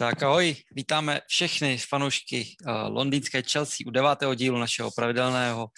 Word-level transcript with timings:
Tak 0.00 0.22
ahoj, 0.22 0.56
vítáme 0.72 1.20
všechny 1.26 1.78
fanoušky 1.78 2.56
uh, 2.66 2.72
londýnské 2.88 3.42
Chelsea 3.42 3.84
u 3.86 3.90
devátého 3.90 4.34
dílu 4.34 4.58
našeho 4.58 4.90
pravidelného 4.90 5.68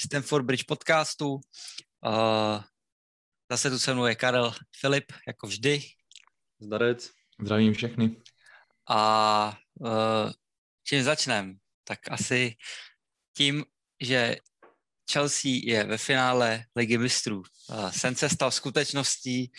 Stanford 0.00 0.44
Bridge 0.44 0.64
podcastu. 0.64 1.32
Uh, 1.34 1.40
zase 3.50 3.70
tu 3.70 3.78
se 3.78 3.94
mnou 3.94 4.06
je 4.06 4.14
Karel 4.14 4.54
Filip, 4.80 5.12
jako 5.26 5.46
vždy. 5.46 5.82
Zdarec. 6.60 7.10
Zdravím 7.42 7.74
všechny. 7.74 8.16
A 8.88 9.58
čím 10.84 11.02
začneme? 11.02 11.52
Tak 11.84 11.98
asi 12.10 12.56
tím, 13.36 13.64
že 14.00 14.36
Chelsea 15.12 15.50
je 15.64 15.84
ve 15.84 15.98
finále 15.98 16.64
Ligy 16.76 16.98
mistrů. 16.98 17.42
Sen 17.90 18.14
se 18.14 18.28
stal 18.28 18.50
skutečností. 18.50 19.52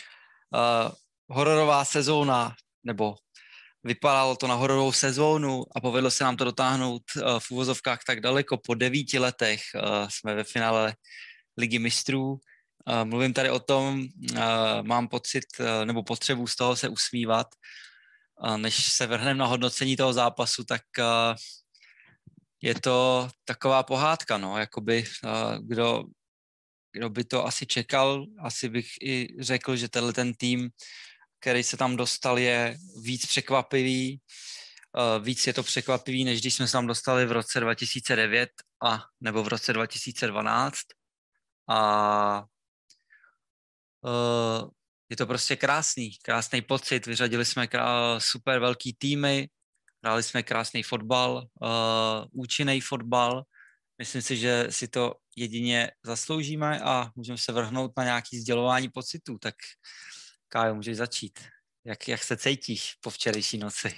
Hororová 1.28 1.84
sezóna, 1.84 2.56
nebo 2.84 3.14
vypadalo 3.88 4.36
to 4.36 4.46
na 4.46 4.54
hororovou 4.54 4.92
sezónu 4.92 5.64
a 5.76 5.80
povedlo 5.80 6.10
se 6.10 6.24
nám 6.24 6.36
to 6.36 6.44
dotáhnout 6.44 7.02
uh, 7.16 7.40
v 7.40 7.50
úvozovkách 7.50 8.04
tak 8.06 8.20
daleko. 8.20 8.56
Po 8.60 8.74
devíti 8.74 9.18
letech 9.18 9.60
uh, 9.74 10.08
jsme 10.08 10.34
ve 10.34 10.44
finále 10.44 10.94
Ligy 11.56 11.78
mistrů. 11.78 12.32
Uh, 12.32 13.04
mluvím 13.04 13.32
tady 13.32 13.50
o 13.50 13.60
tom, 13.60 14.06
mám 14.82 15.08
pocit 15.08 15.44
nebo 15.84 16.02
potřebu 16.02 16.46
z 16.46 16.56
toho 16.56 16.76
se 16.76 16.88
usmívat. 16.88 17.46
Než 18.56 18.92
se 18.92 19.06
vrhneme 19.06 19.38
na 19.38 19.46
hodnocení 19.46 19.96
toho 19.96 20.12
zápasu, 20.12 20.64
tak 20.64 20.82
je 22.62 22.74
to 22.80 23.28
taková 23.44 23.82
pohádka, 23.82 24.38
no, 24.38 24.58
jakoby 24.58 25.04
kdo, 25.60 26.04
kdo 26.92 27.10
by 27.10 27.24
to 27.24 27.46
asi 27.46 27.66
čekal, 27.66 28.26
asi 28.40 28.68
bych 28.68 28.86
i 29.02 29.28
řekl, 29.40 29.76
že 29.76 29.88
tenhle 29.88 30.12
ten 30.12 30.34
tým 30.34 30.70
který 31.40 31.62
se 31.62 31.76
tam 31.76 31.96
dostal, 31.96 32.38
je 32.38 32.78
víc 33.02 33.26
překvapivý. 33.26 34.20
Uh, 34.98 35.24
víc 35.24 35.46
je 35.46 35.52
to 35.52 35.62
překvapivý, 35.62 36.24
než 36.24 36.40
když 36.40 36.54
jsme 36.54 36.66
se 36.66 36.72
tam 36.72 36.86
dostali 36.86 37.26
v 37.26 37.32
roce 37.32 37.60
2009 37.60 38.50
a 38.84 39.04
nebo 39.20 39.42
v 39.42 39.48
roce 39.48 39.72
2012. 39.72 40.78
A 41.68 42.44
uh, 44.02 44.70
je 45.10 45.16
to 45.16 45.26
prostě 45.26 45.56
krásný, 45.56 46.10
krásný 46.22 46.62
pocit. 46.62 47.06
Vyřadili 47.06 47.44
jsme 47.44 47.68
super 48.18 48.58
velký 48.58 48.96
týmy, 48.98 49.48
hráli 50.04 50.22
jsme 50.22 50.42
krásný 50.42 50.82
fotbal, 50.82 51.46
uh, 51.60 51.68
účinný 52.32 52.80
fotbal. 52.80 53.42
Myslím 53.98 54.22
si, 54.22 54.36
že 54.36 54.66
si 54.70 54.88
to 54.88 55.14
jedině 55.36 55.90
zasloužíme 56.04 56.80
a 56.80 57.10
můžeme 57.16 57.38
se 57.38 57.52
vrhnout 57.52 57.92
na 57.96 58.04
nějaký 58.04 58.40
sdělování 58.40 58.88
pocitů. 58.88 59.38
Tak 59.38 59.54
Kájo, 60.48 60.74
můžeš 60.74 60.96
začít. 60.96 61.38
Jak, 61.84 62.08
jak 62.08 62.22
se 62.22 62.36
cítíš 62.36 62.94
po 63.00 63.10
včerejší 63.10 63.58
noci? 63.58 63.88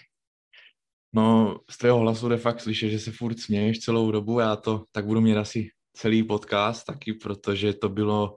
No, 1.12 1.58
z 1.70 1.78
tvého 1.78 1.98
hlasu 1.98 2.28
jde 2.28 2.36
fakt 2.36 2.60
slyšet, 2.60 2.88
že 2.88 2.98
se 2.98 3.12
furt 3.12 3.38
směješ 3.38 3.78
celou 3.78 4.10
dobu. 4.10 4.40
Já 4.40 4.56
to 4.56 4.84
tak 4.92 5.06
budu 5.06 5.20
mít 5.20 5.36
asi 5.36 5.70
celý 5.92 6.22
podcast 6.22 6.86
taky, 6.86 7.12
protože 7.12 7.72
to 7.72 7.88
bylo 7.88 8.36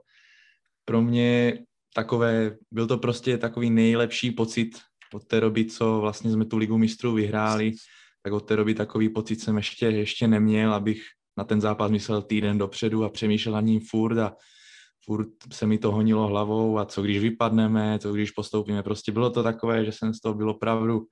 pro 0.84 1.02
mě 1.02 1.58
takové, 1.94 2.56
byl 2.70 2.86
to 2.86 2.98
prostě 2.98 3.38
takový 3.38 3.70
nejlepší 3.70 4.30
pocit 4.30 4.70
od 5.12 5.26
té 5.26 5.40
doby, 5.40 5.64
co 5.64 6.00
vlastně 6.00 6.32
jsme 6.32 6.44
tu 6.44 6.56
ligu 6.56 6.78
mistrů 6.78 7.12
vyhráli, 7.12 7.72
tak 8.22 8.32
od 8.32 8.40
té 8.40 8.56
doby 8.56 8.74
takový 8.74 9.08
pocit 9.08 9.40
jsem 9.40 9.56
ještě, 9.56 9.86
ještě 9.86 10.28
neměl, 10.28 10.74
abych 10.74 11.02
na 11.36 11.44
ten 11.44 11.60
zápas 11.60 11.90
myslel 11.90 12.22
týden 12.22 12.58
dopředu 12.58 13.04
a 13.04 13.10
přemýšlel 13.10 13.54
na 13.54 13.60
ním 13.60 13.80
furt 13.80 14.18
a 14.18 14.36
furt 15.04 15.28
se 15.52 15.66
mi 15.66 15.78
to 15.78 15.92
honilo 15.92 16.26
hlavou 16.26 16.78
a 16.78 16.84
co 16.84 17.02
když 17.02 17.18
vypadneme, 17.18 17.98
co 17.98 18.12
když 18.12 18.30
postoupíme. 18.30 18.82
Prostě 18.82 19.12
bylo 19.12 19.30
to 19.30 19.42
takové, 19.42 19.84
že 19.84 19.92
jsem 19.92 20.14
z 20.14 20.20
toho 20.20 20.34
byl 20.34 20.50
opravdu, 20.50 21.06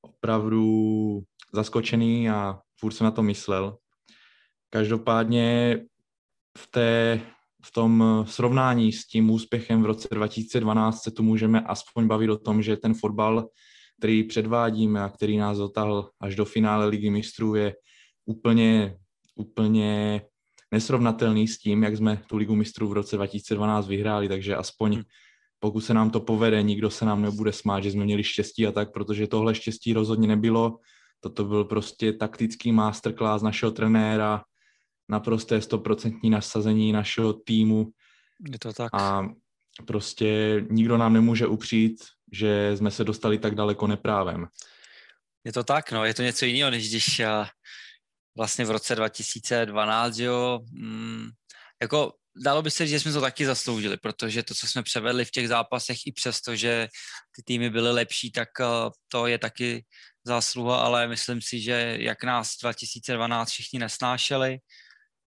opravdu 0.00 1.20
zaskočený 1.52 2.30
a 2.30 2.58
furt 2.78 2.92
jsem 2.92 3.04
na 3.04 3.10
to 3.10 3.22
myslel. 3.22 3.76
Každopádně 4.70 5.78
v, 6.58 6.66
té, 6.70 7.20
v 7.64 7.72
tom 7.72 8.24
srovnání 8.28 8.92
s 8.92 9.06
tím 9.06 9.30
úspěchem 9.30 9.82
v 9.82 9.86
roce 9.86 10.08
2012 10.10 11.02
se 11.02 11.10
tu 11.10 11.22
můžeme 11.22 11.60
aspoň 11.60 12.06
bavit 12.06 12.30
o 12.30 12.38
tom, 12.38 12.62
že 12.62 12.76
ten 12.76 12.94
fotbal, 12.94 13.48
který 13.98 14.24
předvádíme 14.24 15.02
a 15.02 15.08
který 15.08 15.36
nás 15.36 15.58
dotáhl 15.58 16.10
až 16.20 16.36
do 16.36 16.44
finále 16.44 16.86
ligy 16.86 17.10
mistrů, 17.10 17.54
je 17.54 17.74
úplně, 18.26 18.98
úplně 19.34 20.22
nesrovnatelný 20.72 21.48
s 21.48 21.58
tím, 21.58 21.82
jak 21.82 21.96
jsme 21.96 22.22
tu 22.26 22.36
ligu 22.36 22.54
mistrů 22.54 22.88
v 22.88 22.92
roce 22.92 23.16
2012 23.16 23.86
vyhráli, 23.86 24.28
takže 24.28 24.56
aspoň 24.56 24.94
hmm. 24.94 25.02
pokud 25.58 25.80
se 25.80 25.94
nám 25.94 26.10
to 26.10 26.20
povede, 26.20 26.62
nikdo 26.62 26.90
se 26.90 27.04
nám 27.04 27.22
nebude 27.22 27.52
smát, 27.52 27.80
že 27.80 27.90
jsme 27.90 28.04
měli 28.04 28.24
štěstí 28.24 28.66
a 28.66 28.72
tak, 28.72 28.92
protože 28.92 29.26
tohle 29.26 29.54
štěstí 29.54 29.92
rozhodně 29.92 30.28
nebylo. 30.28 30.78
Toto 31.20 31.44
byl 31.44 31.64
prostě 31.64 32.12
taktický 32.12 32.72
masterclass 32.72 33.42
našeho 33.42 33.72
trenéra, 33.72 34.42
naprosté 35.08 35.60
stoprocentní 35.60 36.30
nasazení 36.30 36.92
našeho 36.92 37.32
týmu. 37.32 37.86
Je 38.52 38.58
to 38.58 38.72
tak. 38.72 38.90
A 38.94 39.28
prostě 39.86 40.62
nikdo 40.70 40.96
nám 40.96 41.12
nemůže 41.12 41.46
upřít, 41.46 42.04
že 42.32 42.72
jsme 42.76 42.90
se 42.90 43.04
dostali 43.04 43.38
tak 43.38 43.54
daleko 43.54 43.86
neprávem. 43.86 44.46
Je 45.44 45.52
to 45.52 45.64
tak, 45.64 45.92
no, 45.92 46.04
je 46.04 46.14
to 46.14 46.22
něco 46.22 46.44
jiného, 46.44 46.70
než 46.70 46.90
když 46.90 47.22
vlastně 48.36 48.64
v 48.64 48.70
roce 48.70 48.94
2012, 48.94 50.18
jo, 50.18 50.60
mm, 50.72 51.28
jako 51.82 52.12
dalo 52.44 52.62
by 52.62 52.70
se 52.70 52.84
říct, 52.84 52.90
že 52.90 53.00
jsme 53.00 53.12
to 53.12 53.20
taky 53.20 53.46
zasloužili, 53.46 53.96
protože 53.96 54.42
to, 54.42 54.54
co 54.54 54.68
jsme 54.68 54.82
převedli 54.82 55.24
v 55.24 55.30
těch 55.30 55.48
zápasech, 55.48 56.06
i 56.06 56.12
přesto, 56.12 56.56
že 56.56 56.88
ty 57.36 57.42
týmy 57.42 57.70
byly 57.70 57.92
lepší, 57.92 58.32
tak 58.32 58.48
uh, 58.60 58.66
to 59.08 59.26
je 59.26 59.38
taky 59.38 59.84
zásluha, 60.24 60.80
ale 60.80 61.08
myslím 61.08 61.40
si, 61.42 61.60
že 61.60 61.96
jak 62.00 62.24
nás 62.24 62.56
2012 62.62 63.50
všichni 63.50 63.78
nesnášeli 63.78 64.58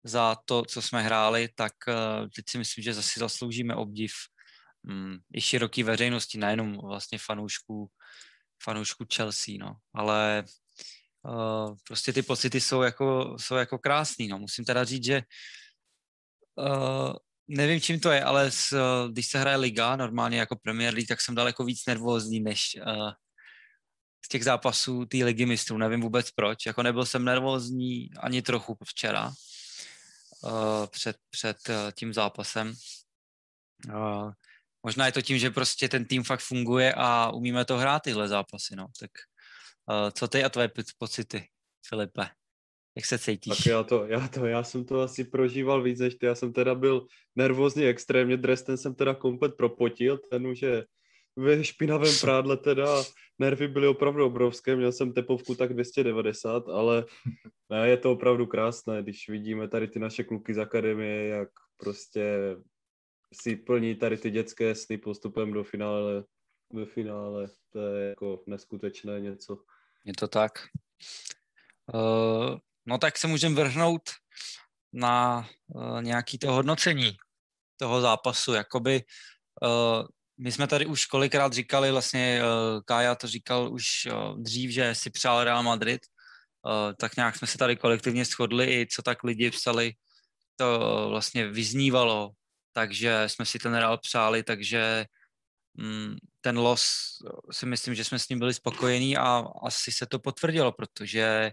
za 0.05 0.37
to, 0.45 0.63
co 0.65 0.83
jsme 0.83 1.03
hráli, 1.03 1.49
tak 1.55 1.73
uh, 1.89 2.29
teď 2.37 2.45
si 2.49 2.59
myslím, 2.59 2.85
že 2.85 2.95
zase 2.95 3.21
zasloužíme 3.21 3.75
obdiv 3.75 4.13
um, 4.83 5.19
i 5.35 5.41
široký 5.41 5.83
veřejnosti, 5.83 6.39
nejenom 6.39 6.79
vlastně 6.87 7.19
fanoušků, 7.19 7.91
fanoušků 8.63 9.05
Chelsea, 9.15 9.55
no. 9.59 9.77
Ale 9.95 10.45
uh, 11.29 11.77
prostě 11.87 12.13
ty 12.13 12.23
pocity 12.23 12.61
jsou 12.61 12.83
jako, 12.83 13.37
jsou 13.41 13.55
jako 13.55 13.79
krásný. 13.79 14.29
No. 14.29 14.39
Musím 14.39 14.65
teda 14.65 14.85
říct, 14.85 15.05
že 15.05 15.23
uh, 16.57 17.13
nevím, 17.49 17.81
čím 17.81 18.01
to 18.01 18.11
je, 18.11 18.25
ale 18.25 18.51
s, 18.51 18.73
uh, 18.73 19.13
když 19.13 19.27
se 19.27 19.39
hraje 19.39 19.57
liga, 19.57 19.97
normálně 19.97 20.39
jako 20.39 20.57
Premier 20.57 20.95
League, 20.95 21.09
tak 21.09 21.21
jsem 21.21 21.35
daleko 21.35 21.65
víc 21.65 21.87
nervózní 21.87 22.41
než 22.41 22.77
uh, 22.87 23.11
z 24.25 24.29
těch 24.29 24.45
zápasů 24.45 25.07
té 25.07 25.17
ligy 25.17 25.47
mistrů. 25.47 25.79
Nevím 25.79 26.01
vůbec 26.01 26.31
proč. 26.31 26.67
Jako 26.67 26.83
nebyl 26.83 27.07
jsem 27.07 27.25
nervózní 27.25 28.11
ani 28.21 28.43
trochu 28.43 28.77
včera 28.85 29.33
uh, 30.43 30.87
před, 30.87 31.17
před 31.31 31.57
uh, 31.69 31.75
tím 31.95 32.13
zápasem. 32.15 32.75
Uh, 33.95 34.33
možná 34.83 35.07
je 35.07 35.13
to 35.13 35.23
tím, 35.23 35.39
že 35.39 35.51
prostě 35.51 35.89
ten 35.89 36.05
tým 36.05 36.25
fakt 36.25 36.41
funguje 36.41 36.95
a 36.97 37.31
umíme 37.31 37.65
to 37.65 37.77
hrát 37.79 38.03
tyhle 38.03 38.29
zápasy, 38.29 38.77
no. 38.77 38.87
Tak 39.01 39.11
co 40.13 40.29
ty 40.29 40.45
a 40.45 40.49
tvoje 40.49 40.71
pocity, 40.99 41.49
Filipe? 41.89 42.23
Jak 42.97 43.05
se 43.05 43.19
cítíš? 43.19 43.57
Tak 43.57 43.67
já 43.67 43.83
to, 43.83 44.07
já 44.07 44.29
to, 44.29 44.47
já 44.47 44.63
jsem 44.63 44.85
to 44.85 45.01
asi 45.01 45.25
prožíval 45.25 45.83
víc 45.83 46.01
než 46.01 46.15
ty. 46.15 46.27
Já 46.27 46.35
jsem 46.35 46.53
teda 46.53 46.75
byl 46.75 47.07
nervózní 47.37 47.85
extrémně, 47.85 48.37
Dresden 48.37 48.77
jsem 48.77 48.95
teda 48.95 49.15
komplet 49.15 49.55
propotil, 49.55 50.19
ten 50.31 50.47
už 50.47 50.63
je 50.63 50.87
ve 51.37 51.65
špinavém 51.65 52.15
prádle 52.21 52.57
teda 52.57 53.03
nervy 53.39 53.69
byly 53.69 53.87
opravdu 53.87 54.27
obrovské, 54.27 54.77
měl 54.77 54.93
jsem 54.93 55.13
tepovku 55.13 55.55
tak 55.55 55.73
290, 55.73 56.69
ale 56.69 57.05
ne, 57.71 57.89
je 57.89 57.97
to 57.97 58.13
opravdu 58.13 58.47
krásné, 58.47 59.03
když 59.03 59.29
vidíme 59.29 59.69
tady 59.69 59.89
ty 59.89 59.99
naše 59.99 60.25
kluky 60.25 60.55
z 60.55 60.59
akademie, 60.59 61.29
jak 61.29 61.49
prostě 61.77 62.57
si 63.35 63.57
plní 63.57 63.95
tady 63.95 64.17
ty 64.17 64.31
dětské 64.31 64.75
sny 64.75 64.99
postupem 64.99 65.53
do 65.53 65.65
finále, 65.65 66.25
ve 66.73 66.87
finále, 66.87 67.49
to 67.73 67.79
je 67.81 68.09
jako 68.09 68.43
neskutečné 68.47 69.21
něco. 69.21 69.59
Je 70.05 70.13
to 70.19 70.29
tak. 70.29 70.53
Uh, 71.95 72.57
no 72.87 72.99
tak 72.99 73.19
se 73.19 73.27
můžeme 73.27 73.55
vrhnout 73.55 74.03
na 74.93 75.49
uh, 75.67 76.03
nějaký 76.03 76.39
to 76.39 76.53
hodnocení 76.53 77.17
toho 77.77 78.01
zápasu. 78.01 78.55
Jakoby 78.55 79.03
uh, 79.63 80.07
my 80.41 80.53
jsme 80.53 80.67
tady 80.67 80.87
už 80.87 81.07
kolikrát 81.07 81.53
říkali, 81.53 81.91
vlastně 81.91 82.43
uh, 82.43 82.81
Kája 82.85 83.15
to 83.15 83.27
říkal 83.27 83.73
už 83.73 83.85
uh, 84.07 84.43
dřív, 84.43 84.71
že 84.71 84.95
si 84.95 85.11
přál 85.11 85.45
Real 85.45 85.63
Madrid, 85.63 86.01
uh, 86.67 86.93
tak 86.99 87.17
nějak 87.17 87.37
jsme 87.37 87.47
se 87.47 87.59
tady 87.59 87.77
kolektivně 87.77 88.25
shodli 88.25 88.81
i 88.81 88.87
co 88.87 89.03
tak 89.03 89.25
lidi 89.25 89.51
psali, 89.51 89.93
to 90.57 90.79
uh, 90.79 91.11
vlastně 91.11 91.49
vyznívalo, 91.49 92.31
takže 92.73 93.25
jsme 93.27 93.47
si 93.47 93.59
ten 93.59 93.75
Real 93.75 93.99
přáli, 93.99 94.43
takže 94.43 95.07
ten 96.41 96.59
los 96.59 96.83
si 97.51 97.67
myslím, 97.67 97.95
že 97.95 98.05
jsme 98.05 98.19
s 98.19 98.29
ním 98.29 98.39
byli 98.39 98.55
spokojení 98.55 99.17
a 99.17 99.45
asi 99.63 99.93
se 99.93 100.07
to 100.07 100.19
potvrdilo, 100.19 100.73
protože 100.73 101.21
eh, 101.21 101.53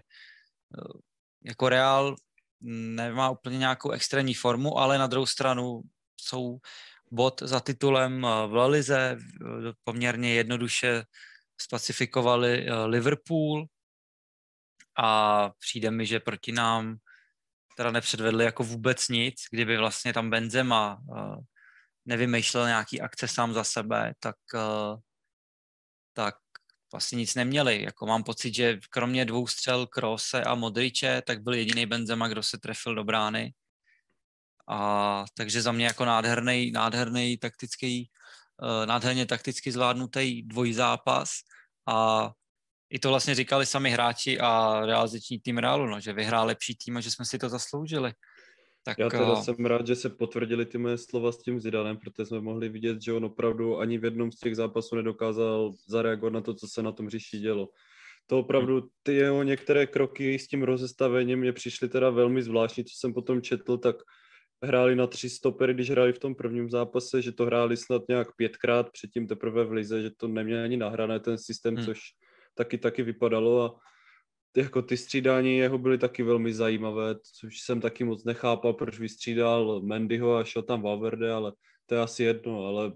jako 1.44 1.68
Real 1.68 2.16
nemá 2.60 3.30
úplně 3.30 3.58
nějakou 3.58 3.90
extrémní 3.90 4.34
formu, 4.34 4.78
ale 4.78 4.98
na 4.98 5.06
druhou 5.06 5.26
stranu 5.26 5.80
jsou 6.20 6.58
bod 7.12 7.42
za 7.42 7.60
titulem 7.60 8.24
eh, 8.24 8.46
v 8.46 8.54
Lalize, 8.54 9.18
poměrně 9.84 10.34
jednoduše 10.34 11.04
spacifikovali 11.60 12.66
Liverpool. 12.86 13.66
A 14.98 15.50
přijde 15.58 15.90
mi, 15.90 16.06
že 16.06 16.20
proti 16.20 16.52
nám 16.52 16.96
teda 17.76 17.90
nepředvedli 17.90 18.44
jako 18.44 18.64
vůbec 18.64 19.08
nic, 19.08 19.34
kdyby 19.50 19.76
vlastně 19.76 20.12
tam 20.12 20.30
Benzema 20.30 20.98
nevymýšlel 22.06 22.66
nějaký 22.66 23.00
akce 23.00 23.28
sám 23.28 23.52
za 23.52 23.64
sebe, 23.64 24.14
tak, 24.20 24.36
uh, 24.54 25.00
tak 26.12 26.34
vlastně 26.92 27.16
nic 27.16 27.34
neměli. 27.34 27.82
Jako 27.82 28.06
mám 28.06 28.22
pocit, 28.22 28.54
že 28.54 28.78
kromě 28.90 29.24
dvou 29.24 29.46
střel 29.46 29.86
Krose 29.86 30.44
a 30.44 30.54
Modriče, 30.54 31.22
tak 31.26 31.42
byl 31.42 31.54
jediný 31.54 31.86
Benzema, 31.86 32.28
kdo 32.28 32.42
se 32.42 32.58
trefil 32.58 32.94
do 32.94 33.04
brány. 33.04 33.54
A 34.68 35.24
takže 35.36 35.62
za 35.62 35.72
mě 35.72 35.86
jako 35.86 36.04
nádherný, 36.04 36.70
nádherný 36.70 37.38
taktický, 37.38 38.10
uh, 38.62 38.86
nádherně 38.86 39.26
takticky 39.26 39.72
zvládnutý 39.72 40.42
dvojzápas 40.42 41.30
a 41.88 42.30
i 42.90 42.98
to 42.98 43.08
vlastně 43.08 43.34
říkali 43.34 43.66
sami 43.66 43.90
hráči 43.90 44.40
a 44.40 44.80
realizační 44.86 45.40
tým 45.40 45.58
Realu, 45.58 45.86
no, 45.86 46.00
že 46.00 46.12
vyhrál 46.12 46.46
lepší 46.46 46.76
tým 46.76 46.96
a 46.96 47.00
že 47.00 47.10
jsme 47.10 47.24
si 47.24 47.38
to 47.38 47.48
zasloužili. 47.48 48.12
Tak, 48.86 48.98
Já 48.98 49.10
teda 49.10 49.32
uh... 49.32 49.42
jsem 49.42 49.66
rád, 49.66 49.86
že 49.86 49.94
se 49.96 50.10
potvrdili 50.10 50.66
ty 50.66 50.78
moje 50.78 50.98
slova 50.98 51.32
s 51.32 51.38
tím 51.38 51.60
Zidanem, 51.60 51.96
protože 51.96 52.26
jsme 52.26 52.40
mohli 52.40 52.68
vidět, 52.68 53.02
že 53.02 53.12
on 53.12 53.24
opravdu 53.24 53.78
ani 53.78 53.98
v 53.98 54.04
jednom 54.04 54.32
z 54.32 54.38
těch 54.38 54.56
zápasů 54.56 54.96
nedokázal 54.96 55.72
zareagovat 55.88 56.32
na 56.32 56.40
to, 56.40 56.54
co 56.54 56.68
se 56.68 56.82
na 56.82 56.92
tom 56.92 57.06
hřišti 57.06 57.38
dělo. 57.38 57.68
To 58.26 58.38
opravdu, 58.38 58.88
ty 59.02 59.14
jeho 59.14 59.42
některé 59.42 59.86
kroky 59.86 60.38
s 60.38 60.48
tím 60.48 60.62
rozestavením 60.62 61.38
mě 61.38 61.52
přišly 61.52 61.88
teda 61.88 62.10
velmi 62.10 62.42
zvláštní, 62.42 62.84
co 62.84 62.94
jsem 62.96 63.14
potom 63.14 63.42
četl, 63.42 63.78
tak 63.78 63.96
hráli 64.62 64.96
na 64.96 65.06
tři 65.06 65.30
stopery, 65.30 65.74
když 65.74 65.90
hráli 65.90 66.12
v 66.12 66.18
tom 66.18 66.34
prvním 66.34 66.70
zápase, 66.70 67.22
že 67.22 67.32
to 67.32 67.46
hráli 67.46 67.76
snad 67.76 68.02
nějak 68.08 68.36
pětkrát, 68.36 68.90
předtím 68.90 69.26
teprve 69.26 69.64
v 69.64 69.72
lize, 69.72 70.02
že 70.02 70.10
to 70.16 70.28
neměl 70.28 70.64
ani 70.64 70.76
nahrané 70.76 71.20
ten 71.20 71.38
systém, 71.38 71.76
hmm. 71.76 71.84
což 71.84 72.00
taky 72.54 72.78
taky 72.78 73.02
vypadalo 73.02 73.62
a 73.62 73.78
jako 74.56 74.82
ty 74.82 74.96
střídání 74.96 75.56
jeho 75.56 75.78
byly 75.78 75.98
taky 75.98 76.22
velmi 76.22 76.54
zajímavé, 76.54 77.14
což 77.40 77.60
jsem 77.60 77.80
taky 77.80 78.04
moc 78.04 78.24
nechápal, 78.24 78.72
proč 78.72 78.98
vystřídal 78.98 79.80
Mendyho 79.82 80.36
a 80.36 80.44
šel 80.44 80.62
tam 80.62 80.82
Valverde, 80.82 81.32
ale 81.32 81.52
to 81.86 81.94
je 81.94 82.00
asi 82.00 82.22
jedno, 82.22 82.64
ale 82.66 82.92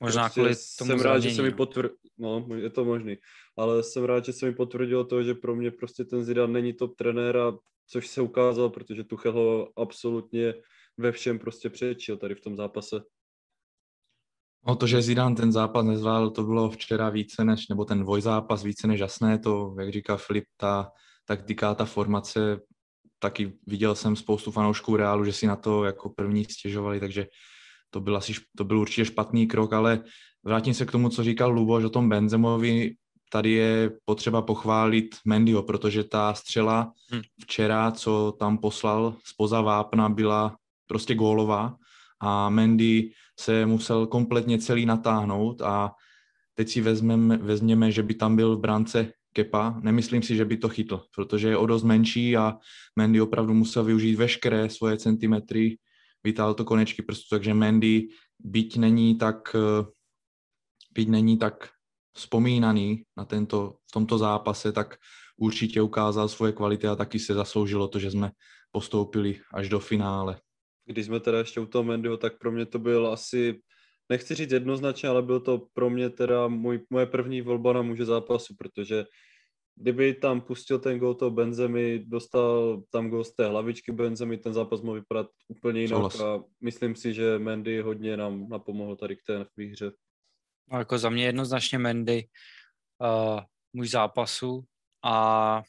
Možná 0.00 0.22
prostě 0.22 0.40
kvůli 0.40 0.54
tomu 0.78 0.90
jsem 0.90 1.00
rád, 1.00 1.18
že 1.18 1.30
se 1.30 1.42
mi 1.42 1.50
potvrdil, 1.50 1.96
no, 2.18 2.46
je 2.56 2.70
to 2.70 2.84
možný, 2.84 3.16
ale 3.56 3.82
jsem 3.82 4.04
rád, 4.04 4.24
že 4.24 4.32
se 4.32 4.46
mi 4.46 4.54
potvrdilo 4.54 5.04
to, 5.04 5.22
že 5.22 5.34
pro 5.34 5.56
mě 5.56 5.70
prostě 5.70 6.04
ten 6.04 6.24
Zidane 6.24 6.52
není 6.52 6.72
top 6.72 6.96
trenér 6.96 7.36
a 7.36 7.58
což 7.86 8.08
se 8.08 8.20
ukázal, 8.20 8.70
protože 8.70 9.04
Tuchel 9.04 9.32
ho 9.32 9.68
absolutně 9.76 10.54
ve 10.98 11.12
všem 11.12 11.38
prostě 11.38 11.70
přečil 11.70 12.16
tady 12.16 12.34
v 12.34 12.40
tom 12.40 12.56
zápase. 12.56 13.00
No 14.66 14.76
to, 14.76 14.86
že 14.86 15.02
Zidane 15.02 15.34
ten 15.34 15.52
zápas 15.52 15.86
nezvládl, 15.86 16.30
to 16.30 16.42
bylo 16.42 16.70
včera 16.70 17.10
více 17.10 17.44
než, 17.44 17.68
nebo 17.68 17.84
ten 17.84 18.00
dvojzápas 18.00 18.62
více 18.62 18.86
než 18.86 19.00
jasné, 19.00 19.38
to, 19.38 19.74
jak 19.78 19.92
říká 19.92 20.16
Filip, 20.16 20.44
ta 20.56 20.90
taktika, 21.24 21.74
ta 21.74 21.84
formace, 21.84 22.60
taky 23.18 23.52
viděl 23.66 23.94
jsem 23.94 24.16
spoustu 24.16 24.50
fanoušků 24.50 24.96
Reálu, 24.96 25.24
že 25.24 25.32
si 25.32 25.46
na 25.46 25.56
to 25.56 25.84
jako 25.84 26.10
první 26.10 26.44
stěžovali, 26.44 27.00
takže 27.00 27.26
to 27.90 28.00
byl, 28.00 28.16
asi, 28.16 28.32
to 28.56 28.64
byl 28.64 28.78
určitě 28.78 29.04
špatný 29.04 29.46
krok, 29.46 29.72
ale 29.72 30.04
vrátím 30.44 30.74
se 30.74 30.86
k 30.86 30.90
tomu, 30.90 31.08
co 31.08 31.24
říkal 31.24 31.50
Luboš 31.52 31.84
o 31.84 31.90
tom 31.90 32.08
Benzemovi, 32.08 32.94
tady 33.32 33.50
je 33.50 33.90
potřeba 34.04 34.42
pochválit 34.42 35.16
Mendyho, 35.24 35.62
protože 35.62 36.04
ta 36.04 36.34
střela 36.34 36.92
hm. 37.14 37.20
včera, 37.42 37.90
co 37.90 38.34
tam 38.38 38.58
poslal 38.58 39.16
spoza 39.24 39.60
vápna, 39.60 40.08
byla 40.08 40.56
prostě 40.86 41.14
gólová 41.14 41.76
a 42.20 42.50
Mendy 42.50 43.10
se 43.38 43.66
musel 43.66 44.06
kompletně 44.06 44.58
celý 44.58 44.86
natáhnout 44.86 45.62
a 45.62 45.92
teď 46.54 46.68
si 46.68 46.80
vezmeme, 46.80 47.36
vezměme, 47.36 47.92
že 47.92 48.02
by 48.02 48.14
tam 48.14 48.36
byl 48.36 48.56
v 48.56 48.60
brance 48.60 49.12
Kepa, 49.32 49.80
nemyslím 49.80 50.22
si, 50.22 50.36
že 50.36 50.44
by 50.44 50.56
to 50.56 50.68
chytl, 50.68 51.04
protože 51.14 51.48
je 51.48 51.56
o 51.56 51.66
dost 51.66 51.82
menší 51.82 52.36
a 52.36 52.58
Mendy 52.96 53.20
opravdu 53.20 53.54
musel 53.54 53.84
využít 53.84 54.16
veškeré 54.16 54.70
svoje 54.70 54.96
centimetry, 54.96 55.78
vytáhl 56.24 56.54
to 56.54 56.64
konečky 56.64 57.02
prstu, 57.02 57.26
takže 57.30 57.54
Mendy, 57.54 58.08
byť 58.38 58.76
není 58.76 59.18
tak, 59.18 59.56
byť 60.92 61.08
není 61.08 61.38
tak 61.38 61.68
vzpomínaný 62.12 63.04
na 63.16 63.24
tento, 63.24 63.76
v 63.88 63.92
tomto 63.92 64.18
zápase, 64.18 64.72
tak 64.72 64.96
určitě 65.36 65.82
ukázal 65.82 66.28
svoje 66.28 66.52
kvality 66.52 66.86
a 66.86 66.96
taky 66.96 67.18
se 67.18 67.34
zasloužilo 67.34 67.88
to, 67.88 67.98
že 67.98 68.10
jsme 68.10 68.30
postoupili 68.72 69.40
až 69.54 69.68
do 69.68 69.80
finále 69.80 70.40
když 70.84 71.06
jsme 71.06 71.20
teda 71.20 71.38
ještě 71.38 71.60
u 71.60 71.66
toho 71.66 71.84
Mendyho, 71.84 72.16
tak 72.16 72.38
pro 72.38 72.52
mě 72.52 72.66
to 72.66 72.78
byl 72.78 73.06
asi, 73.06 73.60
nechci 74.10 74.34
říct 74.34 74.52
jednoznačně, 74.52 75.08
ale 75.08 75.22
byl 75.22 75.40
to 75.40 75.66
pro 75.72 75.90
mě 75.90 76.10
teda 76.10 76.48
můj, 76.48 76.80
moje 76.90 77.06
první 77.06 77.42
volba 77.42 77.72
na 77.72 77.82
muže 77.82 78.04
zápasu, 78.04 78.54
protože 78.58 79.04
kdyby 79.76 80.14
tam 80.14 80.40
pustil 80.40 80.78
ten 80.78 80.98
gol 80.98 81.14
toho 81.14 81.30
Benzemi, 81.30 82.04
dostal 82.06 82.82
tam 82.90 83.10
gol 83.10 83.24
z 83.24 83.34
té 83.34 83.46
hlavičky 83.46 83.92
Benzemi, 83.92 84.38
ten 84.38 84.52
zápas 84.52 84.80
mohl 84.80 85.00
vypadat 85.00 85.26
úplně 85.48 85.80
jinak 85.80 86.12
Souhlas. 86.12 86.20
a 86.20 86.44
myslím 86.60 86.96
si, 86.96 87.14
že 87.14 87.38
Mendy 87.38 87.80
hodně 87.80 88.16
nám 88.16 88.48
napomohl 88.48 88.96
tady 88.96 89.16
k 89.16 89.22
té 89.26 89.46
výhře. 89.56 89.92
No, 90.72 90.78
jako 90.78 90.98
za 90.98 91.10
mě 91.10 91.24
jednoznačně 91.24 91.78
Mendy 91.78 92.24
uh, 93.00 93.40
můj 93.72 93.88
zápasu 93.88 94.64
a 95.04 95.62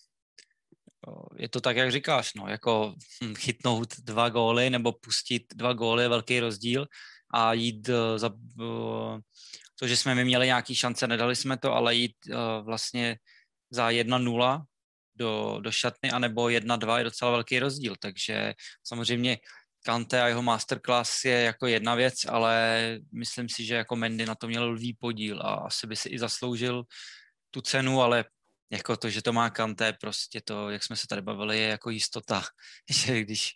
je 1.35 1.49
to 1.49 1.61
tak, 1.61 1.77
jak 1.77 1.91
říkáš, 1.91 2.33
no, 2.33 2.47
jako 2.47 2.95
hm, 3.23 3.35
chytnout 3.35 3.99
dva 3.99 4.29
góly 4.29 4.69
nebo 4.69 4.91
pustit 4.91 5.43
dva 5.55 5.73
góly 5.73 6.03
je 6.03 6.09
velký 6.09 6.39
rozdíl 6.39 6.87
a 7.33 7.53
jít 7.53 7.89
uh, 7.89 7.95
za 8.17 8.29
uh, 8.59 9.19
to, 9.79 9.87
že 9.87 9.97
jsme 9.97 10.15
my 10.15 10.25
měli 10.25 10.45
nějaký 10.45 10.75
šance, 10.75 11.07
nedali 11.07 11.35
jsme 11.35 11.57
to, 11.57 11.73
ale 11.73 11.95
jít 11.95 12.15
uh, 12.29 12.65
vlastně 12.65 13.17
za 13.71 13.89
1-0 13.89 14.63
do, 15.15 15.59
do 15.61 15.71
šatny, 15.71 16.11
anebo 16.11 16.45
1-2 16.45 16.97
je 16.97 17.03
docela 17.03 17.31
velký 17.31 17.59
rozdíl, 17.59 17.95
takže 17.99 18.53
samozřejmě 18.83 19.37
Kante 19.85 20.21
a 20.21 20.27
jeho 20.27 20.41
masterclass 20.41 21.25
je 21.25 21.41
jako 21.41 21.67
jedna 21.67 21.95
věc, 21.95 22.25
ale 22.29 22.99
myslím 23.11 23.49
si, 23.49 23.65
že 23.65 23.75
jako 23.75 23.95
Mendy 23.95 24.25
na 24.25 24.35
to 24.35 24.47
měl 24.47 24.69
lvý 24.69 24.93
podíl 24.93 25.41
a 25.41 25.53
asi 25.53 25.87
by 25.87 25.95
si 25.95 26.09
i 26.09 26.19
zasloužil 26.19 26.83
tu 27.51 27.61
cenu, 27.61 28.01
ale 28.01 28.25
jako 28.73 28.97
to, 28.97 29.09
že 29.09 29.21
to 29.21 29.33
má 29.33 29.49
Kanté, 29.49 29.93
prostě 29.93 30.41
to, 30.41 30.69
jak 30.69 30.83
jsme 30.83 30.95
se 30.95 31.07
tady 31.07 31.21
bavili, 31.21 31.59
je 31.59 31.67
jako 31.67 31.89
jistota, 31.89 32.41
že 32.89 33.21
když 33.21 33.51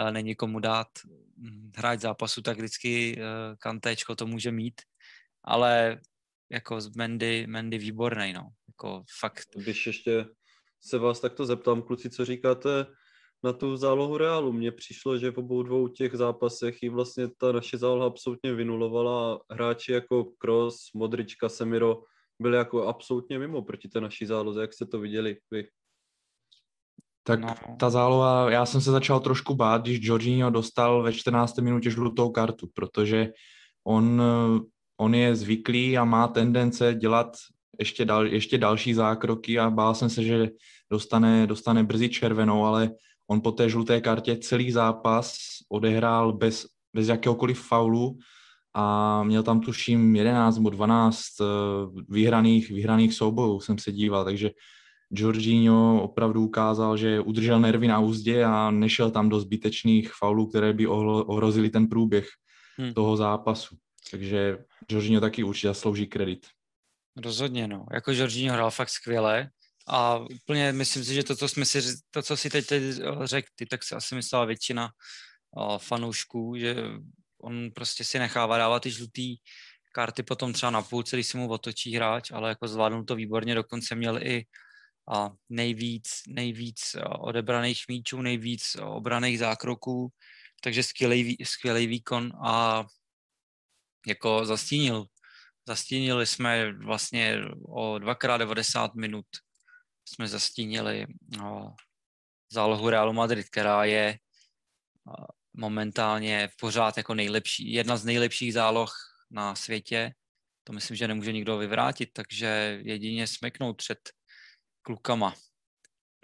uh, 0.00 0.10
není 0.10 0.34
komu 0.34 0.60
dát 0.60 0.88
hm, 1.36 1.70
hrát 1.76 2.00
zápasu, 2.00 2.42
tak 2.42 2.56
vždycky 2.56 3.16
uh, 3.16 3.22
Kantéčko 3.58 4.16
to 4.16 4.26
může 4.26 4.52
mít, 4.52 4.80
ale 5.44 6.00
jako 6.50 6.80
z 6.80 6.96
Mendy, 6.96 7.46
Mendy 7.46 7.78
výborný, 7.78 8.32
no. 8.32 8.48
Jako 8.68 9.04
fakt. 9.20 9.48
Když 9.56 9.86
ještě 9.86 10.26
se 10.80 10.98
vás 10.98 11.20
takto 11.20 11.46
zeptám, 11.46 11.82
kluci, 11.82 12.10
co 12.10 12.24
říkáte 12.24 12.86
na 13.42 13.52
tu 13.52 13.76
zálohu 13.76 14.16
Reálu. 14.16 14.52
Mně 14.52 14.72
přišlo, 14.72 15.18
že 15.18 15.30
v 15.30 15.38
obou 15.38 15.62
dvou 15.62 15.88
těch 15.88 16.14
zápasech 16.14 16.82
ji 16.82 16.88
vlastně 16.88 17.28
ta 17.28 17.52
naše 17.52 17.78
záloha 17.78 18.06
absolutně 18.06 18.54
vynulovala. 18.54 19.40
Hráči 19.50 19.92
jako 19.92 20.24
Kroos, 20.24 20.76
Modrička, 20.94 21.48
Semiro 21.48 22.02
byli 22.40 22.56
jako 22.56 22.86
absolutně 22.86 23.38
mimo 23.38 23.62
proti 23.62 23.88
té 23.88 24.00
naší 24.00 24.26
záloze, 24.26 24.60
jak 24.60 24.72
jste 24.72 24.86
to 24.86 25.00
viděli 25.00 25.36
vy? 25.50 25.68
Tak 27.22 27.40
no. 27.40 27.76
ta 27.78 27.90
záloha, 27.90 28.50
já 28.50 28.66
jsem 28.66 28.80
se 28.80 28.90
začal 28.90 29.20
trošku 29.20 29.54
bát, 29.54 29.82
když 29.82 29.98
Jorginho 30.02 30.50
dostal 30.50 31.02
ve 31.02 31.12
14. 31.12 31.58
minutě 31.58 31.90
žlutou 31.90 32.30
kartu, 32.30 32.68
protože 32.74 33.32
on, 33.86 34.22
on 35.00 35.14
je 35.14 35.36
zvyklý 35.36 35.98
a 35.98 36.04
má 36.04 36.28
tendence 36.28 36.94
dělat 36.94 37.36
ještě, 37.78 38.04
dal, 38.04 38.26
ještě 38.26 38.58
další 38.58 38.94
zákroky 38.94 39.58
a 39.58 39.70
bál 39.70 39.94
jsem 39.94 40.10
se, 40.10 40.22
že 40.22 40.48
dostane, 40.90 41.46
dostane 41.46 41.84
brzy 41.84 42.08
červenou, 42.08 42.64
ale 42.64 42.90
on 43.30 43.40
po 43.40 43.52
té 43.52 43.68
žluté 43.68 44.00
kartě 44.00 44.36
celý 44.36 44.70
zápas 44.70 45.36
odehrál 45.68 46.32
bez, 46.32 46.66
bez 46.94 47.08
jakéhokoliv 47.08 47.60
faulu 47.60 48.18
a 48.74 49.22
měl 49.22 49.42
tam 49.42 49.60
tuším 49.60 50.16
11 50.16 50.56
nebo 50.56 50.70
12 50.70 51.20
eh, 51.40 51.44
vyhraných, 52.08 52.70
vyhraných 52.70 53.14
soubojů, 53.14 53.60
jsem 53.60 53.78
se 53.78 53.92
díval, 53.92 54.24
takže 54.24 54.50
Jorginho 55.10 56.02
opravdu 56.02 56.44
ukázal, 56.44 56.96
že 56.96 57.20
udržel 57.20 57.60
nervy 57.60 57.88
na 57.88 57.98
úzdě 57.98 58.44
a 58.44 58.70
nešel 58.70 59.10
tam 59.10 59.28
do 59.28 59.40
zbytečných 59.40 60.12
faulů, 60.12 60.46
které 60.46 60.72
by 60.72 60.86
ohrozily 60.86 61.70
ten 61.70 61.86
průběh 61.86 62.28
hmm. 62.78 62.94
toho 62.94 63.16
zápasu. 63.16 63.76
Takže 64.10 64.58
Jorginho 64.90 65.20
taky 65.20 65.44
určitě 65.44 65.68
zaslouží 65.68 66.06
kredit. 66.06 66.46
Rozhodně, 67.16 67.68
no. 67.68 67.86
Jako 67.92 68.12
Jorginho 68.12 68.54
hrál 68.54 68.70
fakt 68.70 68.88
skvěle 68.88 69.50
a 69.88 70.18
úplně 70.44 70.72
myslím 70.72 71.04
si, 71.04 71.14
že 71.14 71.22
to, 71.22 71.36
co, 71.36 71.48
jsme 71.48 71.64
si, 71.64 71.80
to, 72.10 72.22
co 72.22 72.36
si 72.36 72.50
teď, 72.50 72.66
teď 72.66 72.82
řekl, 73.24 73.48
ty, 73.54 73.66
tak 73.66 73.82
si 73.82 73.94
asi 73.94 74.14
myslela 74.14 74.44
většina 74.44 74.90
fanoušků, 75.78 76.56
že 76.56 76.76
on 77.40 77.70
prostě 77.74 78.04
si 78.04 78.18
nechává 78.18 78.58
dávat 78.58 78.80
ty 78.80 78.90
žlutý 78.90 79.36
karty 79.92 80.22
potom 80.22 80.52
třeba 80.52 80.70
na 80.70 80.82
půlce, 80.82 81.16
když 81.16 81.26
si 81.26 81.36
mu 81.36 81.48
otočí 81.48 81.96
hráč, 81.96 82.30
ale 82.30 82.48
jako 82.48 82.68
zvládnul 82.68 83.04
to 83.04 83.14
výborně, 83.14 83.54
dokonce 83.54 83.94
měl 83.94 84.22
i 84.22 84.44
a 85.14 85.30
nejvíc, 85.48 86.08
nejvíc 86.28 86.96
odebraných 87.18 87.84
míčů, 87.88 88.22
nejvíc 88.22 88.76
obraných 88.82 89.38
zákroků, 89.38 90.08
takže 90.62 90.82
skvělý, 90.82 91.36
skvělý 91.44 91.86
výkon 91.86 92.32
a 92.44 92.84
jako 94.06 94.46
zastínil, 94.46 95.06
Zastínili 95.68 96.26
jsme 96.26 96.72
vlastně 96.72 97.38
o 97.68 97.98
dvakrát 97.98 98.36
90 98.36 98.94
minut 98.94 99.26
jsme 100.04 100.28
zastínili 100.28 101.06
zálohu 102.52 102.90
Realu 102.90 103.12
Madrid, 103.12 103.48
která 103.50 103.84
je 103.84 104.18
momentálně 105.52 106.48
pořád 106.60 106.96
jako 106.96 107.14
nejlepší, 107.14 107.72
jedna 107.72 107.96
z 107.96 108.04
nejlepších 108.04 108.52
záloh 108.52 108.94
na 109.30 109.54
světě. 109.54 110.14
To 110.64 110.72
myslím, 110.72 110.96
že 110.96 111.08
nemůže 111.08 111.32
nikdo 111.32 111.58
vyvrátit, 111.58 112.10
takže 112.12 112.80
jedině 112.84 113.26
smeknout 113.26 113.76
před 113.76 113.98
klukama 114.82 115.34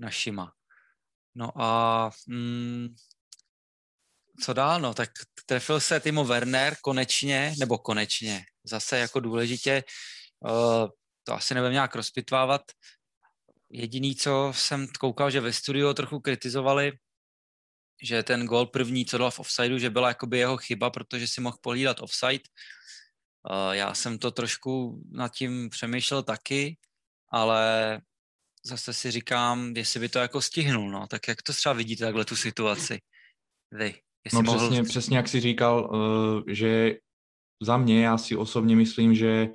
našima. 0.00 0.52
No 1.35 1.62
a 1.62 2.11
mm, 2.26 2.88
co 4.42 4.52
dál? 4.52 4.80
No, 4.80 4.95
tak 4.95 5.11
trefil 5.47 5.80
se 5.80 6.00
Timo 6.00 6.25
Werner 6.25 6.76
konečně, 6.83 7.54
nebo 7.59 7.78
konečně, 7.78 8.45
zase 8.64 8.99
jako 8.99 9.21
důležitě, 9.21 9.85
uh, 10.40 10.88
to 11.25 11.35
asi 11.35 11.54
nebudeme 11.54 11.73
nějak 11.73 11.95
rozpitvávat. 11.95 12.62
Jediný, 13.71 14.16
co 14.16 14.52
jsem 14.54 14.87
koukal, 15.00 15.30
že 15.30 15.40
ve 15.40 15.52
studiu 15.52 15.95
trochu 15.95 16.21
kritizovali, 16.21 16.92
že 18.03 18.23
ten 18.23 18.47
gol 18.47 18.67
první, 18.67 19.07
co 19.07 19.19
dal 19.19 19.31
v 19.31 19.41
offsideu, 19.41 19.79
že 19.79 19.91
byla 19.91 20.09
jakoby 20.09 20.38
jeho 20.38 20.57
chyba, 20.57 20.91
protože 20.91 21.29
si 21.29 21.41
mohl 21.41 21.57
polídat 21.61 22.00
offside. 22.00 22.45
Uh, 23.50 23.73
já 23.73 23.95
jsem 23.95 24.19
to 24.19 24.31
trošku 24.31 25.03
nad 25.12 25.33
tím 25.33 25.69
přemýšlel 25.71 26.23
taky, 26.23 26.76
ale 27.33 28.00
zase 28.67 28.93
si 28.93 29.11
říkám, 29.11 29.76
jestli 29.76 30.00
by 30.00 30.09
to 30.09 30.19
jako 30.19 30.43
stihnul, 30.43 30.91
no, 30.91 31.07
tak 31.07 31.29
jak 31.29 31.43
to 31.43 31.53
třeba 31.53 31.73
vidíte 31.73 32.05
takhle 32.05 32.25
tu 32.25 32.37
situaci? 32.37 33.00
Vy, 33.73 33.95
no 34.33 34.43
mohl... 34.43 34.59
přesně, 34.59 34.83
přesně 34.83 35.17
jak 35.17 35.29
jsi 35.29 35.41
říkal, 35.41 35.91
uh, 35.91 36.43
že 36.49 36.95
za 37.62 37.76
mě, 37.76 38.05
já 38.05 38.19
si 38.19 38.37
osobně 38.37 38.76
myslím, 38.76 39.15
že 39.15 39.49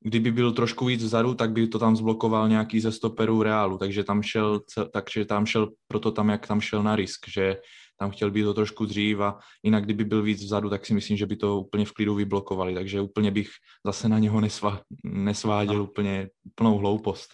kdyby 0.00 0.32
byl 0.32 0.52
trošku 0.52 0.84
víc 0.84 1.04
vzadu, 1.04 1.34
tak 1.34 1.50
by 1.50 1.68
to 1.68 1.78
tam 1.78 1.96
zblokoval 1.96 2.48
nějaký 2.48 2.80
ze 2.80 2.92
stoperů 2.92 3.42
Reálu, 3.42 3.78
takže 3.78 4.04
tam 4.04 4.22
šel, 4.22 4.60
takže 4.92 5.24
tam 5.24 5.46
šel 5.46 5.68
proto 5.88 6.12
tam, 6.12 6.28
jak 6.28 6.46
tam 6.46 6.60
šel 6.60 6.82
na 6.82 6.96
risk, 6.96 7.28
že 7.28 7.56
tam 7.96 8.10
chtěl 8.10 8.30
být 8.30 8.42
to 8.42 8.54
trošku 8.54 8.86
dřív 8.86 9.20
a 9.20 9.38
jinak 9.62 9.84
kdyby 9.84 10.04
byl 10.04 10.22
víc 10.22 10.44
vzadu, 10.44 10.70
tak 10.70 10.86
si 10.86 10.94
myslím, 10.94 11.16
že 11.16 11.26
by 11.26 11.36
to 11.36 11.60
úplně 11.60 11.84
v 11.84 11.92
klidu 11.92 12.14
vyblokovali, 12.14 12.74
takže 12.74 13.00
úplně 13.00 13.30
bych 13.30 13.50
zase 13.86 14.08
na 14.08 14.18
něho 14.18 14.40
nesva, 14.40 14.82
nesváděl 15.04 15.78
no. 15.78 15.84
úplně 15.84 16.28
plnou 16.54 16.78
hloupost. 16.78 17.30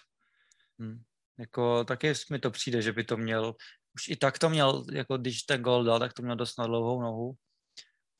Hmm. 0.79 1.01
Jako, 1.39 1.83
taky 1.83 2.13
mi 2.31 2.39
to 2.39 2.51
přijde, 2.51 2.81
že 2.81 2.91
by 2.91 3.03
to 3.03 3.17
měl, 3.17 3.55
už 3.95 4.07
i 4.07 4.15
tak 4.15 4.39
to 4.39 4.49
měl, 4.49 4.83
jako 4.91 5.17
když 5.17 5.43
ten 5.43 5.61
gol 5.61 5.83
dal, 5.83 5.99
tak 5.99 6.13
to 6.13 6.21
měl 6.21 6.35
dost 6.35 6.57
na 6.59 6.67
dlouhou 6.67 7.01
nohu, 7.01 7.33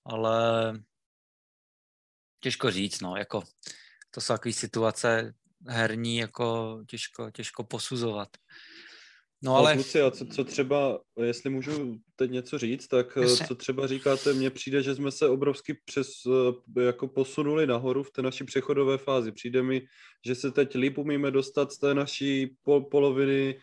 ale 0.06 0.74
těžko 2.40 2.72
říct, 2.72 3.02
no, 3.02 3.16
jako 3.16 3.44
to 4.16 4.22
jsou 4.22 4.34
takové 4.34 4.54
situace 4.54 5.34
herní, 5.68 6.18
jako 6.18 6.80
těžko, 6.88 7.32
těžko 7.32 7.64
posuzovat. 7.64 8.30
No 9.44 9.56
ale... 9.56 9.74
Kluci, 9.74 10.02
a 10.02 10.12
co, 10.12 10.26
co 10.26 10.44
třeba, 10.44 11.00
jestli 11.24 11.50
můžu 11.50 11.96
teď 12.16 12.32
něco 12.32 12.58
říct, 12.58 12.88
tak 12.88 13.16
Jasně. 13.22 13.48
co 13.48 13.56
třeba 13.56 13.88
říkáte, 13.88 14.34
mně 14.34 14.50
přijde, 14.50 14.84
že 14.84 14.96
jsme 14.96 15.12
se 15.12 15.28
obrovsky 15.30 15.82
přes, 15.86 16.08
jako 16.80 17.08
posunuli 17.08 17.68
nahoru 17.68 18.04
v 18.04 18.12
té 18.12 18.22
naší 18.22 18.44
přechodové 18.44 18.98
fázi. 18.98 19.32
Přijde 19.32 19.64
mi, 19.64 19.82
že 20.26 20.36
se 20.36 20.52
teď 20.52 20.76
líp 20.76 20.98
umíme 20.98 21.32
dostat 21.32 21.72
z 21.72 21.78
té 21.78 21.94
naší 21.94 22.56
pol, 22.64 22.82
poloviny 22.82 23.60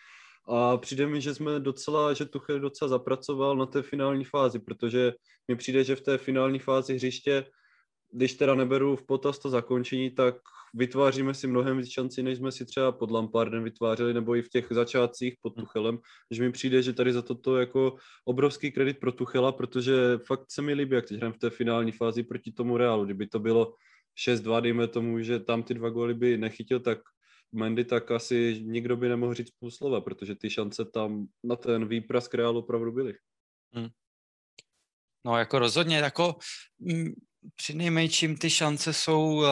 a 0.48 0.76
přijde 0.76 1.06
mi, 1.06 1.20
že 1.20 1.34
jsme 1.34 1.60
docela, 1.60 2.12
že 2.12 2.24
Tuchel 2.24 2.60
docela 2.60 2.88
zapracoval 2.88 3.56
na 3.56 3.66
té 3.66 3.82
finální 3.82 4.24
fázi, 4.24 4.58
protože 4.58 5.12
mi 5.48 5.56
přijde, 5.56 5.84
že 5.84 5.96
v 5.96 6.00
té 6.00 6.18
finální 6.18 6.58
fázi 6.58 6.94
hřiště 6.94 7.44
když 8.12 8.34
teda 8.34 8.54
neberu 8.54 8.96
v 8.96 9.06
potaz 9.06 9.38
to 9.38 9.50
zakončení, 9.50 10.10
tak 10.10 10.34
vytváříme 10.74 11.34
si 11.34 11.46
mnohem 11.46 11.78
víc 11.78 11.90
šancí, 11.90 12.22
než 12.22 12.38
jsme 12.38 12.52
si 12.52 12.64
třeba 12.64 12.92
pod 12.92 13.10
Lampardem 13.10 13.64
vytvářeli, 13.64 14.14
nebo 14.14 14.36
i 14.36 14.42
v 14.42 14.48
těch 14.48 14.66
začátcích 14.70 15.34
pod 15.42 15.56
hm. 15.56 15.60
Tuchelem, 15.60 15.98
že 16.30 16.42
mi 16.42 16.52
přijde, 16.52 16.82
že 16.82 16.92
tady 16.92 17.12
za 17.12 17.22
toto 17.22 17.56
jako 17.56 17.96
obrovský 18.24 18.72
kredit 18.72 18.98
pro 18.98 19.12
Tuchela, 19.12 19.52
protože 19.52 20.18
fakt 20.26 20.44
se 20.48 20.62
mi 20.62 20.74
líbí, 20.74 20.94
jak 20.94 21.08
teď 21.08 21.16
hrajeme 21.16 21.36
v 21.36 21.38
té 21.38 21.50
finální 21.50 21.92
fázi 21.92 22.22
proti 22.22 22.52
tomu 22.52 22.76
Realu. 22.76 23.04
Kdyby 23.04 23.26
to 23.26 23.38
bylo 23.38 23.74
6-2, 24.28 24.60
dejme 24.60 24.88
tomu, 24.88 25.20
že 25.20 25.40
tam 25.40 25.62
ty 25.62 25.74
dva 25.74 25.90
góly 25.90 26.14
by 26.14 26.36
nechytil, 26.36 26.80
tak 26.80 26.98
Mendy, 27.54 27.84
tak 27.84 28.10
asi 28.10 28.62
nikdo 28.62 28.96
by 28.96 29.08
nemohl 29.08 29.34
říct 29.34 29.50
půl 29.50 29.70
slova, 29.70 30.00
protože 30.00 30.34
ty 30.34 30.50
šance 30.50 30.84
tam 30.84 31.26
na 31.44 31.56
ten 31.56 31.88
výprask 31.88 32.34
Realu 32.34 32.58
opravdu 32.58 32.92
byly. 32.92 33.14
Hmm. 33.72 33.88
No 35.24 35.38
jako 35.38 35.58
rozhodně, 35.58 35.96
jako 35.96 36.36
mm, 36.78 37.12
při 37.56 37.74
nejmenším 37.74 38.36
ty 38.36 38.50
šance 38.50 38.92
jsou 38.92 39.22
uh, 39.22 39.46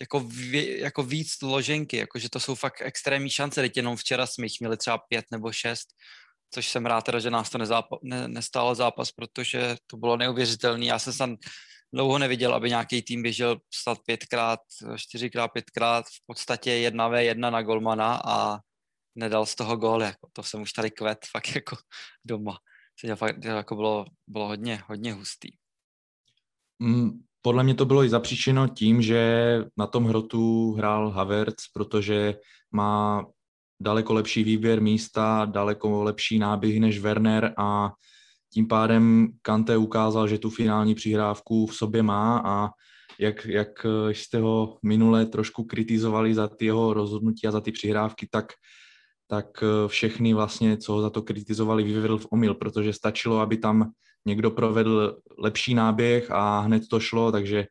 jako, 0.00 0.20
vě, 0.20 0.80
jako 0.80 1.02
víc 1.02 1.42
loženky, 1.42 1.96
jako 1.96 2.18
že 2.18 2.30
to 2.30 2.40
jsou 2.40 2.54
fakt 2.54 2.80
extrémní 2.80 3.30
šance, 3.30 3.60
teď 3.60 3.76
jenom 3.76 3.96
včera 3.96 4.26
jsme 4.26 4.46
jich 4.46 4.60
měli 4.60 4.76
třeba 4.76 4.98
pět 4.98 5.24
nebo 5.30 5.52
šest, 5.52 5.88
což 6.54 6.68
jsem 6.68 6.86
rád 6.86 7.00
teda, 7.00 7.18
že 7.18 7.30
nás 7.30 7.50
to 7.50 7.58
nezápa, 7.58 7.98
ne, 8.02 8.28
nestálo 8.28 8.74
zápas, 8.74 9.12
protože 9.12 9.76
to 9.86 9.96
bylo 9.96 10.16
neuvěřitelné. 10.16 10.84
Já 10.84 10.98
jsem 10.98 11.12
tam 11.12 11.36
dlouho 11.92 12.18
neviděl, 12.18 12.54
aby 12.54 12.68
nějaký 12.68 13.02
tým 13.02 13.22
běžel 13.22 13.58
snad 13.74 13.98
pětkrát, 14.06 14.60
čtyřikrát, 14.96 15.48
pětkrát, 15.48 16.06
v 16.06 16.26
podstatě 16.26 16.70
jedna 16.70 17.08
v 17.08 17.24
jedna 17.24 17.50
na 17.50 17.62
golmana 17.62 18.20
a 18.24 18.58
nedal 19.14 19.46
z 19.46 19.54
toho 19.54 19.76
gól, 19.76 20.02
jako 20.02 20.28
to 20.32 20.42
jsem 20.42 20.62
už 20.62 20.72
tady 20.72 20.90
kvet 20.90 21.18
fakt 21.30 21.54
jako 21.54 21.76
doma. 22.24 22.58
To 23.00 23.26
jako 23.42 23.74
bylo, 23.74 24.04
bylo 24.26 24.46
hodně, 24.46 24.82
hodně 24.86 25.12
hustý. 25.12 25.48
Mm, 26.78 27.10
podle 27.42 27.64
mě 27.64 27.74
to 27.74 27.84
bylo 27.84 28.04
i 28.04 28.08
zapříčeno 28.08 28.68
tím, 28.68 29.02
že 29.02 29.64
na 29.76 29.86
tom 29.86 30.04
hrotu 30.04 30.72
hrál 30.72 31.10
Havertz, 31.10 31.64
protože 31.74 32.34
má 32.72 33.26
daleko 33.80 34.14
lepší 34.14 34.44
výběr 34.44 34.82
místa, 34.82 35.44
daleko 35.44 36.02
lepší 36.02 36.38
náběh 36.38 36.80
než 36.80 36.98
Werner 36.98 37.54
a 37.56 37.92
tím 38.52 38.68
pádem 38.68 39.28
Kante 39.42 39.76
ukázal, 39.76 40.28
že 40.28 40.38
tu 40.38 40.50
finální 40.50 40.94
přihrávku 40.94 41.66
v 41.66 41.74
sobě 41.74 42.02
má 42.02 42.42
a 42.44 42.68
jak, 43.18 43.46
jak 43.46 43.86
jste 44.08 44.38
ho 44.38 44.78
minule 44.82 45.26
trošku 45.26 45.64
kritizovali 45.64 46.34
za 46.34 46.48
ty 46.48 46.64
jeho 46.64 46.94
rozhodnutí 46.94 47.46
a 47.46 47.50
za 47.50 47.60
ty 47.60 47.72
přihrávky, 47.72 48.28
tak, 48.30 48.46
tak 49.26 49.46
všechny 49.86 50.34
vlastně, 50.34 50.76
co 50.76 50.92
ho 50.92 51.02
za 51.02 51.10
to 51.10 51.22
kritizovali, 51.22 51.84
vyvedl 51.84 52.18
v 52.18 52.26
omyl, 52.30 52.54
protože 52.54 52.92
stačilo, 52.92 53.40
aby 53.40 53.56
tam 53.56 53.90
někdo 54.26 54.50
provedl 54.50 55.16
lepší 55.38 55.74
náběh 55.74 56.30
a 56.30 56.60
hned 56.60 56.82
to 56.90 57.00
šlo, 57.00 57.32
takže 57.32 57.66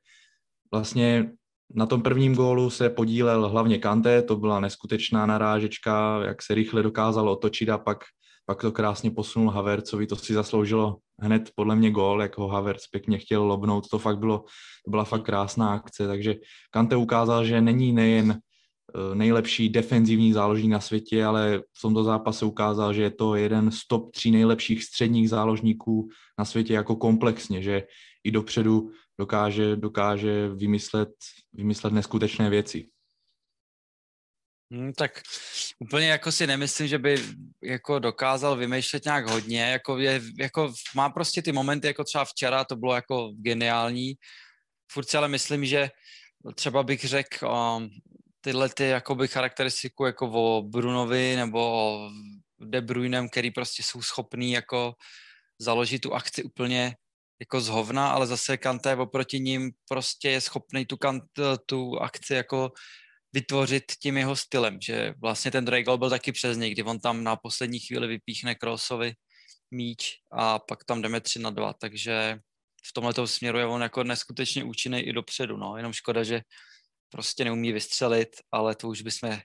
vlastně 0.72 1.32
na 1.74 1.86
tom 1.86 2.02
prvním 2.02 2.36
gólu 2.36 2.70
se 2.70 2.90
podílel 2.90 3.50
hlavně 3.50 3.78
Kante, 3.78 4.22
to 4.22 4.36
byla 4.36 4.60
neskutečná 4.60 5.26
narážečka, 5.26 6.22
jak 6.26 6.42
se 6.42 6.56
rychle 6.56 6.84
dokázal 6.84 7.30
otočit 7.30 7.70
a 7.70 7.78
pak, 7.78 7.98
pak 8.46 8.62
to 8.62 8.72
krásně 8.72 9.12
posunul 9.12 9.50
Havercovi, 9.50 10.08
to 10.08 10.16
si 10.16 10.34
zasloužilo 10.34 10.98
hned 11.22 11.52
podle 11.56 11.76
mě 11.76 11.92
gól, 11.92 12.22
jak 12.22 12.38
ho 12.38 12.48
Havertz 12.48 12.88
pěkně 12.88 13.18
chtěl 13.18 13.44
lobnout, 13.44 13.90
to 13.90 14.00
fakt 14.00 14.20
bylo, 14.20 14.38
to 14.86 14.92
byla 14.92 15.04
fakt 15.04 15.24
krásná 15.24 15.74
akce, 15.74 16.08
takže 16.08 16.36
Kante 16.72 16.96
ukázal, 16.96 17.46
že 17.46 17.62
není 17.62 17.94
nejen 17.94 18.40
nejlepší 19.14 19.70
defenzivní 19.70 20.34
záložník 20.34 20.72
na 20.72 20.80
světě, 20.80 21.26
ale 21.26 21.62
v 21.78 21.82
tomto 21.82 22.04
zápase 22.04 22.46
ukázal, 22.46 22.94
že 22.94 23.02
je 23.02 23.12
to 23.12 23.36
jeden 23.36 23.72
z 23.72 23.88
top 23.88 24.12
tří 24.12 24.32
nejlepších 24.32 24.84
středních 24.84 25.30
záložníků 25.30 26.10
na 26.40 26.46
světě 26.46 26.74
jako 26.74 26.96
komplexně, 26.96 27.62
že 27.62 27.84
i 28.24 28.32
dopředu 28.32 28.92
dokáže, 29.20 29.76
dokáže 29.76 30.50
vymyslet, 30.50 31.10
vymyslet 31.54 31.94
neskutečné 31.94 32.50
věci. 32.50 32.90
Hmm, 34.72 34.94
tak 34.94 35.22
úplně 35.80 36.08
jako 36.08 36.32
si 36.32 36.48
nemyslím, 36.48 36.88
že 36.88 36.98
by 36.98 37.24
jako 37.64 38.00
dokázal 38.00 38.56
vymýšlet 38.56 39.06
nějak 39.06 39.30
hodně, 39.30 39.62
jako, 39.62 39.98
je, 39.98 40.22
jako 40.40 40.74
má 40.96 41.10
prostě 41.10 41.42
ty 41.42 41.52
momenty, 41.52 41.88
jako 41.88 42.04
třeba 42.04 42.26
včera, 42.26 42.64
to 42.64 42.76
bylo 42.76 42.96
jako 42.96 43.32
geniální, 43.38 44.14
furt 44.92 45.10
si 45.10 45.18
ale 45.18 45.28
myslím, 45.28 45.66
že 45.66 45.90
třeba 46.56 46.84
bych 46.84 47.06
řekl, 47.06 47.48
um, 47.48 47.90
tyhle 48.46 48.70
ty 48.70 48.84
jakoby 48.84 49.28
charakteristiku 49.28 50.06
jako 50.06 50.32
o 50.34 50.62
Brunovi 50.62 51.36
nebo 51.36 51.60
o 51.60 52.10
De 52.60 52.82
Bruynem, 52.82 53.30
který 53.30 53.52
prostě 53.52 53.84
jsou 53.84 54.02
schopný 54.02 54.52
jako 54.52 54.94
založit 55.60 56.00
tu 56.00 56.14
akci 56.14 56.44
úplně 56.44 56.96
jako 57.40 57.62
z 57.62 57.68
hovna, 57.68 58.10
ale 58.10 58.28
zase 58.28 58.58
Kanté 58.58 58.96
oproti 58.96 59.40
ním 59.40 59.72
prostě 59.90 60.30
je 60.30 60.42
schopný 60.42 60.86
tu, 60.86 60.98
kant, 60.98 61.24
tu 61.66 62.00
akci 62.02 62.34
jako 62.34 62.72
vytvořit 63.34 63.84
tím 64.02 64.18
jeho 64.18 64.36
stylem, 64.36 64.78
že 64.82 65.14
vlastně 65.22 65.52
ten 65.52 65.66
druhý 65.66 65.84
gol 65.84 65.98
byl 65.98 66.10
taky 66.10 66.32
přes 66.32 66.58
něj, 66.58 66.72
kdy 66.72 66.84
on 66.84 67.00
tam 67.00 67.24
na 67.24 67.36
poslední 67.36 67.80
chvíli 67.80 68.08
vypíchne 68.08 68.56
Krossovi 68.56 69.14
míč 69.72 70.22
a 70.32 70.60
pak 70.60 70.84
tam 70.86 71.02
jdeme 71.02 71.22
3 71.22 71.40
na 71.40 71.50
2, 71.50 71.74
takže 71.74 72.40
v 72.86 72.94
tomhle 72.94 73.28
směru 73.28 73.58
je 73.58 73.66
on 73.66 73.82
jako 73.82 74.04
neskutečně 74.04 74.64
účinný 74.64 75.00
i 75.00 75.14
dopředu, 75.14 75.58
no, 75.58 75.78
jenom 75.78 75.94
škoda, 75.94 76.24
že 76.24 76.42
prostě 77.16 77.44
neumí 77.44 77.72
vystřelit, 77.72 78.36
ale 78.52 78.76
to 78.76 78.88
už 78.88 79.02
bychom 79.02 79.40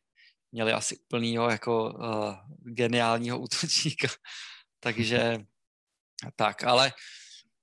měli 0.53 0.73
asi 0.73 0.99
úplnýho 0.99 1.51
jako 1.51 1.93
uh, 1.93 2.35
geniálního 2.59 3.39
útočníka. 3.39 4.09
Takže 4.81 5.39
tak, 6.37 6.65
ale 6.65 6.93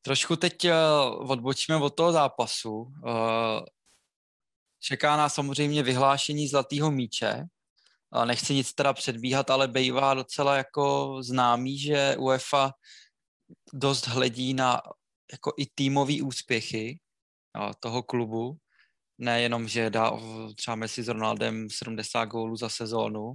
trošku 0.01 0.35
teď 0.35 0.65
uh, 0.65 1.31
odbočíme 1.31 1.77
od 1.77 1.89
toho 1.89 2.11
zápasu. 2.11 2.71
Uh, 2.71 3.65
čeká 4.79 5.17
nás 5.17 5.33
samozřejmě 5.33 5.83
vyhlášení 5.83 6.47
zlatého 6.47 6.91
míče. 6.91 7.43
Nechci 8.25 8.53
nic 8.53 8.73
teda 8.73 8.93
předbíhat, 8.93 9.49
ale 9.49 9.67
bývá 9.67 10.13
docela 10.13 10.55
jako 10.57 11.17
známý, 11.23 11.79
že 11.79 12.15
UEFA 12.17 12.71
dost 13.73 14.07
hledí 14.07 14.53
na 14.53 14.81
jako 15.31 15.53
i 15.57 15.65
týmové 15.75 16.21
úspěchy 16.23 16.99
toho 17.79 18.03
klubu. 18.03 18.57
Nejenom, 19.17 19.67
že 19.67 19.89
dá 19.89 20.11
třeba 20.55 20.75
Messi 20.75 21.03
s 21.03 21.07
Ronaldem 21.07 21.69
70 21.69 22.25
gólů 22.25 22.55
za 22.55 22.69
sezónu. 22.69 23.33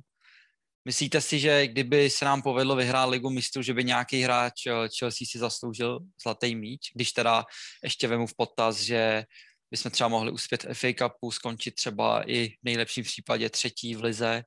Myslíte 0.84 1.20
si, 1.20 1.38
že 1.38 1.66
kdyby 1.66 2.10
se 2.10 2.24
nám 2.24 2.42
povedlo 2.42 2.76
vyhrát 2.76 3.08
ligu 3.08 3.30
mistrů, 3.30 3.62
že 3.62 3.74
by 3.74 3.84
nějaký 3.84 4.22
hráč 4.22 4.66
eh, 4.66 4.72
Chelsea 4.98 5.26
si 5.30 5.38
zasloužil 5.38 6.00
zlatý 6.22 6.54
míč, 6.54 6.90
když 6.94 7.12
teda 7.12 7.44
ještě 7.82 8.08
vemu 8.08 8.26
v 8.26 8.34
potaz, 8.36 8.80
že 8.80 9.24
bychom 9.70 9.90
třeba 9.90 10.08
mohli 10.08 10.30
uspět 10.30 10.66
FA 10.72 10.88
Cupu, 10.98 11.30
skončit 11.30 11.74
třeba 11.74 12.30
i 12.30 12.48
v 12.48 12.64
nejlepším 12.64 13.04
případě 13.04 13.50
třetí 13.50 13.94
v 13.94 14.02
lize. 14.04 14.42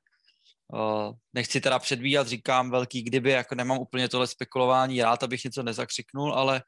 Uh, 0.72 1.12
nechci 1.32 1.60
teda 1.60 1.78
předvídat, 1.78 2.28
říkám 2.28 2.70
velký 2.70 3.02
kdyby, 3.02 3.30
jako 3.30 3.54
nemám 3.54 3.78
úplně 3.78 4.08
tohle 4.08 4.26
spekulování 4.26 5.02
rád, 5.02 5.22
abych 5.22 5.44
něco 5.44 5.62
nezakřiknul, 5.62 6.34
ale 6.34 6.62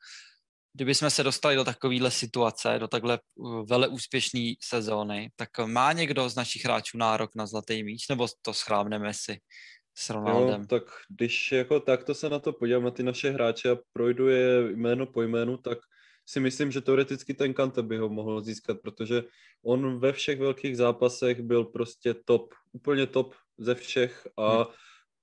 kdyby 0.73 0.95
jsme 0.95 1.11
se 1.11 1.23
dostali 1.23 1.57
do 1.57 1.65
takovéhle 1.65 2.11
situace, 2.11 2.79
do 2.79 2.89
takhle 2.89 3.19
uh, 3.35 3.67
vele 3.67 3.89
úspěšné 3.89 4.53
sezóny, 4.63 5.31
tak 5.37 5.49
má 5.67 5.93
někdo 5.93 6.29
z 6.29 6.35
našich 6.35 6.65
hráčů 6.65 6.99
nárok 6.99 7.35
na 7.35 7.47
zlatý 7.47 7.85
míč, 7.85 8.09
nebo 8.09 8.27
to 8.43 8.55
schrábneme 8.55 9.15
si 9.15 9.41
s 9.99 10.11
Ronaldem? 10.11 10.61
Jo, 10.61 10.67
tak 10.67 10.83
když 11.09 11.53
jako 11.53 11.81
takto 11.81 12.15
se 12.15 12.29
na 12.29 12.39
to 12.39 12.53
podívám, 12.53 12.85
na 12.85 12.91
ty 12.91 13.03
naše 13.03 13.31
hráče 13.31 13.71
a 13.71 13.77
projdu 13.93 14.29
je 14.29 14.71
jméno 14.71 15.07
po 15.07 15.23
jménu, 15.23 15.57
tak 15.57 15.79
si 16.27 16.41
myslím, 16.41 16.71
že 16.71 16.81
teoreticky 16.81 17.35
ten 17.35 17.55
Kante 17.55 17.83
by 17.83 17.97
ho 17.97 18.09
mohl 18.09 18.41
získat, 18.41 18.79
protože 18.83 19.23
on 19.65 19.99
ve 19.99 20.13
všech 20.13 20.39
velkých 20.41 20.77
zápasech 20.77 21.43
byl 21.43 21.65
prostě 21.65 22.15
top, 22.15 22.55
úplně 22.73 23.07
top 23.07 23.35
ze 23.59 23.75
všech 23.75 24.29
a 24.37 24.57
hmm. 24.57 24.67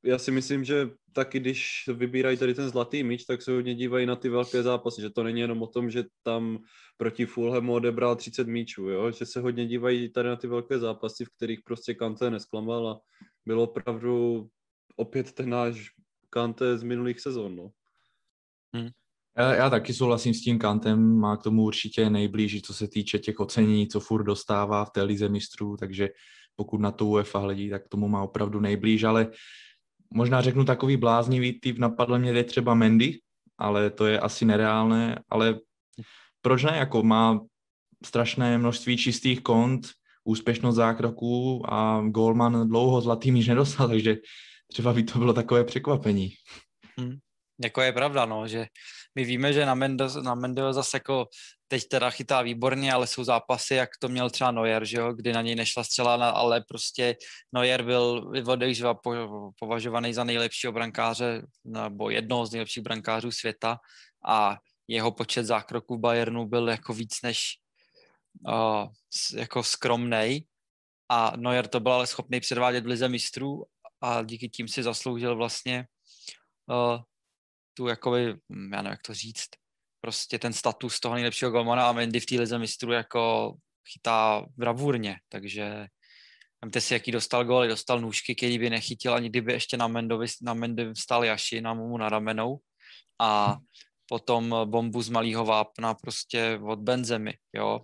Já 0.06 0.18
si 0.18 0.32
myslím, 0.32 0.64
že 0.64 0.90
taky 1.14 1.40
když 1.40 1.90
vybírají 1.94 2.38
tady 2.38 2.54
ten 2.54 2.70
zlatý 2.70 3.04
míč, 3.04 3.26
tak 3.26 3.42
se 3.42 3.52
hodně 3.52 3.76
dívají 3.76 4.06
na 4.06 4.16
ty 4.16 4.30
velké 4.30 4.64
zápasy, 4.64 5.02
že 5.02 5.10
to 5.10 5.24
není 5.24 5.42
jenom 5.42 5.62
o 5.62 5.68
tom, 5.68 5.90
že 5.90 6.04
tam 6.24 6.60
proti 6.98 7.26
Fulhamu 7.26 7.74
odebral 7.74 8.16
30 8.16 8.48
míčů, 8.48 8.90
jo? 8.90 9.12
že 9.12 9.26
se 9.26 9.40
hodně 9.40 9.66
dívají 9.68 10.10
tady 10.10 10.30
na 10.30 10.36
ty 10.36 10.48
velké 10.48 10.80
zápasy, 10.80 11.26
v 11.26 11.30
kterých 11.36 11.60
prostě 11.66 11.94
Kante 11.94 12.30
nesklamal 12.30 12.88
a 12.90 13.00
bylo 13.46 13.64
opravdu 13.64 14.48
opět 14.96 15.32
ten 15.32 15.50
náš 15.50 15.90
Kante 16.30 16.78
z 16.78 16.84
minulých 16.84 17.20
sezon. 17.20 17.56
No. 17.56 17.70
Hmm. 18.76 18.90
Já, 19.38 19.56
já 19.56 19.70
taky 19.70 19.94
souhlasím 19.94 20.34
s 20.34 20.42
tím 20.42 20.60
Kantem, 20.60 21.18
má 21.18 21.38
k 21.38 21.44
tomu 21.44 21.64
určitě 21.64 22.10
nejblíž, 22.10 22.62
co 22.62 22.74
se 22.74 22.88
týče 22.88 23.20
těch 23.20 23.40
ocení, 23.40 23.88
co 23.88 24.00
furt 24.00 24.24
dostává 24.24 24.86
v 24.86 24.90
té 24.90 25.04
lize 25.04 25.30
mistrů, 25.30 25.78
takže 25.78 26.10
pokud 26.56 26.82
na 26.82 26.92
to 26.92 27.06
UEFA 27.06 27.40
hledí, 27.40 27.70
tak 27.70 27.88
tomu 27.88 28.08
má 28.08 28.24
opravdu 28.24 28.60
nejblíž, 28.60 29.04
ale 29.04 29.32
možná 30.14 30.42
řeknu 30.42 30.66
takový 30.66 30.98
bláznivý 30.98 31.60
typ, 31.60 31.78
napadl 31.78 32.20
mě 32.20 32.44
třeba 32.44 32.74
Mendy, 32.74 33.20
ale 33.58 33.90
to 33.90 34.06
je 34.06 34.20
asi 34.20 34.46
nereálné, 34.46 35.20
ale 35.30 35.60
proč 36.42 36.64
ne, 36.64 36.78
jako 36.78 37.04
má 37.04 37.40
strašné 38.06 38.58
množství 38.58 38.98
čistých 38.98 39.42
kont, 39.42 39.88
úspěšnost 40.24 40.76
zákroků 40.76 41.64
a 41.74 42.02
Goldman 42.08 42.68
dlouho 42.70 43.02
zlatý 43.02 43.32
míč 43.32 43.48
nedostal, 43.48 43.88
takže 43.88 44.18
třeba 44.68 44.94
by 44.94 45.04
to 45.04 45.20
bylo 45.20 45.34
takové 45.34 45.64
překvapení. 45.64 46.30
Hmm. 47.00 47.18
Jako 47.64 47.82
je 47.82 47.92
pravda, 47.92 48.26
no, 48.26 48.48
že 48.48 48.66
my 49.16 49.24
víme, 49.26 49.54
že 49.54 49.66
na 49.66 49.76
Mendes, 49.76 50.16
na 50.16 50.36
Mendes 50.36 50.76
zase 50.76 50.98
jako 50.98 51.28
teď 51.67 51.88
teda 51.88 52.10
chytá 52.10 52.41
výborně, 52.41 52.93
ale 52.93 53.07
jsou 53.07 53.24
zápasy, 53.24 53.75
jak 53.75 53.89
to 54.00 54.07
měl 54.07 54.29
třeba 54.29 54.51
Neuer, 54.51 54.86
že 54.86 54.98
jo, 54.98 55.13
kdy 55.13 55.34
na 55.34 55.41
něj 55.41 55.55
nešla 55.55 55.84
střela, 55.84 56.30
ale 56.30 56.62
prostě 56.62 57.15
Neuer 57.51 57.84
byl 57.84 58.32
odejživa 58.47 58.95
považovaný 59.60 60.13
za 60.13 60.23
nejlepšího 60.23 60.73
brankáře, 60.73 61.41
nebo 61.63 62.10
jednoho 62.10 62.45
z 62.45 62.51
nejlepších 62.51 62.84
brankářů 62.84 63.32
světa 63.32 63.80
a 64.28 64.58
jeho 64.88 65.12
počet 65.12 65.45
zákroků 65.45 65.97
Bayernu 65.97 66.45
byl 66.45 66.69
jako 66.69 66.93
víc 66.93 67.21
než 67.21 67.58
uh, 68.47 68.88
jako 69.36 69.63
skromnej. 69.63 70.45
A 71.10 71.34
Neuer 71.38 71.67
to 71.67 71.80
byl 71.80 71.93
ale 71.93 72.08
schopný 72.08 72.39
předvádět 72.39 72.84
v 72.84 72.88
lize 72.88 73.10
mistrů 73.10 73.65
a 74.01 74.23
díky 74.23 74.49
tím 74.49 74.67
si 74.67 74.84
zasloužil 74.84 75.36
vlastně 75.36 75.88
uh, 76.69 77.01
tu 77.73 77.88
jakoby, 77.88 78.34
hm, 78.34 78.73
já 78.73 78.82
nevím, 78.82 78.91
jak 78.91 79.01
to 79.01 79.13
říct, 79.13 79.49
prostě 80.06 80.39
ten 80.39 80.54
status 80.54 81.00
toho 81.00 81.15
nejlepšího 81.15 81.52
golmana 81.52 81.89
a 81.89 81.91
Mendy 81.91 82.20
v 82.20 82.26
té 82.26 82.36
lize 82.36 82.60
mistrů 82.60 82.91
jako 82.91 83.54
chytá 83.94 84.46
bravurně, 84.58 85.18
takže 85.30 85.88
Vemte 86.62 86.82
si, 86.82 86.94
jaký 86.94 87.12
dostal 87.12 87.46
góly, 87.46 87.68
dostal 87.68 88.02
nůžky, 88.02 88.36
který 88.36 88.60
by 88.60 88.70
nechytil 88.70 89.13
ani 89.13 89.30
kdyby 89.30 89.54
ještě 89.54 89.78
na 89.78 89.88
Mendovi, 89.88 90.28
na 90.41 90.54
Mendy 90.54 90.94
vstal 90.94 91.26
Jaši, 91.26 91.62
na 91.62 91.74
mu 91.74 91.98
na 91.98 92.10
ramenou 92.10 92.58
a 93.22 93.58
potom 94.06 94.56
bombu 94.65 95.02
z 95.02 95.10
malého 95.10 95.46
vápna 95.46 95.94
prostě 95.94 96.60
od 96.63 96.80
Benzemy, 96.80 97.34
jo. 97.54 97.80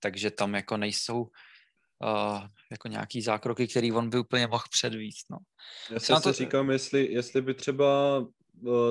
Takže 0.00 0.30
tam 0.30 0.54
jako 0.54 0.76
nejsou 0.76 1.20
uh, 1.20 2.42
jako 2.70 2.88
nějaký 2.88 3.22
zákroky, 3.22 3.68
který 3.68 3.92
on 3.92 4.10
by 4.10 4.18
úplně 4.18 4.46
mohl 4.46 4.64
předvíst, 4.70 5.30
no. 5.30 5.38
Já 5.90 6.00
si 6.00 6.22
to... 6.22 6.32
říkám, 6.32 6.70
jestli, 6.70 7.12
jestli 7.12 7.42
by 7.42 7.54
třeba 7.54 8.20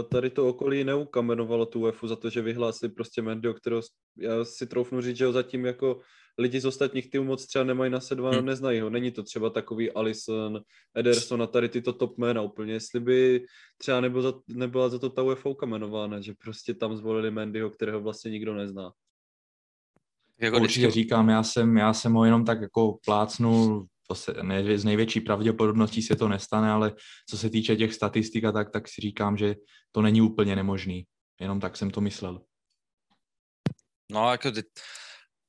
tady 0.09 0.29
to 0.29 0.47
okolí 0.47 0.83
neukamenovalo 0.83 1.65
tu 1.65 1.79
UEFu 1.79 2.07
za 2.07 2.15
to, 2.15 2.29
že 2.29 2.41
vyhlásili 2.41 2.91
prostě 2.91 3.21
Mendio, 3.21 3.53
kterého 3.53 3.81
já 4.17 4.45
si 4.45 4.67
troufnu 4.67 5.01
říct, 5.01 5.17
že 5.17 5.25
ho 5.25 5.31
zatím 5.31 5.65
jako 5.65 5.99
lidi 6.37 6.61
z 6.61 6.65
ostatních 6.65 7.09
týmů 7.09 7.23
moc 7.23 7.45
třeba 7.45 7.65
nemají 7.65 7.91
na 7.91 7.99
sedva, 7.99 8.31
hmm. 8.31 8.45
neznají 8.45 8.79
ho. 8.79 8.89
Není 8.89 9.11
to 9.11 9.23
třeba 9.23 9.49
takový 9.49 9.91
Alison, 9.91 10.61
Ederson 10.95 11.41
a 11.41 11.47
tady 11.47 11.69
tyto 11.69 11.93
top 11.93 12.17
jména 12.17 12.41
úplně. 12.41 12.73
Jestli 12.73 12.99
by 12.99 13.45
třeba 13.77 14.01
nebyl 14.01 14.21
za, 14.21 14.33
nebyla 14.47 14.89
za 14.89 14.99
to 14.99 15.09
ta 15.09 15.23
UEFA 15.23 15.49
ukamenována, 15.49 16.21
že 16.21 16.33
prostě 16.43 16.73
tam 16.73 16.95
zvolili 16.97 17.31
Mendyho, 17.31 17.69
kterého 17.69 18.01
vlastně 18.01 18.31
nikdo 18.31 18.53
nezná. 18.53 18.91
Jako 20.39 20.59
Určitě 20.59 20.91
říkám, 20.91 21.29
já 21.29 21.43
jsem, 21.43 21.77
já 21.77 21.93
jsem 21.93 22.13
ho 22.13 22.25
jenom 22.25 22.45
tak 22.45 22.61
jako 22.61 22.97
plácnul 23.05 23.87
to 24.07 24.15
se, 24.15 24.33
ne, 24.41 24.77
z 24.77 24.85
největší 24.85 25.21
pravděpodobností 25.21 26.01
se 26.01 26.15
to 26.15 26.27
nestane, 26.27 26.71
ale 26.71 26.95
co 27.29 27.37
se 27.37 27.49
týče 27.49 27.75
těch 27.75 27.93
statistik 27.93 28.43
a 28.43 28.51
tak, 28.51 28.71
tak 28.71 28.87
si 28.87 29.01
říkám, 29.01 29.37
že 29.37 29.55
to 29.91 30.01
není 30.01 30.21
úplně 30.21 30.55
nemožný. 30.55 31.05
Jenom 31.39 31.59
tak 31.59 31.77
jsem 31.77 31.91
to 31.91 32.01
myslel. 32.01 32.41
No, 34.11 34.31
jako, 34.31 34.51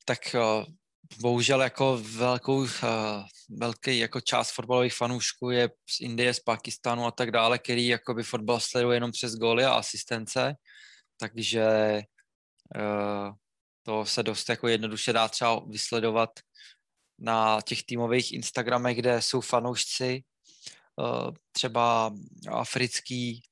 tak 0.04 0.18
uh, 0.34 0.64
bohužel 1.20 1.62
jako 1.62 2.02
velkou, 2.16 2.58
uh, 2.58 2.68
velký 3.48 3.98
jako 3.98 4.20
část 4.20 4.50
fotbalových 4.50 4.94
fanoušků 4.94 5.50
je 5.50 5.70
z 5.90 6.00
Indie, 6.00 6.34
z 6.34 6.40
Pakistánu 6.40 7.06
a 7.06 7.10
tak 7.10 7.30
dále, 7.30 7.58
který 7.58 7.86
jakoby 7.86 8.22
fotbal 8.22 8.60
sleduje 8.60 8.96
jenom 8.96 9.12
přes 9.12 9.34
góly 9.34 9.64
a 9.64 9.74
asistence, 9.74 10.54
takže 11.16 11.66
uh, 12.76 13.34
to 13.82 14.04
se 14.04 14.22
dost 14.22 14.48
jako 14.48 14.68
jednoduše 14.68 15.12
dá 15.12 15.28
třeba 15.28 15.64
vysledovat 15.68 16.30
na 17.18 17.60
těch 17.64 17.82
týmových 17.82 18.32
Instagramech, 18.32 18.96
kde 18.96 19.22
jsou 19.22 19.40
fanoušci, 19.40 20.22
eh, 21.00 21.32
třeba 21.52 22.14
africký, 22.48 23.42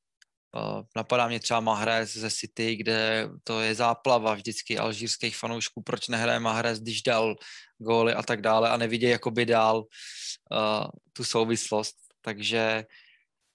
eh, 0.56 0.82
napadá 0.96 1.28
mě 1.28 1.40
třeba 1.40 1.60
Mahrez 1.60 2.12
ze 2.12 2.30
City, 2.30 2.76
kde 2.76 3.28
to 3.44 3.60
je 3.60 3.74
záplava 3.74 4.34
vždycky 4.34 4.78
alžírských 4.78 5.36
fanoušků, 5.36 5.82
proč 5.82 6.08
nehraje 6.08 6.40
Mahrez, 6.40 6.80
když 6.80 7.02
dal 7.02 7.36
góly 7.78 8.14
a 8.14 8.22
tak 8.22 8.40
dále 8.40 8.70
a 8.70 8.76
nevidějí 8.76 9.10
jakoby 9.10 9.46
dál 9.46 9.76
uh, 9.78 10.86
tu 11.12 11.24
souvislost. 11.24 11.96
Takže 12.20 12.84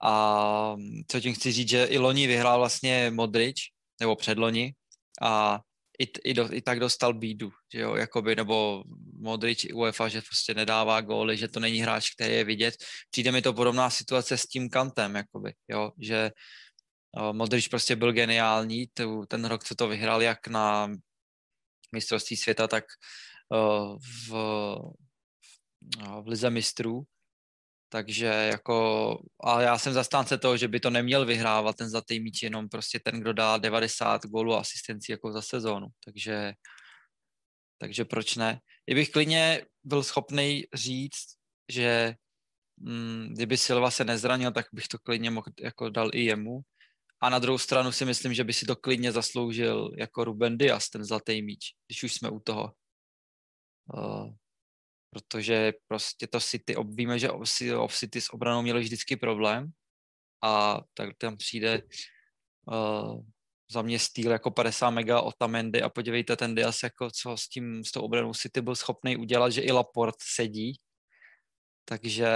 a 0.04 0.76
co 1.08 1.20
tím 1.20 1.34
chci 1.34 1.52
říct, 1.52 1.70
že 1.70 1.86
i 1.86 1.98
loni 1.98 2.28
vyhrál 2.28 2.60
vlastně 2.60 3.12
Modrič, 3.12 3.62
nebo 4.00 4.16
předloni, 4.16 4.74
a 5.22 5.60
i, 6.02 6.08
i, 6.24 6.34
do, 6.34 6.54
i 6.54 6.62
tak 6.62 6.80
dostal 6.80 7.14
bídu, 7.14 7.52
že 7.74 7.80
jo, 7.80 7.96
jakoby, 7.96 8.36
nebo 8.36 8.84
Modrič 9.20 9.68
UEFA, 9.74 10.08
že 10.08 10.22
prostě 10.22 10.54
nedává 10.54 11.02
góly, 11.02 11.38
že 11.38 11.48
to 11.48 11.60
není 11.60 11.80
hráč, 11.80 12.10
který 12.10 12.34
je 12.34 12.44
vidět. 12.44 12.76
Přijde 13.10 13.32
mi 13.32 13.42
to 13.42 13.54
podobná 13.54 13.90
situace 13.90 14.38
s 14.38 14.48
tím 14.48 14.70
Kantem, 14.70 15.16
jakoby, 15.16 15.54
jo, 15.68 15.92
že 16.00 16.32
uh, 17.18 17.34
Modrič 17.34 17.68
prostě 17.68 17.96
byl 17.96 18.14
geniální, 18.14 18.88
tu, 18.88 19.26
ten 19.28 19.46
rok, 19.46 19.64
co 19.64 19.76
to 19.76 19.88
vyhrál, 19.88 20.22
jak 20.22 20.48
na 20.48 20.92
mistrovství 21.92 22.38
světa, 22.38 22.68
tak 22.68 22.84
uh, 23.50 23.98
v, 24.30 24.32
v 26.22 26.28
Lize 26.28 26.50
mistrů, 26.50 27.04
takže 27.92 28.26
jako, 28.26 29.18
a 29.44 29.62
já 29.62 29.78
jsem 29.78 29.94
zastánce 29.94 30.38
toho, 30.38 30.58
že 30.58 30.68
by 30.68 30.80
to 30.80 30.90
neměl 30.90 31.26
vyhrávat 31.26 31.76
ten 31.76 31.90
zlatý 31.90 32.20
míč 32.20 32.44
jenom 32.44 32.70
prostě 32.70 33.00
ten, 33.00 33.20
kdo 33.20 33.34
dá 33.34 33.58
90 33.58 34.26
gólů 34.26 34.56
a 34.56 34.64
jako 35.10 35.32
za 35.32 35.42
sezónu. 35.42 35.88
Takže, 36.06 36.54
takže 37.78 38.06
proč 38.06 38.36
ne? 38.36 38.60
Kdybych 38.86 39.10
klidně 39.10 39.66
byl 39.84 40.04
schopný 40.04 40.64
říct, 40.74 41.26
že 41.72 42.16
mm, 42.78 43.28
kdyby 43.34 43.58
Silva 43.58 43.92
se 43.92 44.04
nezranil, 44.04 44.52
tak 44.52 44.66
bych 44.74 44.88
to 44.88 44.98
klidně 44.98 45.32
mohl 45.32 45.48
jako 45.60 45.90
dal 45.90 46.10
i 46.14 46.24
jemu. 46.24 46.62
A 47.22 47.30
na 47.30 47.40
druhou 47.40 47.58
stranu 47.58 47.92
si 47.92 48.06
myslím, 48.06 48.34
že 48.34 48.44
by 48.44 48.54
si 48.54 48.66
to 48.66 48.76
klidně 48.76 49.12
zasloužil 49.12 49.92
jako 49.98 50.24
Ruben 50.24 50.58
Dias, 50.58 50.90
ten 50.90 51.06
zlatý 51.06 51.42
míč, 51.42 51.60
když 51.88 52.04
už 52.04 52.14
jsme 52.14 52.30
u 52.30 52.40
toho. 52.40 52.74
Uh, 53.94 54.34
protože 55.14 55.74
prostě 55.88 56.28
to 56.28 56.40
City, 56.40 56.76
víme, 56.86 57.20
že 57.20 57.30
off 57.78 57.96
City 57.96 58.22
s 58.22 58.34
obranou 58.34 58.62
měli 58.62 58.82
vždycky 58.82 59.16
problém 59.16 59.72
a 60.44 60.82
tak 60.94 61.10
tam 61.18 61.38
přijde 61.38 61.82
uh, 62.66 63.22
za 63.72 63.82
mě 63.82 64.00
styl 64.00 64.32
jako 64.32 64.52
50 64.52 64.90
mega 64.90 65.22
Otamendi 65.22 65.82
a 65.82 65.90
podívejte 65.90 66.36
ten 66.36 66.56
Dias, 66.56 66.84
jako 66.84 67.12
co 67.12 67.38
s 67.38 67.48
tím, 67.48 67.84
s 67.84 67.92
tou 67.92 68.02
obranou 68.02 68.34
City 68.34 68.62
byl 68.62 68.76
schopný 68.76 69.18
udělat, 69.18 69.50
že 69.50 69.62
i 69.62 69.72
Laport 69.72 70.16
sedí, 70.20 70.80
takže 71.86 72.30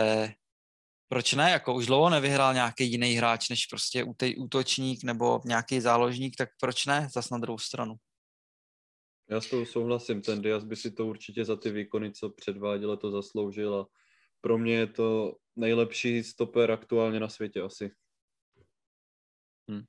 proč 1.08 1.34
ne, 1.34 1.52
jako 1.52 1.74
už 1.74 1.86
dlouho 1.86 2.10
nevyhrál 2.10 2.54
nějaký 2.54 2.92
jiný 2.92 3.14
hráč, 3.14 3.50
než 3.50 3.66
prostě 3.66 4.06
útočník 4.38 5.04
nebo 5.04 5.42
nějaký 5.46 5.82
záložník, 5.82 6.36
tak 6.38 6.50
proč 6.60 6.86
ne, 6.86 7.08
zas 7.14 7.30
na 7.30 7.38
druhou 7.38 7.58
stranu. 7.58 7.96
Já 9.30 9.42
s 9.42 9.50
tou 9.50 9.66
souhlasím, 9.66 10.22
ten 10.22 10.42
Diaz 10.42 10.64
by 10.64 10.76
si 10.76 10.92
to 10.92 11.06
určitě 11.06 11.46
za 11.46 11.56
ty 11.56 11.72
výkony, 11.72 12.12
co 12.12 12.30
předváděl, 12.30 12.98
to 12.98 13.12
zasloužil 13.12 13.76
a 13.76 13.88
pro 14.42 14.58
mě 14.58 14.74
je 14.74 14.88
to 14.88 15.36
nejlepší 15.56 16.24
stoper 16.24 16.72
aktuálně 16.72 17.20
na 17.20 17.30
světě 17.30 17.62
asi. 17.62 17.92
Hmm. 19.70 19.84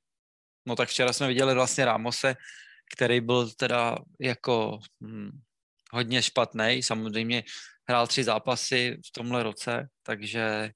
No 0.66 0.76
tak 0.76 0.88
včera 0.88 1.12
jsme 1.12 1.28
viděli 1.28 1.54
vlastně 1.54 1.84
Ramose, 1.84 2.34
který 2.96 3.20
byl 3.20 3.50
teda 3.50 3.96
jako 4.20 4.78
hm, 5.00 5.30
hodně 5.92 6.22
špatný. 6.22 6.82
Samozřejmě 6.82 7.44
hrál 7.88 8.06
tři 8.06 8.24
zápasy 8.24 8.98
v 9.06 9.12
tomhle 9.12 9.42
roce, 9.42 9.88
takže 10.02 10.70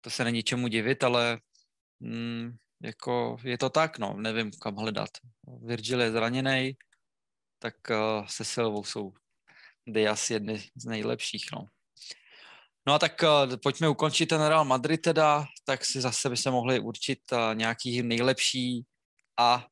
to 0.00 0.10
se 0.10 0.24
není 0.24 0.42
čemu 0.42 0.68
divit, 0.68 1.04
ale 1.04 1.40
hm, 2.02 2.56
jako 2.82 3.36
je 3.44 3.58
to 3.58 3.70
tak, 3.70 3.98
no, 3.98 4.16
nevím 4.16 4.50
kam 4.62 4.76
hledat. 4.76 5.10
Virgil 5.62 6.00
je 6.00 6.12
zraněný, 6.12 6.76
tak 7.62 7.74
uh, 7.90 8.26
se 8.26 8.44
Silvou 8.44 8.84
jsou 8.84 9.12
Diaz 9.86 10.30
jedny 10.30 10.70
z 10.76 10.84
nejlepších, 10.84 11.44
no. 11.52 11.66
No 12.86 12.94
a 12.94 12.98
tak 12.98 13.22
uh, 13.22 13.56
pojďme 13.56 13.88
ukončit 13.88 14.26
ten 14.26 14.42
Real 14.42 14.64
Madrid 14.64 15.00
teda, 15.00 15.44
tak 15.64 15.84
si 15.84 16.00
zase 16.00 16.30
by 16.30 16.36
se 16.36 16.50
mohli 16.50 16.80
určit 16.80 17.18
uh, 17.32 17.54
nějaký 17.54 18.02
nejlepší 18.02 18.84
a 19.38 19.66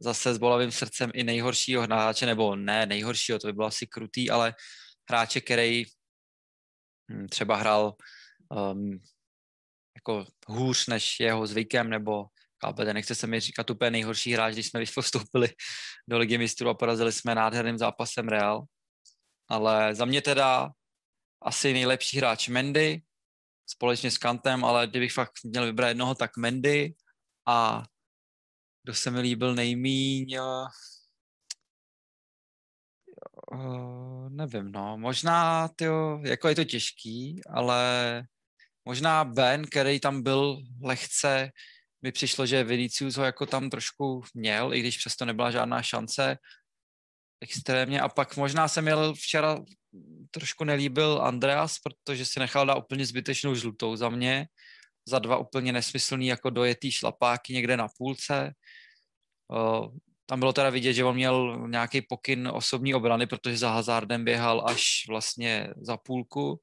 zase 0.00 0.34
s 0.34 0.38
bolavým 0.38 0.72
srdcem 0.72 1.10
i 1.14 1.24
nejhoršího 1.24 1.82
hráče, 1.82 2.26
nebo 2.26 2.56
ne 2.56 2.86
nejhoršího, 2.86 3.38
to 3.38 3.46
by 3.46 3.52
bylo 3.52 3.66
asi 3.66 3.86
krutý, 3.86 4.30
ale 4.30 4.54
hráče, 5.10 5.40
který 5.40 5.84
hm, 7.10 7.26
třeba 7.28 7.56
hrál 7.56 7.94
um, 8.48 9.00
jako 9.94 10.26
hůř 10.46 10.86
než 10.86 11.20
jeho 11.20 11.46
zvykem, 11.46 11.90
nebo 11.90 12.24
chápete, 12.64 12.94
nechce 12.94 13.14
se 13.14 13.26
mi 13.26 13.40
říkat 13.40 13.70
úplně 13.70 13.90
nejhorší 13.90 14.32
hráč, 14.32 14.52
když 14.52 14.66
jsme 14.66 14.84
postoupili 14.94 15.48
do 16.08 16.18
ligy 16.18 16.38
mistrů 16.38 16.68
a 16.68 16.74
porazili 16.74 17.12
jsme 17.12 17.34
nádherným 17.34 17.78
zápasem 17.78 18.28
Real. 18.28 18.64
Ale 19.48 19.94
za 19.94 20.04
mě 20.04 20.22
teda 20.22 20.70
asi 21.42 21.72
nejlepší 21.72 22.18
hráč 22.18 22.48
Mendy, 22.48 23.02
společně 23.66 24.10
s 24.10 24.18
Kantem, 24.18 24.64
ale 24.64 24.86
kdybych 24.86 25.12
fakt 25.12 25.32
měl 25.44 25.64
vybrat 25.64 25.88
jednoho, 25.88 26.14
tak 26.14 26.36
Mendy 26.36 26.94
a 27.48 27.84
kdo 28.84 28.94
se 28.94 29.10
mi 29.10 29.20
líbil 29.20 29.54
nejmíň, 29.54 30.38
uh, 33.52 34.28
nevím, 34.28 34.72
no, 34.72 34.98
možná, 34.98 35.68
tyjo, 35.68 36.20
jako 36.24 36.48
je 36.48 36.54
to 36.54 36.64
těžký, 36.64 37.40
ale 37.50 38.22
možná 38.84 39.24
Ben, 39.24 39.64
který 39.66 40.00
tam 40.00 40.22
byl 40.22 40.62
lehce, 40.82 41.50
mi 42.02 42.12
přišlo, 42.12 42.46
že 42.46 42.64
Vinicius 42.64 43.16
ho 43.16 43.24
jako 43.24 43.46
tam 43.46 43.70
trošku 43.70 44.22
měl, 44.34 44.74
i 44.74 44.80
když 44.80 44.98
přesto 44.98 45.24
nebyla 45.24 45.50
žádná 45.50 45.82
šance 45.82 46.36
extrémně. 47.40 48.00
A 48.00 48.08
pak 48.08 48.36
možná 48.36 48.68
jsem 48.68 48.84
měl 48.84 49.14
včera 49.14 49.58
trošku 50.30 50.64
nelíbil 50.64 51.22
Andreas, 51.22 51.78
protože 51.78 52.26
si 52.26 52.40
nechal 52.40 52.66
dát 52.66 52.78
úplně 52.78 53.06
zbytečnou 53.06 53.54
žlutou 53.54 53.96
za 53.96 54.08
mě, 54.08 54.46
za 55.08 55.18
dva 55.18 55.36
úplně 55.36 55.72
nesmyslný 55.72 56.26
jako 56.26 56.50
dojetý 56.50 56.92
šlapáky 56.92 57.52
někde 57.52 57.76
na 57.76 57.88
půlce. 57.98 58.52
Tam 60.26 60.38
bylo 60.38 60.52
teda 60.52 60.70
vidět, 60.70 60.92
že 60.92 61.04
on 61.04 61.14
měl 61.14 61.68
nějaký 61.68 62.02
pokyn 62.02 62.48
osobní 62.48 62.94
obrany, 62.94 63.26
protože 63.26 63.56
za 63.56 63.70
Hazardem 63.70 64.24
běhal 64.24 64.62
až 64.66 65.04
vlastně 65.08 65.68
za 65.76 65.96
půlku, 65.96 66.60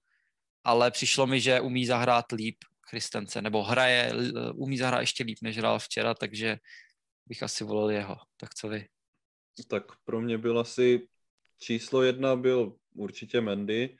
ale 0.63 0.91
přišlo 0.91 1.27
mi, 1.27 1.41
že 1.41 1.59
umí 1.59 1.85
zahrát 1.85 2.31
líp 2.31 2.57
Christensen, 2.89 3.43
nebo 3.43 3.63
hraje, 3.63 4.13
umí 4.55 4.77
zahrát 4.77 5.01
ještě 5.01 5.23
líp, 5.23 5.37
než 5.41 5.57
hrál 5.57 5.79
včera, 5.79 6.13
takže 6.13 6.57
bych 7.27 7.43
asi 7.43 7.63
volil 7.63 7.89
jeho. 7.89 8.15
Tak 8.37 8.53
co 8.53 8.69
vy? 8.69 8.87
Tak 9.67 9.83
pro 10.03 10.21
mě 10.21 10.37
byl 10.37 10.59
asi 10.59 11.07
číslo 11.59 12.03
jedna 12.03 12.35
byl 12.35 12.75
určitě 12.95 13.41
Mendy. 13.41 13.97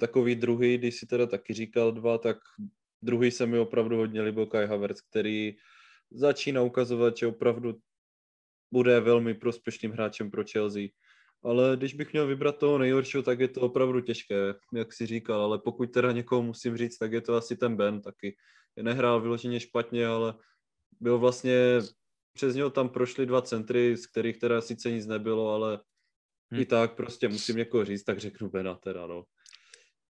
Takový 0.00 0.34
druhý, 0.34 0.78
když 0.78 0.96
si 0.96 1.06
teda 1.06 1.26
taky 1.26 1.54
říkal 1.54 1.92
dva, 1.92 2.18
tak 2.18 2.36
druhý 3.02 3.30
se 3.30 3.46
mi 3.46 3.58
opravdu 3.58 3.96
hodně 3.96 4.22
líbil 4.22 4.46
Kai 4.46 4.66
Havertz, 4.66 5.00
který 5.00 5.56
začíná 6.10 6.62
ukazovat, 6.62 7.16
že 7.16 7.26
opravdu 7.26 7.78
bude 8.72 9.00
velmi 9.00 9.34
prospěšným 9.34 9.92
hráčem 9.92 10.30
pro 10.30 10.44
Chelsea. 10.52 10.88
Ale 11.44 11.76
když 11.76 11.94
bych 11.94 12.12
měl 12.12 12.26
vybrat 12.26 12.58
toho 12.58 12.78
nejhoršího, 12.78 13.22
tak 13.22 13.40
je 13.40 13.48
to 13.48 13.60
opravdu 13.60 14.00
těžké, 14.00 14.54
jak 14.74 14.92
si 14.92 15.06
říkal, 15.06 15.40
ale 15.40 15.58
pokud 15.58 15.86
teda 15.86 16.12
někoho 16.12 16.42
musím 16.42 16.76
říct, 16.76 16.98
tak 16.98 17.12
je 17.12 17.20
to 17.20 17.34
asi 17.34 17.56
ten 17.56 17.76
Ben 17.76 18.00
taky. 18.00 18.36
Nehrál 18.82 19.20
vyloženě 19.20 19.60
špatně, 19.60 20.06
ale 20.06 20.34
byl 21.00 21.18
vlastně, 21.18 21.54
přes 22.32 22.54
něho 22.54 22.70
tam 22.70 22.88
prošly 22.88 23.26
dva 23.26 23.42
centry, 23.42 23.96
z 23.96 24.06
kterých 24.06 24.38
teda 24.38 24.60
sice 24.60 24.90
nic 24.90 25.06
nebylo, 25.06 25.54
ale 25.54 25.80
hmm. 26.50 26.60
i 26.60 26.66
tak 26.66 26.94
prostě 26.94 27.28
musím 27.28 27.56
někoho 27.56 27.84
říct, 27.84 28.04
tak 28.04 28.20
řeknu 28.20 28.50
Bena 28.50 28.74
teda, 28.74 29.06
no. 29.06 29.24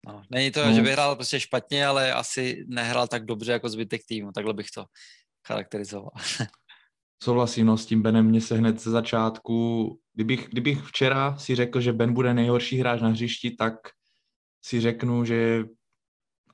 No, 0.07 0.23
není 0.31 0.51
to, 0.51 0.65
no. 0.67 0.75
že 0.75 0.83
by 0.83 0.93
hrál 0.93 1.17
prostě 1.17 1.41
špatně, 1.41 1.87
ale 1.87 2.13
asi 2.13 2.65
nehrál 2.69 3.09
tak 3.09 3.25
dobře 3.25 3.53
jako 3.53 3.69
zbytek 3.69 4.01
týmu, 4.09 4.33
takhle 4.33 4.55
bych 4.55 4.71
to 4.71 4.85
charakterizoval. 5.47 6.11
Souhlasím, 7.23 7.67
no 7.67 7.77
s 7.77 7.87
tím 7.87 8.03
Benem 8.03 8.27
mě 8.27 8.41
se 8.41 8.57
hned 8.57 8.81
ze 8.81 8.91
začátku, 8.91 9.87
kdybych, 10.15 10.49
kdybych 10.51 10.83
včera 10.83 11.37
si 11.37 11.55
řekl, 11.55 11.81
že 11.81 11.93
Ben 11.93 12.15
bude 12.15 12.35
nejhorší 12.35 12.77
hráč 12.77 13.01
na 13.01 13.09
hřišti, 13.09 13.51
tak 13.51 13.75
si 14.65 14.81
řeknu, 14.81 15.25
že 15.25 15.65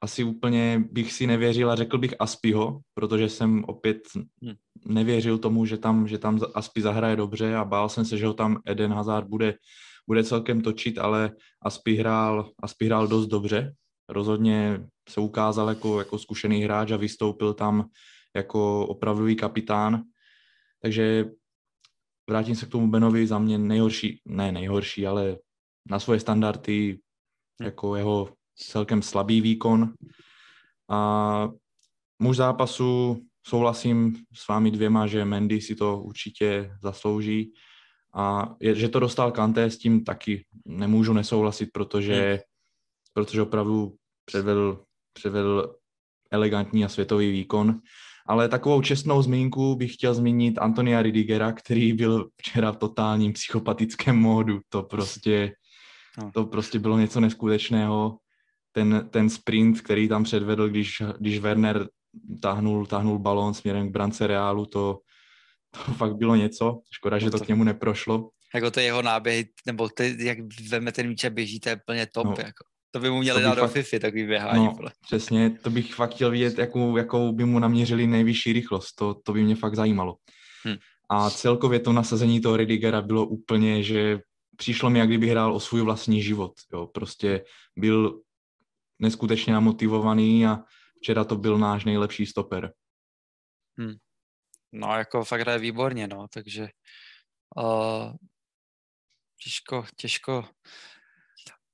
asi 0.01 0.25
úplně 0.25 0.85
bych 0.91 1.13
si 1.13 1.27
nevěřil 1.27 1.71
a 1.71 1.77
řekl 1.77 1.99
bych 1.99 2.15
Aspiho, 2.19 2.81
protože 2.95 3.29
jsem 3.29 3.65
opět 3.65 3.99
hm. 4.17 4.55
nevěřil 4.87 5.39
tomu, 5.39 5.67
že 5.67 5.79
tam, 5.79 6.09
že 6.09 6.19
tam 6.19 6.41
Aspi 6.55 6.83
zahraje 6.83 7.17
dobře 7.17 7.57
a 7.57 7.65
bál 7.65 7.89
jsem 7.89 8.05
se, 8.05 8.19
že 8.19 8.27
ho 8.27 8.35
tam 8.35 8.61
Eden 8.67 8.93
Hazard 8.93 9.29
bude, 9.29 9.55
bude 10.07 10.25
celkem 10.25 10.61
točit, 10.61 10.99
ale 10.99 11.31
Aspi 11.63 11.95
hrál, 11.95 12.51
Aspi 12.63 12.87
hrál 12.87 13.09
dost 13.09 13.27
dobře. 13.27 13.75
Rozhodně 14.09 14.87
se 15.09 15.21
ukázal 15.21 15.69
jako, 15.69 15.99
jako 15.99 16.19
zkušený 16.19 16.63
hráč 16.63 16.91
a 16.91 16.97
vystoupil 16.97 17.55
tam 17.55 17.89
jako 18.37 18.87
opravdový 18.87 19.37
kapitán. 19.37 20.03
Takže 20.83 21.25
vrátím 22.31 22.55
se 22.55 22.67
k 22.67 22.71
tomu 22.71 22.91
Benovi, 22.91 23.27
za 23.27 23.38
mě 23.38 23.59
nejhorší, 23.59 24.21
ne 24.27 24.53
nejhorší, 24.53 25.07
ale 25.07 25.37
na 25.91 25.99
svoje 26.01 26.21
standardy 26.21 26.99
jako 27.61 27.97
jeho 27.97 28.35
celkem 28.57 29.03
slabý 29.03 29.41
výkon. 29.41 29.95
A 30.91 31.49
muž 32.19 32.37
zápasu 32.37 33.21
souhlasím 33.47 34.17
s 34.35 34.49
vámi 34.49 34.71
dvěma, 34.71 35.07
že 35.07 35.25
Mendy 35.25 35.61
si 35.61 35.75
to 35.75 36.01
určitě 36.01 36.71
zaslouží. 36.83 37.53
A 38.14 38.55
je, 38.61 38.75
že 38.75 38.88
to 38.88 39.01
dostal 39.01 39.33
Kanté, 39.33 39.71
s 39.71 39.79
tím 39.79 40.05
taky 40.05 40.45
nemůžu 40.64 41.12
nesouhlasit, 41.12 41.71
protože, 41.73 42.31
hmm. 42.31 42.38
protože 43.12 43.43
opravdu 43.43 43.95
předvedl, 44.25 44.85
předvedl 45.12 45.77
elegantní 46.31 46.85
a 46.85 46.88
světový 46.88 47.31
výkon. 47.31 47.81
Ale 48.29 48.49
takovou 48.49 48.83
čestnou 48.83 49.23
zmínku 49.23 49.77
bych 49.77 49.95
chtěl 49.95 50.14
zmínit 50.14 50.59
Antonia 50.59 51.03
Ridigera, 51.03 51.53
který 51.53 51.93
byl 51.93 52.29
včera 52.37 52.73
v 52.73 52.77
totálním 52.77 53.33
psychopatickém 53.33 54.17
módu. 54.17 54.61
To 54.69 54.83
prostě, 54.83 55.53
no. 56.19 56.31
to 56.33 56.45
prostě 56.45 56.79
bylo 56.79 56.99
něco 56.99 57.21
neskutečného. 57.21 58.19
Ten, 58.73 59.09
ten 59.11 59.31
sprint, 59.31 59.81
který 59.81 60.09
tam 60.09 60.25
předvedl, 60.25 60.69
když, 60.69 61.03
když 61.19 61.38
Werner 61.38 61.88
táhnul, 62.43 62.87
táhnul 62.87 63.19
balón 63.19 63.55
směrem 63.55 63.88
k 63.88 63.93
brance 63.93 64.27
Reálu, 64.27 64.67
to, 64.67 64.99
to 65.71 65.93
fakt 65.93 66.17
bylo 66.17 66.37
něco. 66.37 66.81
Škoda, 66.93 67.19
že 67.19 67.27
no 67.27 67.31
to, 67.31 67.38
to 67.38 67.45
k 67.45 67.49
němu 67.49 67.64
neprošlo. 67.64 68.31
Jako 68.55 68.71
to 68.71 68.81
jeho 68.81 69.03
náběhy, 69.03 69.49
nebo 69.67 69.88
ty, 69.88 70.17
jak 70.19 70.38
veme 70.69 70.93
ten 70.93 71.09
míč 71.09 71.25
a 71.25 71.31
běží, 71.31 71.61
to 71.61 71.69
je 71.69 71.77
plně 71.77 72.07
top. 72.07 72.25
No, 72.25 72.35
jako. 72.38 72.64
To 72.90 73.01
by 73.01 73.11
mu 73.11 73.18
měli 73.18 73.42
dát 73.42 73.48
fakt, 73.55 73.59
do 73.59 73.68
FIFA, 73.68 73.98
takový 73.98 74.27
běhání. 74.27 74.64
No, 74.64 74.79
přesně, 75.03 75.51
to 75.51 75.70
bych 75.70 75.94
fakt 75.94 76.14
chtěl 76.14 76.31
vidět, 76.31 76.59
jakou, 76.59 76.96
jakou 76.96 77.33
by 77.33 77.44
mu 77.44 77.59
naměřili 77.59 78.07
nejvyšší 78.07 78.53
rychlost. 78.53 78.92
To, 78.92 79.14
to 79.14 79.33
by 79.33 79.42
mě 79.42 79.57
fakt 79.57 79.74
zajímalo. 79.77 80.16
Hm. 80.66 80.77
A 81.11 81.31
celkově 81.31 81.81
to 81.81 81.92
nasazení 81.92 82.40
toho 82.40 82.57
Redigera 82.57 83.03
bylo 83.03 83.27
úplně, 83.27 83.83
že 83.83 84.20
přišlo 84.57 84.90
mi, 84.90 84.98
jak 84.98 85.09
kdyby 85.09 85.29
hrál 85.29 85.55
o 85.55 85.61
svůj 85.61 85.81
vlastní 85.81 86.22
život. 86.22 86.53
Jo. 86.72 86.87
Prostě 86.87 87.44
byl 87.77 88.20
neskutečně 88.98 89.53
namotivovaný 89.53 90.46
a 90.46 90.59
včera 90.96 91.24
to 91.24 91.37
byl 91.37 91.59
náš 91.59 91.85
nejlepší 91.85 92.27
stoper. 92.27 92.72
Hm. 93.81 93.96
No, 94.72 94.88
jako 94.98 95.24
fakt 95.24 95.40
hraje 95.40 95.59
výborně, 95.59 96.09
no, 96.09 96.27
takže 96.35 96.68
uh, 97.57 98.12
těžko, 99.44 99.85
těžko 99.96 100.44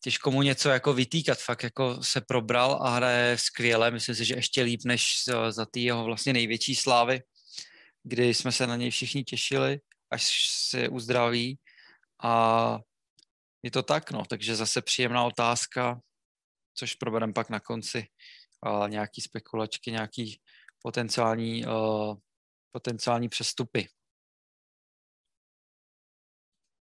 těžko 0.05 0.31
mu 0.31 0.43
něco 0.43 0.69
jako 0.69 0.93
vytýkat, 0.93 1.39
fakt 1.39 1.63
jako 1.63 2.03
se 2.03 2.21
probral 2.21 2.79
a 2.83 2.91
hraje 2.91 3.39
skvěle, 3.39 3.91
myslím 3.91 4.15
si, 4.15 4.25
že 4.25 4.35
ještě 4.35 4.63
líp 4.63 4.81
než 4.85 5.25
za, 5.51 5.67
ty 5.67 5.81
jeho 5.81 6.05
vlastně 6.05 6.33
největší 6.33 6.75
slávy, 6.75 7.23
kdy 8.03 8.35
jsme 8.35 8.53
se 8.53 8.67
na 8.67 8.77
něj 8.77 8.91
všichni 8.91 9.25
těšili, 9.25 9.81
až 10.11 10.49
se 10.51 10.89
uzdraví 10.89 11.59
a 12.23 12.79
je 13.63 13.71
to 13.71 13.83
tak, 13.83 14.11
no, 14.11 14.25
takže 14.25 14.57
zase 14.57 14.83
příjemná 14.83 15.25
otázka, 15.25 16.01
což 16.75 16.95
probereme 16.95 17.33
pak 17.33 17.51
na 17.51 17.61
konci, 17.61 18.07
a 18.63 18.89
nějaký 18.89 19.21
spekulačky, 19.21 19.91
nějaký 19.91 20.41
potenciální, 20.83 21.67
uh, 21.67 22.17
potenciální 22.73 23.29
přestupy. 23.29 23.89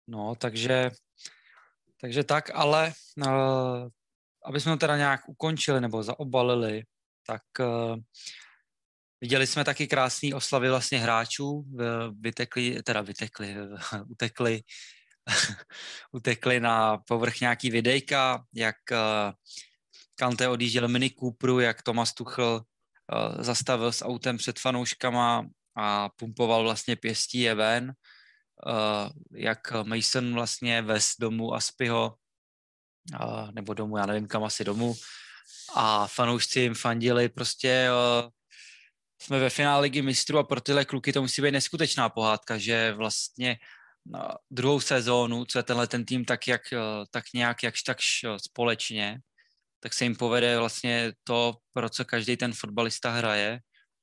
No, 0.08 0.36
takže, 0.36 0.92
takže 2.04 2.24
tak, 2.24 2.52
ale 2.54 2.94
uh, 3.18 3.88
aby 4.46 4.60
jsme 4.60 4.72
to 4.72 4.78
teda 4.78 4.98
nějak 4.98 5.30
ukončili 5.30 5.82
nebo 5.82 6.04
zaobalili, 6.04 6.84
tak 7.28 7.42
uh, 7.60 7.96
viděli 9.22 9.48
jsme 9.48 9.64
taky 9.64 9.88
krásný 9.88 10.34
oslavy 10.34 10.70
vlastně 10.70 11.00
hráčů, 11.00 11.66
vytekli, 12.20 12.84
teda 12.84 13.02
vytekli, 13.02 13.56
utekli, 14.08 14.62
utekli 16.12 16.60
na 16.60 16.98
povrch 16.98 17.42
nějaký 17.42 17.70
videjka, 17.70 18.44
jak 18.54 18.76
uh, 18.92 19.32
Kante 20.16 20.48
odjížděl 20.48 20.88
Mini 20.88 21.10
Cooperu, 21.10 21.60
jak 21.60 21.82
Thomas 21.82 22.14
Tuchel 22.14 22.54
uh, 22.56 23.42
zastavil 23.44 23.92
s 23.92 24.06
autem 24.06 24.38
před 24.38 24.60
fanouškama 24.60 25.48
a 25.76 26.10
pumpoval 26.10 26.64
vlastně 26.64 26.96
pěstí 26.96 27.40
je 27.40 27.56
ven 27.56 27.94
jak 29.36 29.72
Mason 29.84 30.34
vlastně 30.34 30.82
vez 30.82 31.14
domů 31.20 31.54
Aspiho, 31.54 32.16
uh, 33.22 33.52
nebo 33.52 33.74
domů, 33.74 33.98
já 33.98 34.06
nevím 34.06 34.28
kam 34.28 34.44
asi 34.44 34.64
domů, 34.64 34.96
a 35.76 36.08
fanoušci 36.08 36.60
jim 36.60 36.76
fandili, 36.76 37.30
prostě 37.30 37.90
uh, 37.92 38.30
jsme 39.22 39.40
ve 39.40 39.50
finále 39.50 39.82
ligy 39.82 40.02
mistrů 40.02 40.38
a 40.38 40.44
pro 40.44 40.62
tyhle 40.62 40.86
kluky 40.86 41.14
to 41.14 41.22
musí 41.22 41.42
být 41.42 41.52
neskutečná 41.52 42.10
pohádka, 42.10 42.58
že 42.58 42.94
vlastně 42.94 43.58
na 44.06 44.38
druhou 44.52 44.80
sezónu, 44.80 45.46
co 45.46 45.60
je 45.60 45.64
tenhle 45.64 45.88
ten 45.88 46.06
tým 46.06 46.26
tak, 46.26 46.48
jak, 46.48 46.62
tak 47.12 47.24
nějak 47.34 47.64
jakž 47.64 47.84
tak 47.84 47.98
společně, 48.38 49.20
tak 49.80 49.94
se 49.94 50.06
jim 50.06 50.16
povede 50.16 50.60
vlastně 50.60 51.14
to, 51.24 51.58
pro 51.74 51.90
co 51.90 52.06
každý 52.06 52.38
ten 52.38 52.54
fotbalista 52.54 53.12
hraje 53.12 53.60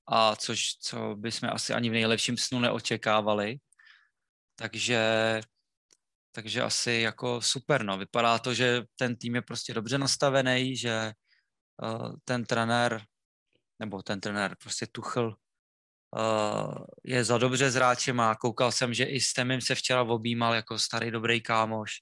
a 0.08 0.36
což, 0.36 0.76
co 0.80 1.16
bychom 1.16 1.50
asi 1.52 1.72
ani 1.72 1.90
v 1.90 1.92
nejlepším 1.92 2.36
snu 2.36 2.60
neočekávali. 2.60 3.56
Takže, 4.60 5.40
takže 6.32 6.62
asi 6.62 6.92
jako 6.92 7.42
super, 7.42 7.84
no. 7.84 7.98
Vypadá 7.98 8.38
to, 8.38 8.54
že 8.54 8.82
ten 8.96 9.16
tým 9.16 9.34
je 9.34 9.42
prostě 9.42 9.74
dobře 9.74 9.98
nastavený, 9.98 10.76
že 10.76 11.12
uh, 11.82 12.12
ten 12.24 12.44
trenér, 12.44 13.02
nebo 13.78 14.02
ten 14.02 14.20
trenér, 14.20 14.56
prostě 14.62 14.86
Tuchl, 14.86 15.36
uh, 16.16 16.84
je 17.04 17.24
za 17.24 17.38
dobře 17.38 17.70
s 17.70 17.74
hráčem 17.74 18.20
a 18.20 18.34
koukal 18.34 18.72
jsem, 18.72 18.94
že 18.94 19.04
i 19.04 19.20
s 19.20 19.32
Temem 19.32 19.60
se 19.60 19.74
včera 19.74 20.02
objímal 20.02 20.54
jako 20.54 20.78
starý 20.78 21.10
dobrý 21.10 21.40
kámoš, 21.40 21.92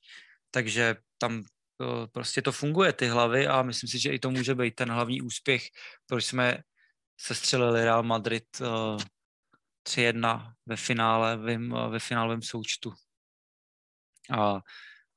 takže 0.50 0.96
tam 1.18 1.38
uh, 1.38 2.06
prostě 2.12 2.42
to 2.42 2.52
funguje, 2.52 2.92
ty 2.92 3.06
hlavy 3.06 3.46
a 3.46 3.62
myslím 3.62 3.88
si, 3.88 3.98
že 3.98 4.10
i 4.10 4.18
to 4.18 4.30
může 4.30 4.54
být 4.54 4.74
ten 4.74 4.90
hlavní 4.90 5.22
úspěch, 5.22 5.62
proč 6.06 6.24
jsme 6.24 6.58
se 7.20 7.34
střelili 7.34 7.84
Real 7.84 8.02
Madrid 8.02 8.60
uh, 8.60 8.98
3-1 9.88 10.52
ve 10.66 10.76
finále, 10.76 11.36
ve 11.88 11.98
finálovém 11.98 12.42
součtu. 12.42 12.92
A 14.30 14.60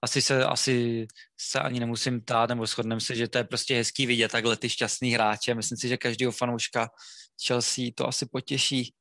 asi 0.02 0.22
se, 0.22 0.46
asi 0.46 1.08
se 1.38 1.60
ani 1.60 1.80
nemusím 1.80 2.22
tát, 2.22 2.50
nebo 2.50 2.66
shodneme 2.66 3.02
se, 3.02 3.16
že 3.16 3.28
to 3.28 3.38
je 3.38 3.44
prostě 3.44 3.76
hezký 3.76 4.06
vidět 4.06 4.32
takhle 4.32 4.58
ty 4.58 4.70
šťastný 4.70 5.12
hráče. 5.12 5.56
Myslím 5.56 5.78
si, 5.78 5.88
že 5.88 5.98
každého 5.98 6.32
fanouška 6.32 6.90
Chelsea 7.48 7.86
to 7.96 8.08
asi 8.08 8.26
potěší 8.26 8.94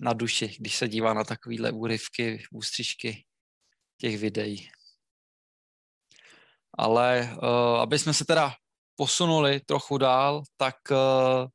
na 0.00 0.12
duši, 0.12 0.56
když 0.58 0.76
se 0.76 0.88
dívá 0.88 1.14
na 1.14 1.24
takovýhle 1.24 1.70
úryvky, 1.70 2.42
ústřižky 2.52 3.24
těch 3.98 4.18
videí. 4.18 4.70
Ale 6.78 7.36
uh, 7.42 7.80
aby 7.80 7.98
jsme 7.98 8.14
se 8.14 8.24
teda 8.24 8.54
posunuli 8.96 9.60
trochu 9.60 9.98
dál, 9.98 10.42
tak 10.56 10.76
uh, 10.90 11.48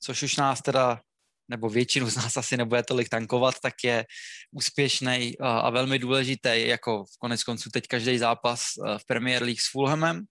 což 0.00 0.22
už 0.22 0.36
nás 0.36 0.62
teda 0.62 1.00
nebo 1.48 1.68
většinu 1.68 2.10
z 2.10 2.16
nás 2.16 2.36
asi 2.36 2.56
nebude 2.56 2.82
tolik 2.82 3.08
tankovat, 3.08 3.54
tak 3.62 3.74
je 3.84 4.06
úspěšný 4.52 5.38
a 5.38 5.70
velmi 5.70 5.98
důležitý, 5.98 6.68
jako 6.68 7.04
v 7.04 7.18
konec 7.18 7.44
konců 7.44 7.70
teď 7.70 7.86
každý 7.86 8.18
zápas 8.18 8.62
v 8.98 9.06
Premier 9.06 9.42
League 9.42 9.60
s 9.60 9.70
Fulhamem. 9.70 10.24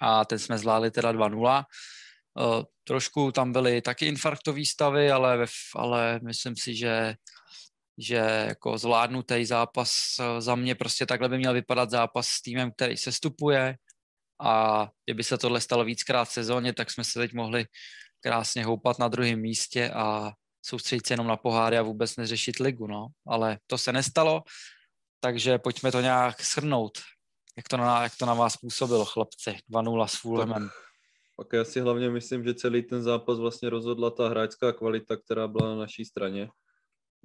A 0.00 0.24
ten 0.24 0.38
jsme 0.38 0.58
zvládli 0.58 0.90
teda 0.90 1.12
2-0. 1.12 1.64
Trošku 2.84 3.32
tam 3.32 3.52
byly 3.52 3.82
taky 3.82 4.06
infarktové 4.06 4.64
stavy, 4.64 5.10
ale, 5.10 5.46
ale 5.76 6.20
myslím 6.22 6.56
si, 6.56 6.76
že 6.76 7.14
že 7.98 8.46
jako 8.48 8.78
zvládnutý 8.78 9.44
zápas 9.44 9.90
za 10.38 10.54
mě 10.54 10.74
prostě 10.74 11.06
takhle 11.06 11.28
by 11.28 11.38
měl 11.38 11.52
vypadat 11.52 11.90
zápas 11.90 12.28
s 12.28 12.42
týmem, 12.42 12.72
který 12.72 12.96
se 12.96 13.12
stupuje 13.12 13.76
a 14.42 14.88
kdyby 15.04 15.24
se 15.24 15.38
tohle 15.38 15.60
stalo 15.60 15.84
víckrát 15.84 16.28
v 16.28 16.32
sezóně, 16.32 16.72
tak 16.72 16.90
jsme 16.90 17.04
se 17.04 17.18
teď 17.18 17.32
mohli 17.32 17.66
krásně 18.24 18.64
houpat 18.64 18.98
na 18.98 19.08
druhém 19.08 19.40
místě 19.40 19.90
a 19.90 20.32
soustředit 20.62 21.06
se 21.06 21.12
jenom 21.14 21.26
na 21.26 21.36
poháry 21.36 21.78
a 21.78 21.82
vůbec 21.82 22.16
neřešit 22.16 22.58
ligu, 22.58 22.86
no. 22.86 23.06
Ale 23.26 23.58
to 23.66 23.78
se 23.78 23.92
nestalo, 23.92 24.42
takže 25.20 25.58
pojďme 25.58 25.92
to 25.92 26.00
nějak 26.00 26.42
shrnout. 26.42 26.98
Jak 27.56 27.68
to 27.68 27.76
na, 27.76 28.02
jak 28.02 28.12
to 28.16 28.26
na 28.26 28.34
vás 28.34 28.56
působilo, 28.56 29.04
chlapci? 29.04 29.56
2-0 29.70 30.06
s 30.06 30.14
Fulhamem. 30.14 30.70
Pak 31.36 31.52
já 31.52 31.64
si 31.64 31.80
hlavně 31.80 32.10
myslím, 32.10 32.44
že 32.44 32.54
celý 32.54 32.82
ten 32.82 33.02
zápas 33.02 33.38
vlastně 33.38 33.70
rozhodla 33.70 34.10
ta 34.10 34.28
hráčská 34.28 34.72
kvalita, 34.72 35.16
která 35.16 35.48
byla 35.48 35.68
na 35.68 35.76
naší 35.76 36.04
straně. 36.04 36.48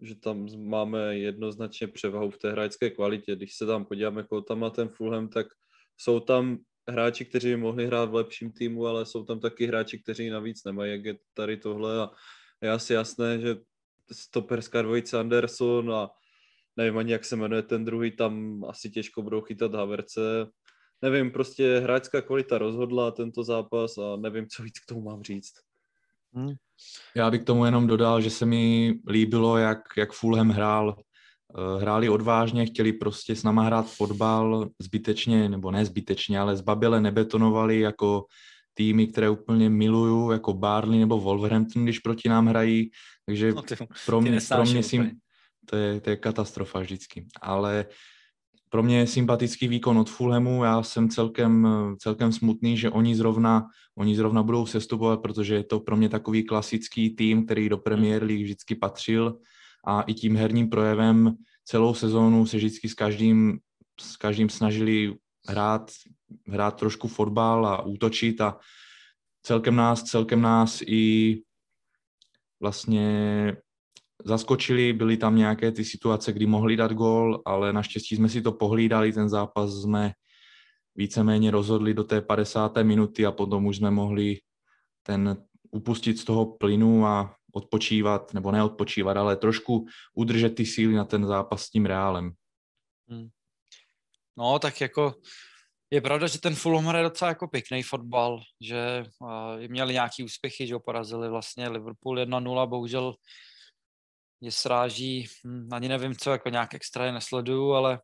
Že 0.01 0.15
tam 0.15 0.47
máme 0.57 1.17
jednoznačně 1.17 1.87
převahu 1.87 2.29
v 2.31 2.37
té 2.37 2.51
hráčské 2.51 2.89
kvalitě. 2.89 3.35
Když 3.35 3.55
se 3.55 3.65
tam 3.65 3.85
podíváme, 3.85 4.23
koho 4.23 4.41
tam 4.41 4.59
má 4.59 4.69
ten 4.69 4.89
Fulham, 4.89 5.27
tak 5.27 5.47
jsou 5.97 6.19
tam 6.19 6.57
hráči, 6.91 7.25
kteří 7.25 7.55
mohli 7.55 7.85
hrát 7.85 8.09
v 8.09 8.15
lepším 8.15 8.51
týmu, 8.51 8.87
ale 8.87 9.05
jsou 9.05 9.23
tam 9.23 9.39
taky 9.39 9.65
hráči, 9.65 9.99
kteří 9.99 10.29
navíc 10.29 10.63
nemají, 10.63 10.91
jak 10.91 11.05
je 11.05 11.17
tady 11.33 11.57
tohle 11.57 12.01
a 12.01 12.09
je 12.61 12.71
asi 12.71 12.93
jasné, 12.93 13.39
že 13.39 13.55
stoperská 14.11 14.81
dvojice 14.81 15.19
Anderson 15.19 15.93
a 15.93 16.09
nevím 16.77 16.97
ani, 16.97 17.11
jak 17.11 17.25
se 17.25 17.35
jmenuje 17.35 17.61
ten 17.61 17.85
druhý, 17.85 18.11
tam 18.11 18.63
asi 18.67 18.89
těžko 18.89 19.21
budou 19.21 19.41
chytat 19.41 19.73
Haverce. 19.73 20.21
Nevím, 21.01 21.31
prostě 21.31 21.79
hráčská 21.79 22.21
kvalita 22.21 22.57
rozhodla 22.57 23.11
tento 23.11 23.43
zápas 23.43 23.97
a 23.97 24.15
nevím, 24.15 24.47
co 24.47 24.63
víc 24.63 24.79
k 24.79 24.85
tomu 24.85 25.01
mám 25.01 25.23
říct. 25.23 25.53
Hmm. 26.33 26.53
Já 27.15 27.31
bych 27.31 27.41
k 27.41 27.45
tomu 27.45 27.65
jenom 27.65 27.87
dodal, 27.87 28.21
že 28.21 28.29
se 28.29 28.45
mi 28.45 28.93
líbilo, 29.07 29.57
jak, 29.57 29.79
jak 29.97 30.13
Fulham 30.13 30.49
hrál 30.49 30.95
hráli 31.79 32.09
odvážně, 32.09 32.65
chtěli 32.65 32.93
prostě 32.93 33.35
s 33.35 33.43
náma 33.43 33.63
hrát 33.63 33.91
fotbal 33.91 34.69
zbytečně, 34.79 35.49
nebo 35.49 35.71
ne 35.71 35.85
zbytečně, 35.85 36.39
ale 36.39 36.57
zbabile 36.57 37.01
nebetonovali 37.01 37.79
jako 37.79 38.25
týmy, 38.73 39.07
které 39.07 39.29
úplně 39.29 39.69
miluju, 39.69 40.31
jako 40.31 40.53
Barley 40.53 40.99
nebo 40.99 41.19
Wolverhampton, 41.19 41.83
když 41.83 41.99
proti 41.99 42.29
nám 42.29 42.47
hrají, 42.47 42.91
takže 43.25 43.53
no 43.53 43.61
ty, 43.61 43.75
pro 44.05 44.21
mě, 44.21 44.39
pro 44.49 44.63
mě 44.63 44.83
sim, 44.83 45.11
to, 45.65 45.75
je, 45.75 46.01
to 46.01 46.09
je 46.09 46.15
katastrofa 46.15 46.79
vždycky, 46.79 47.25
ale 47.41 47.85
pro 48.69 48.83
mě 48.83 48.99
je 48.99 49.07
sympatický 49.07 49.67
výkon 49.67 49.97
od 49.97 50.09
Fulhamu, 50.09 50.63
já 50.63 50.83
jsem 50.83 51.09
celkem, 51.09 51.67
celkem 51.99 52.31
smutný, 52.31 52.77
že 52.77 52.89
oni 52.89 53.15
zrovna, 53.15 53.65
oni 53.97 54.15
zrovna 54.15 54.43
budou 54.43 54.65
sestupovat, 54.65 55.21
protože 55.21 55.55
je 55.55 55.63
to 55.63 55.79
pro 55.79 55.97
mě 55.97 56.09
takový 56.09 56.43
klasický 56.43 57.09
tým, 57.09 57.45
který 57.45 57.69
do 57.69 57.77
Premier 57.77 58.23
League 58.23 58.43
vždycky 58.43 58.75
patřil, 58.75 59.37
a 59.85 60.01
i 60.01 60.13
tím 60.13 60.35
herním 60.35 60.69
projevem 60.69 61.35
celou 61.65 61.93
sezónu 61.93 62.45
se 62.45 62.57
vždycky 62.57 62.89
s 62.89 62.93
každým, 62.93 63.59
s 64.01 64.17
každým 64.17 64.49
snažili 64.49 65.15
hrát, 65.47 65.91
hrát 66.47 66.71
trošku 66.71 67.07
fotbal 67.07 67.65
a 67.65 67.81
útočit 67.81 68.41
a 68.41 68.57
celkem 69.41 69.75
nás, 69.75 70.03
celkem 70.03 70.41
nás 70.41 70.81
i 70.81 71.41
vlastně 72.59 73.07
zaskočili, 74.25 74.93
byly 74.93 75.17
tam 75.17 75.35
nějaké 75.35 75.71
ty 75.71 75.85
situace, 75.85 76.33
kdy 76.33 76.45
mohli 76.45 76.75
dát 76.75 76.93
gól, 76.93 77.41
ale 77.45 77.73
naštěstí 77.73 78.15
jsme 78.15 78.29
si 78.29 78.41
to 78.41 78.51
pohlídali, 78.51 79.13
ten 79.13 79.29
zápas 79.29 79.71
jsme 79.71 80.13
víceméně 80.95 81.51
rozhodli 81.51 81.93
do 81.93 82.03
té 82.03 82.21
50. 82.21 82.77
minuty 82.83 83.25
a 83.25 83.31
potom 83.31 83.65
už 83.65 83.77
jsme 83.77 83.91
mohli 83.91 84.37
ten 85.03 85.37
upustit 85.71 86.19
z 86.19 86.23
toho 86.23 86.45
plynu 86.45 87.05
a 87.05 87.35
odpočívat, 87.53 88.33
nebo 88.33 88.51
neodpočívat, 88.51 89.17
ale 89.17 89.35
trošku 89.35 89.85
udržet 90.13 90.49
ty 90.49 90.65
síly 90.65 90.93
na 90.93 91.05
ten 91.05 91.25
zápas 91.25 91.63
s 91.63 91.69
tím 91.69 91.85
Reálem. 91.85 92.31
Hmm. 93.09 93.27
No, 94.37 94.59
tak 94.59 94.81
jako 94.81 95.15
je 95.91 96.01
pravda, 96.01 96.27
že 96.27 96.39
ten 96.39 96.55
Fulham 96.55 96.85
hraje 96.85 97.03
docela 97.03 97.29
jako 97.29 97.47
pěkný 97.47 97.83
fotbal, 97.83 98.41
že 98.61 99.03
uh, 99.19 99.67
měli 99.67 99.93
nějaký 99.93 100.23
úspěchy, 100.23 100.67
že 100.67 100.73
ho 100.73 100.79
porazili 100.79 101.29
vlastně 101.29 101.69
Liverpool 101.69 102.17
1-0, 102.17 102.69
bohužel 102.69 103.15
je 104.41 104.51
sráží, 104.51 105.27
hm, 105.45 105.69
ani 105.71 105.87
nevím 105.87 106.15
co, 106.15 106.31
jako 106.31 106.49
nějak 106.49 106.73
extra 106.73 107.05
je 107.05 107.11
nesleduju, 107.11 107.71
ale 107.71 107.99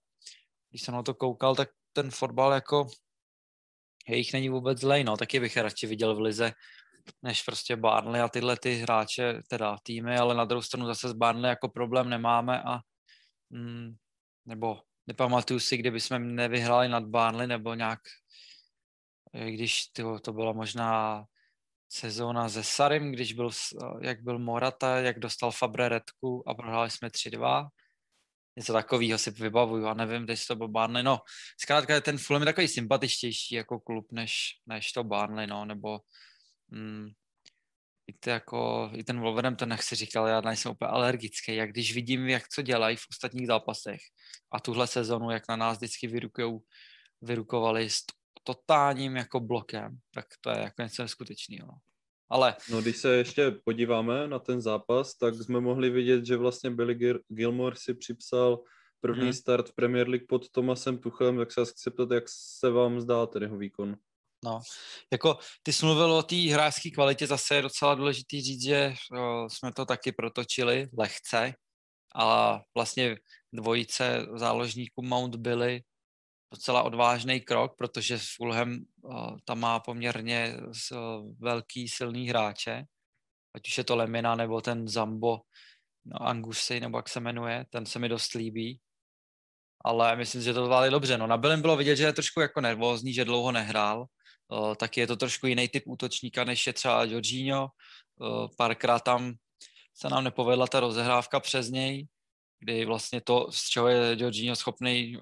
když 0.69 0.81
jsem 0.81 0.93
na 0.93 1.03
to 1.03 1.13
koukal, 1.13 1.55
tak 1.55 1.69
ten 1.93 2.12
fotbal 2.12 2.53
jako 2.53 2.88
jejich 4.08 4.34
není 4.34 4.49
vůbec 4.49 4.79
zlej, 4.79 5.03
no, 5.03 5.17
taky 5.17 5.39
bych 5.39 5.55
je 5.55 5.62
radši 5.62 5.88
viděl 5.88 6.15
v 6.15 6.19
lize, 6.19 6.51
než 7.21 7.43
prostě 7.43 7.75
Barnley 7.75 8.21
a 8.21 8.29
tyhle 8.29 8.57
ty 8.57 8.73
hráče, 8.73 9.41
teda 9.49 9.77
týmy, 9.83 10.17
ale 10.17 10.35
na 10.35 10.45
druhou 10.45 10.61
stranu 10.61 10.85
zase 10.85 11.09
s 11.09 11.13
Barnley 11.13 11.49
jako 11.49 11.69
problém 11.69 12.09
nemáme 12.09 12.63
a 12.63 12.79
mm, 13.49 13.95
nebo 14.45 14.81
nepamatuju 15.07 15.59
si, 15.59 15.77
kdyby 15.77 15.99
jsme 15.99 16.19
nevyhráli 16.19 16.89
nad 16.89 17.03
Barnley 17.03 17.47
nebo 17.47 17.73
nějak, 17.73 17.99
když 19.49 19.87
to, 19.87 20.19
to 20.19 20.33
byla 20.33 20.53
možná 20.53 21.23
sezóna 21.89 22.49
se 22.49 22.63
Sarim, 22.63 23.11
když 23.11 23.33
byl, 23.33 23.49
jak 24.01 24.21
byl 24.21 24.39
Morata, 24.39 24.99
jak 24.99 25.19
dostal 25.19 25.51
Fabre 25.51 25.89
redku 25.89 26.49
a 26.49 26.53
prohráli 26.53 26.91
jsme 26.91 27.07
3-2. 27.07 27.67
Něco 28.57 28.73
takového 28.73 29.17
si 29.17 29.31
vybavuju 29.31 29.87
a 29.87 29.93
nevím, 29.93 30.23
když 30.23 30.45
to 30.45 30.55
byl 30.55 30.67
Barnley. 30.67 31.03
No, 31.03 31.19
zkrátka 31.61 32.01
ten 32.01 32.17
Fulham 32.17 32.41
je 32.41 32.45
takový 32.45 32.67
sympatičtější 32.67 33.55
jako 33.55 33.79
klub, 33.79 34.11
než, 34.11 34.33
než 34.65 34.91
to 34.91 35.03
Barnley, 35.03 35.47
no, 35.47 35.65
nebo 35.65 35.99
mm, 36.67 37.10
i, 38.08 38.13
to 38.13 38.30
jako, 38.30 38.89
i 38.93 39.04
ten 39.04 39.19
Wolverhampton, 39.19 39.71
jak 39.71 39.84
si 39.84 39.95
říkal, 39.95 40.28
já 40.28 40.41
nejsem 40.41 40.71
úplně 40.71 40.89
alergický. 40.89 41.56
Jak 41.56 41.69
když 41.69 41.95
vidím, 41.95 42.28
jak 42.28 42.47
co 42.47 42.62
dělají 42.62 42.97
v 42.97 43.06
ostatních 43.10 43.47
zápasech 43.47 44.01
a 44.51 44.60
tuhle 44.60 44.88
sezonu, 44.88 45.32
jak 45.32 45.43
na 45.49 45.56
nás 45.56 45.78
vždycky 45.78 46.08
vyrukujou, 46.08 46.62
vyrukovali 47.21 47.89
s 47.89 47.99
totálním 48.43 49.15
jako 49.15 49.39
blokem, 49.39 49.97
tak 50.13 50.25
to 50.41 50.49
je 50.49 50.60
jako 50.60 50.82
něco 50.82 51.01
neskutečného. 51.01 51.67
No. 51.67 51.78
Ale... 52.30 52.56
No 52.71 52.82
když 52.82 52.97
se 52.97 53.15
ještě 53.15 53.51
podíváme 53.51 54.28
na 54.28 54.39
ten 54.39 54.62
zápas, 54.62 55.17
tak 55.17 55.34
jsme 55.34 55.60
mohli 55.62 55.89
vidět, 55.89 56.25
že 56.25 56.38
vlastně 56.38 56.71
Billy 56.71 57.19
Gilmore 57.30 57.75
si 57.75 57.93
připsal 57.93 58.63
první 59.01 59.23
hmm. 59.23 59.34
start 59.34 59.69
v 59.69 59.75
Premier 59.75 60.10
League 60.10 60.28
pod 60.30 60.49
Tomasem 60.49 60.97
Tuchem, 60.97 61.38
tak 61.38 61.51
se 61.51 61.62
vás 61.62 61.69
chci 61.69 61.91
ptat, 61.91 62.12
jak 62.12 62.23
se 62.28 62.69
vám 62.69 63.01
zdá 63.01 63.25
ten 63.25 63.41
jeho 63.41 63.58
výkon? 63.58 63.95
No, 64.45 64.60
jako 65.12 65.38
ty 65.63 65.73
jsi 65.73 65.86
mluvil 65.86 66.13
o 66.13 66.23
té 66.23 66.36
hráčské 66.36 66.91
kvalitě, 66.91 67.27
zase 67.27 67.55
je 67.55 67.62
docela 67.62 67.95
důležitý 67.95 68.41
říct, 68.41 68.63
že 68.63 68.93
o, 69.19 69.49
jsme 69.49 69.73
to 69.73 69.86
taky 69.86 70.12
protočili 70.12 70.88
lehce 70.97 71.53
a 72.15 72.60
vlastně 72.75 73.17
dvojice 73.53 74.27
záložníků 74.36 75.01
Mount 75.01 75.36
byli 75.36 75.81
docela 76.53 76.84
odvážný 76.84 77.41
krok, 77.41 77.73
protože 77.77 78.19
Fulham 78.36 78.75
o, 79.03 79.38
tam 79.45 79.60
má 79.60 79.79
poměrně 79.79 80.58
o, 80.95 81.23
velký, 81.39 81.88
silný 81.88 82.29
hráče, 82.29 82.84
ať 83.55 83.67
už 83.67 83.77
je 83.77 83.84
to 83.84 83.95
Lemina 83.95 84.36
nebo 84.36 84.62
ten 84.62 84.88
Zambo, 84.88 85.39
no, 86.05 86.21
Angusy, 86.21 86.79
nebo 86.79 86.97
jak 86.97 87.10
se 87.10 87.19
jmenuje, 87.19 87.65
ten 87.69 87.86
se 87.86 87.99
mi 87.99 88.10
dost 88.10 88.34
líbí. 88.34 88.79
Ale 89.86 90.15
myslím, 90.15 90.41
že 90.41 90.53
to 90.53 90.65
zvládli 90.65 90.89
dobře. 90.89 91.17
No, 91.17 91.27
na 91.27 91.38
Billem 91.38 91.62
bylo 91.62 91.77
vidět, 91.77 91.95
že 91.95 92.03
je 92.03 92.13
trošku 92.13 92.41
jako 92.41 92.62
nervózní, 92.62 93.13
že 93.13 93.25
dlouho 93.25 93.51
nehrál, 93.51 94.05
taky 94.77 94.99
je 94.99 95.08
to 95.08 95.15
trošku 95.15 95.47
jiný 95.47 95.67
typ 95.67 95.84
útočníka, 95.88 96.43
než 96.43 96.67
je 96.67 96.73
třeba 96.73 97.03
Jorginho. 97.03 97.69
Párkrát 98.58 98.99
tam 98.99 99.34
se 99.93 100.10
nám 100.10 100.23
nepovedla 100.23 100.67
ta 100.67 100.79
rozehrávka 100.79 101.39
přes 101.39 101.69
něj, 101.69 102.08
kdy 102.60 102.86
vlastně 102.86 103.21
to, 103.21 103.47
z 103.51 103.69
čeho 103.69 103.88
je 103.88 104.15
Jorginho 104.19 104.55
schopný 104.55 105.17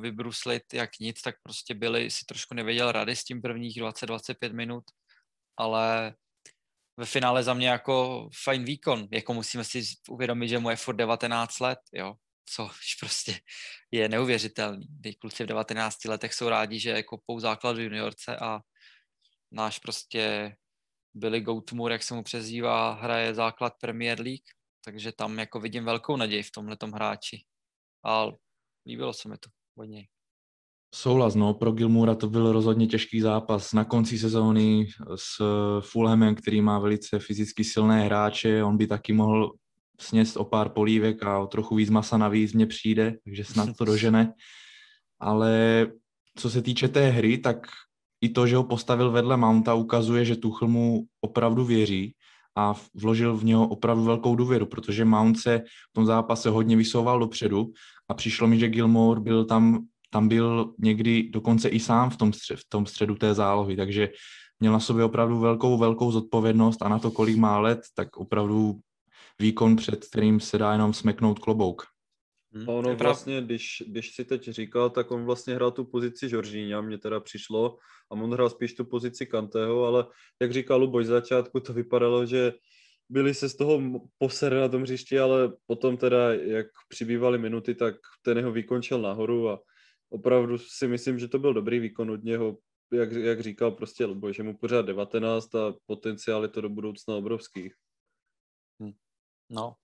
vybruslit 0.00 0.74
jak 0.74 0.90
nic, 1.00 1.22
tak 1.22 1.34
prostě 1.42 1.74
byli 1.74 2.10
si 2.10 2.24
trošku 2.24 2.54
nevěděl 2.54 2.92
rady 2.92 3.16
s 3.16 3.24
tím 3.24 3.42
prvních 3.42 3.76
20-25 3.76 4.52
minut, 4.52 4.84
ale 5.56 6.14
ve 6.96 7.06
finále 7.06 7.42
za 7.42 7.54
mě 7.54 7.68
jako 7.68 8.28
fajn 8.44 8.64
výkon. 8.64 9.08
Jako 9.10 9.34
musíme 9.34 9.64
si 9.64 9.82
uvědomit, 10.08 10.48
že 10.48 10.58
mu 10.58 10.70
je 10.70 10.76
furt 10.76 10.96
19 10.96 11.60
let, 11.60 11.78
jo 11.92 12.14
což 12.46 12.94
prostě 13.00 13.40
je 13.90 14.08
neuvěřitelný. 14.08 14.86
Teď 15.02 15.18
kluci 15.18 15.44
v 15.44 15.46
19 15.46 16.04
letech 16.04 16.34
jsou 16.34 16.48
rádi, 16.48 16.78
že 16.78 17.02
kopou 17.02 17.40
základ 17.40 17.76
v 17.76 17.80
juniorce 17.80 18.36
a 18.36 18.60
náš 19.52 19.78
prostě 19.78 20.54
Billy 21.14 21.40
Goatmoor, 21.40 21.92
jak 21.92 22.02
se 22.02 22.14
mu 22.14 22.22
přezdívá, 22.22 22.92
hraje 22.92 23.34
základ 23.34 23.72
Premier 23.80 24.20
League, 24.20 24.48
takže 24.84 25.12
tam 25.12 25.38
jako 25.38 25.60
vidím 25.60 25.84
velkou 25.84 26.16
naději 26.16 26.42
v 26.42 26.50
tomhle 26.50 26.76
hráči. 26.94 27.44
A 28.06 28.26
líbilo 28.86 29.12
se 29.12 29.28
mi 29.28 29.38
to 29.38 29.50
od 29.78 29.84
něj. 29.84 30.08
Souhlas, 30.94 31.34
no, 31.34 31.54
pro 31.54 31.72
Gilmura 31.72 32.14
to 32.14 32.28
byl 32.28 32.52
rozhodně 32.52 32.86
těžký 32.86 33.20
zápas 33.20 33.72
na 33.72 33.84
konci 33.84 34.18
sezóny 34.18 34.86
s 35.16 35.42
Fulhamem, 35.80 36.34
který 36.34 36.60
má 36.60 36.78
velice 36.78 37.18
fyzicky 37.18 37.64
silné 37.64 38.04
hráče, 38.04 38.64
on 38.64 38.76
by 38.76 38.86
taky 38.86 39.12
mohl 39.12 39.52
sněst 40.00 40.36
o 40.36 40.44
pár 40.44 40.68
polívek 40.68 41.22
a 41.22 41.38
o 41.38 41.46
trochu 41.46 41.74
víc 41.74 41.90
masa 41.90 42.16
navíc 42.16 42.52
mě 42.52 42.66
přijde, 42.66 43.16
takže 43.24 43.44
snad 43.44 43.76
to 43.76 43.84
dožene. 43.84 44.32
Ale 45.20 45.86
co 46.36 46.50
se 46.50 46.62
týče 46.62 46.88
té 46.88 47.08
hry, 47.10 47.38
tak 47.38 47.66
i 48.20 48.28
to, 48.28 48.46
že 48.46 48.56
ho 48.56 48.64
postavil 48.64 49.10
vedle 49.10 49.36
Mounta, 49.36 49.74
ukazuje, 49.74 50.24
že 50.24 50.36
Tuchl 50.36 50.68
mu 50.68 51.04
opravdu 51.20 51.64
věří 51.64 52.14
a 52.56 52.74
vložil 52.94 53.36
v 53.36 53.44
něho 53.44 53.68
opravdu 53.68 54.04
velkou 54.04 54.36
důvěru, 54.36 54.66
protože 54.66 55.04
Mount 55.04 55.38
se 55.38 55.58
v 55.90 55.92
tom 55.92 56.06
zápase 56.06 56.50
hodně 56.50 56.76
vysouval 56.76 57.18
dopředu 57.18 57.72
a 58.08 58.14
přišlo 58.14 58.46
mi, 58.46 58.58
že 58.58 58.68
Gilmore 58.68 59.20
byl 59.20 59.44
tam, 59.44 59.86
tam 60.10 60.28
byl 60.28 60.74
někdy 60.78 61.28
dokonce 61.32 61.68
i 61.68 61.80
sám 61.80 62.10
v 62.10 62.16
tom, 62.16 62.32
střed, 62.32 62.58
v 62.58 62.68
tom 62.68 62.86
středu 62.86 63.14
té 63.14 63.34
zálohy, 63.34 63.76
takže 63.76 64.08
měl 64.60 64.72
na 64.72 64.80
sobě 64.80 65.04
opravdu 65.04 65.38
velkou, 65.38 65.78
velkou 65.78 66.12
zodpovědnost 66.12 66.82
a 66.82 66.88
na 66.88 66.98
to, 66.98 67.10
kolik 67.10 67.36
má 67.36 67.58
let, 67.58 67.80
tak 67.94 68.16
opravdu 68.16 68.80
výkon, 69.40 69.76
před 69.76 70.04
kterým 70.04 70.40
se 70.40 70.58
dá 70.58 70.72
jenom 70.72 70.94
smeknout 70.94 71.38
klobouk. 71.38 71.82
Hmm, 72.52 72.68
ono 72.68 72.96
vlastně, 72.96 73.40
když, 73.40 73.82
když 73.86 74.14
si 74.14 74.24
teď 74.24 74.48
říkal, 74.48 74.90
tak 74.90 75.10
on 75.10 75.24
vlastně 75.24 75.54
hrál 75.54 75.70
tu 75.70 75.84
pozici 75.84 76.28
Žoržíňa, 76.28 76.80
mně 76.80 76.98
teda 76.98 77.20
přišlo, 77.20 77.76
a 78.10 78.14
on 78.14 78.32
hrál 78.32 78.50
spíš 78.50 78.74
tu 78.74 78.84
pozici 78.84 79.26
Kanteho, 79.26 79.84
ale 79.84 80.06
jak 80.42 80.52
říkal 80.52 80.80
Luboš, 80.80 81.06
začátku 81.06 81.60
to 81.60 81.72
vypadalo, 81.72 82.26
že 82.26 82.52
byli 83.08 83.34
se 83.34 83.48
z 83.48 83.56
toho 83.56 83.82
posery 84.18 84.56
na 84.56 84.68
tom 84.68 84.82
hřišti, 84.82 85.18
ale 85.18 85.52
potom 85.66 85.96
teda, 85.96 86.34
jak 86.34 86.66
přibývaly 86.88 87.38
minuty, 87.38 87.74
tak 87.74 87.94
ten 88.22 88.38
jeho 88.38 88.52
výkon 88.52 88.82
šel 88.82 89.02
nahoru 89.02 89.48
a 89.50 89.60
opravdu 90.10 90.58
si 90.58 90.88
myslím, 90.88 91.18
že 91.18 91.28
to 91.28 91.38
byl 91.38 91.54
dobrý 91.54 91.78
výkon 91.78 92.10
od 92.10 92.24
něho, 92.24 92.58
jak, 92.92 93.12
jak 93.12 93.40
říkal 93.40 93.70
prostě 93.70 94.04
Luboš, 94.04 94.36
že 94.36 94.42
mu 94.42 94.56
pořád 94.56 94.86
19 94.86 95.54
a 95.54 95.74
potenciál 95.86 96.42
je 96.42 96.48
to 96.48 96.60
do 96.60 96.68
budoucna 96.68 97.16
obrovský. 97.16 97.70
No, 99.50 99.74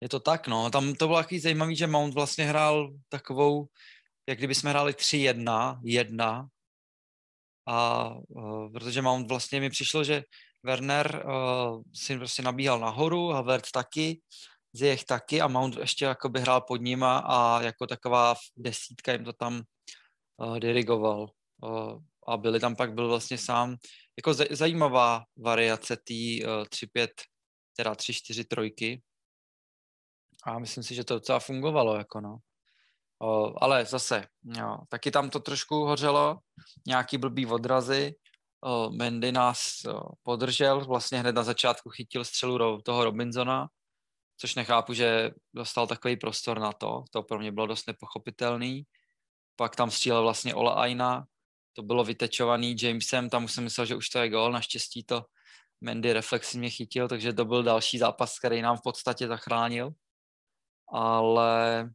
je 0.00 0.08
to 0.08 0.20
tak, 0.20 0.48
no. 0.48 0.70
Tam 0.70 0.94
to 0.94 1.06
bylo 1.06 1.18
takový 1.18 1.40
zajímavý, 1.40 1.76
že 1.76 1.86
Mount 1.86 2.14
vlastně 2.14 2.44
hrál 2.44 2.92
takovou, 3.08 3.66
jak 4.28 4.38
kdyby 4.38 4.54
jsme 4.54 4.70
hráli 4.70 4.92
3-1, 4.92 5.80
1, 5.84 6.48
a 7.66 8.10
uh, 8.28 8.72
protože 8.72 9.02
Mount 9.02 9.28
vlastně 9.28 9.60
mi 9.60 9.70
přišlo, 9.70 10.04
že 10.04 10.22
Werner 10.62 11.24
uh, 11.26 11.82
si 11.94 12.16
prostě 12.16 12.42
nabíhal 12.42 12.80
nahoru, 12.80 13.28
Havertz 13.28 13.70
taky, 13.70 14.20
Ziyech 14.72 15.04
taky 15.04 15.40
a 15.40 15.48
Mount 15.48 15.76
ještě 15.76 16.04
jako 16.04 16.28
by 16.28 16.40
hrál 16.40 16.60
pod 16.60 16.80
nima 16.80 17.18
a 17.18 17.62
jako 17.62 17.86
taková 17.86 18.34
desítka 18.56 19.12
jim 19.12 19.24
to 19.24 19.32
tam 19.32 19.62
uh, 20.36 20.58
dirigoval. 20.58 21.30
Uh, 21.62 22.00
a 22.28 22.36
byli 22.36 22.60
tam 22.60 22.76
pak 22.76 22.94
byl 22.94 23.08
vlastně 23.08 23.38
sám, 23.38 23.76
jako 24.16 24.34
zajímavá 24.34 25.24
variace 25.36 25.96
té 25.96 26.46
uh, 26.46 26.64
3-5 26.64 27.08
teda 27.76 27.94
tři, 27.94 28.14
čtyři 28.14 28.44
trojky. 28.44 29.02
A 30.44 30.58
myslím 30.58 30.84
si, 30.84 30.94
že 30.94 31.04
to 31.04 31.14
docela 31.14 31.38
fungovalo, 31.38 31.96
jako 31.96 32.20
no. 32.20 32.38
O, 33.22 33.62
ale 33.64 33.84
zase, 33.84 34.26
jo, 34.42 34.78
taky 34.88 35.10
tam 35.10 35.30
to 35.30 35.40
trošku 35.40 35.74
hořelo, 35.74 36.38
nějaký 36.86 37.18
blbý 37.18 37.46
odrazy, 37.46 38.14
o, 38.60 38.90
Mendy 38.90 39.32
nás 39.32 39.84
o, 39.84 40.00
podržel, 40.22 40.84
vlastně 40.84 41.18
hned 41.18 41.34
na 41.34 41.42
začátku 41.42 41.90
chytil 41.90 42.24
střelu 42.24 42.58
ro, 42.58 42.82
toho 42.82 43.04
Robinsona, 43.04 43.68
což 44.36 44.54
nechápu, 44.54 44.94
že 44.94 45.30
dostal 45.54 45.86
takový 45.86 46.16
prostor 46.16 46.58
na 46.58 46.72
to, 46.72 47.04
to 47.10 47.22
pro 47.22 47.38
mě 47.38 47.52
bylo 47.52 47.66
dost 47.66 47.86
nepochopitelný. 47.86 48.86
Pak 49.56 49.76
tam 49.76 49.90
střílel 49.90 50.22
vlastně 50.22 50.54
Ola 50.54 50.72
Aina, 50.72 51.24
to 51.72 51.82
bylo 51.82 52.04
vytečovaný 52.04 52.76
Jamesem, 52.82 53.30
tam 53.30 53.44
už 53.44 53.52
jsem 53.52 53.64
myslel, 53.64 53.86
že 53.86 53.94
už 53.96 54.08
to 54.08 54.18
je 54.18 54.28
gol, 54.28 54.52
naštěstí 54.52 55.04
to 55.04 55.24
Mendy 55.80 56.12
reflexivně 56.12 56.70
chytil, 56.70 57.08
takže 57.08 57.32
to 57.32 57.44
byl 57.44 57.62
další 57.62 57.98
zápas, 57.98 58.38
který 58.38 58.62
nám 58.62 58.76
v 58.76 58.82
podstatě 58.82 59.26
zachránil. 59.26 59.90
Ale 60.92 61.90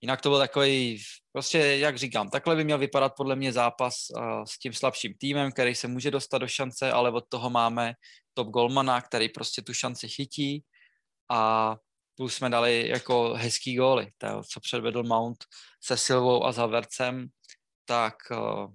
jinak 0.00 0.20
to 0.20 0.28
byl 0.28 0.38
takový, 0.38 1.02
prostě 1.32 1.58
jak 1.58 1.98
říkám, 1.98 2.30
takhle 2.30 2.56
by 2.56 2.64
měl 2.64 2.78
vypadat 2.78 3.12
podle 3.16 3.36
mě 3.36 3.52
zápas 3.52 3.94
uh, 4.10 4.44
s 4.44 4.58
tím 4.58 4.72
slabším 4.72 5.14
týmem, 5.14 5.52
který 5.52 5.74
se 5.74 5.88
může 5.88 6.10
dostat 6.10 6.38
do 6.38 6.48
šance, 6.48 6.92
ale 6.92 7.10
od 7.10 7.24
toho 7.28 7.50
máme 7.50 7.94
top 8.34 8.48
golmana, 8.48 9.00
který 9.00 9.28
prostě 9.28 9.62
tu 9.62 9.74
šanci 9.74 10.08
chytí 10.08 10.64
a 11.30 11.76
plus 12.16 12.34
jsme 12.34 12.50
dali 12.50 12.88
jako 12.88 13.34
hezký 13.34 13.76
góly, 13.76 14.12
to, 14.18 14.42
co 14.52 14.60
předvedl 14.60 15.02
Mount 15.02 15.44
se 15.82 15.96
Silvou 15.96 16.44
a 16.44 16.52
Zavercem, 16.52 17.28
tak 17.84 18.14
uh, 18.30 18.74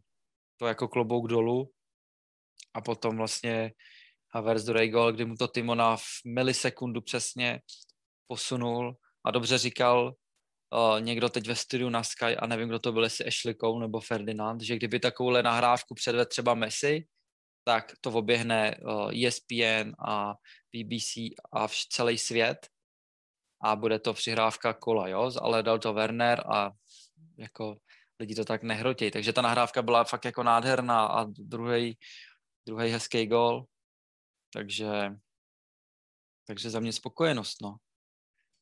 to 0.58 0.68
jako 0.68 0.88
klobouk 0.88 1.28
dolů 1.28 1.72
a 2.74 2.82
potom 2.82 3.18
vlastně 3.18 3.72
Havertz 4.36 4.64
druhý 4.64 4.90
gol, 4.90 5.12
kdy 5.12 5.26
mu 5.26 5.36
to 5.36 5.48
Timona 5.48 5.98
v 5.98 6.04
milisekundu 6.26 7.02
přesně 7.02 7.62
posunul 8.28 8.98
a 9.26 9.32
dobře 9.32 9.58
říkal 9.58 10.14
uh, 10.74 11.02
někdo 11.02 11.30
teď 11.30 11.48
ve 11.48 11.56
studiu 11.56 11.90
na 11.90 12.04
Sky, 12.04 12.36
a 12.38 12.48
nevím, 12.48 12.68
kdo 12.68 12.80
to 12.80 12.92
byl, 12.92 13.04
jestli 13.04 13.26
Ashley 13.26 13.56
Cole 13.56 13.80
nebo 13.82 14.00
Ferdinand, 14.00 14.62
že 14.62 14.76
kdyby 14.76 15.00
takovouhle 15.00 15.44
nahrávku 15.44 15.94
předvedl 15.94 16.26
třeba 16.26 16.54
Messi, 16.54 17.08
tak 17.64 17.92
to 18.02 18.12
oběhne 18.12 18.78
uh, 18.82 19.26
ESPN 19.26 19.92
a 20.08 20.34
BBC 20.76 21.16
a 21.52 21.68
vš- 21.68 21.88
celý 21.90 22.18
svět 22.18 22.68
a 23.64 23.76
bude 23.76 24.00
to 24.00 24.14
přihrávka 24.14 24.74
kola, 24.74 25.08
jo, 25.08 25.32
ale 25.42 25.64
dal 25.64 25.80
to 25.80 25.94
Werner 25.94 26.44
a 26.54 26.72
jako 27.38 27.78
lidi 28.20 28.36
to 28.36 28.46
tak 28.46 28.64
nehrotějí. 28.64 29.12
Takže 29.12 29.34
ta 29.34 29.42
nahrávka 29.42 29.82
byla 29.82 30.04
fakt 30.04 30.26
jako 30.26 30.44
nádherná 30.44 31.06
a 31.06 31.24
druhý, 31.24 31.98
druhý 32.68 32.90
hezký 32.92 33.28
gol. 33.28 33.66
Takže, 34.56 35.20
takže 36.48 36.70
za 36.70 36.80
mě 36.80 36.94
spokojenost, 36.94 37.62
no. 37.62 37.76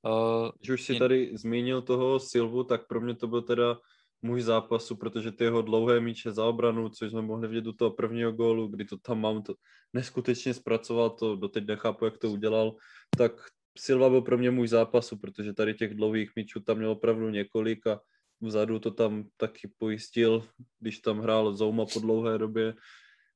Uh, 0.02 0.52
Když 0.60 0.70
už 0.70 0.82
si 0.82 1.00
tady 1.00 1.38
zmínil 1.38 1.82
toho 1.82 2.20
Silvu, 2.20 2.64
tak 2.64 2.88
pro 2.88 3.02
mě 3.02 3.16
to 3.16 3.28
byl 3.28 3.42
teda 3.42 3.80
můj 4.22 4.42
zápasu, 4.42 4.96
protože 4.96 5.32
ty 5.32 5.44
jeho 5.44 5.62
dlouhé 5.62 6.00
míče 6.00 6.32
za 6.32 6.46
obranu, 6.46 6.90
což 6.90 7.12
jsme 7.12 7.22
mohli 7.22 7.48
vidět 7.48 7.62
do 7.62 7.74
toho 7.74 7.92
prvního 7.92 8.32
gólu, 8.32 8.68
kdy 8.68 8.86
to 8.86 8.98
tam 8.98 9.22
mám 9.22 9.44
to 9.44 9.56
neskutečně 9.94 10.54
zpracoval, 10.54 11.10
to 11.10 11.36
doteď 11.36 11.68
nechápu, 11.68 12.06
jak 12.06 12.18
to 12.18 12.32
udělal, 12.32 12.76
tak 13.18 13.32
Silva 13.78 14.10
byl 14.10 14.22
pro 14.22 14.38
mě 14.38 14.52
můj 14.52 14.68
zápasu, 14.68 15.18
protože 15.18 15.54
tady 15.54 15.74
těch 15.74 15.94
dlouhých 15.94 16.32
míčů 16.36 16.60
tam 16.60 16.78
měl 16.78 16.92
opravdu 16.92 17.30
několik 17.30 17.88
a 17.88 18.02
vzadu 18.42 18.80
to 18.80 18.92
tam 18.92 19.24
taky 19.38 19.72
pojistil, 19.78 20.48
když 20.80 21.00
tam 21.00 21.20
hrál 21.20 21.54
Zouma 21.54 21.86
po 21.86 22.00
dlouhé 22.00 22.38
době, 22.38 22.74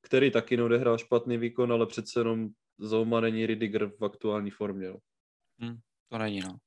který 0.08 0.32
taky 0.32 0.58
neodehrál 0.58 0.98
špatný 0.98 1.38
výkon, 1.38 1.72
ale 1.72 1.86
přece 1.86 2.20
jenom 2.20 2.48
Zouma 2.80 3.20
není 3.20 3.46
Ridiger 3.46 3.92
v 4.00 4.06
aktuální 4.06 4.52
formě. 4.52 4.88
No. 4.88 4.98
Hmm, 5.60 5.80
to 6.12 6.18
není, 6.18 6.40
no. 6.40 6.58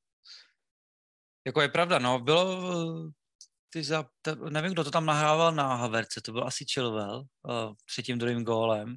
Jako 1.46 1.60
je 1.60 1.68
pravda, 1.68 1.98
no, 1.98 2.18
bylo, 2.18 3.12
ty 3.70 3.82
za, 3.82 4.04
to, 4.22 4.34
nevím, 4.34 4.72
kdo 4.72 4.84
to 4.84 4.90
tam 4.90 5.06
nahrával 5.06 5.52
na 5.52 5.74
Haverce, 5.74 6.20
to 6.20 6.32
byl 6.32 6.44
asi 6.46 6.64
Chilwell 6.72 7.18
uh, 7.18 7.74
před 7.86 8.02
tím 8.02 8.18
druhým 8.18 8.44
gólem. 8.44 8.96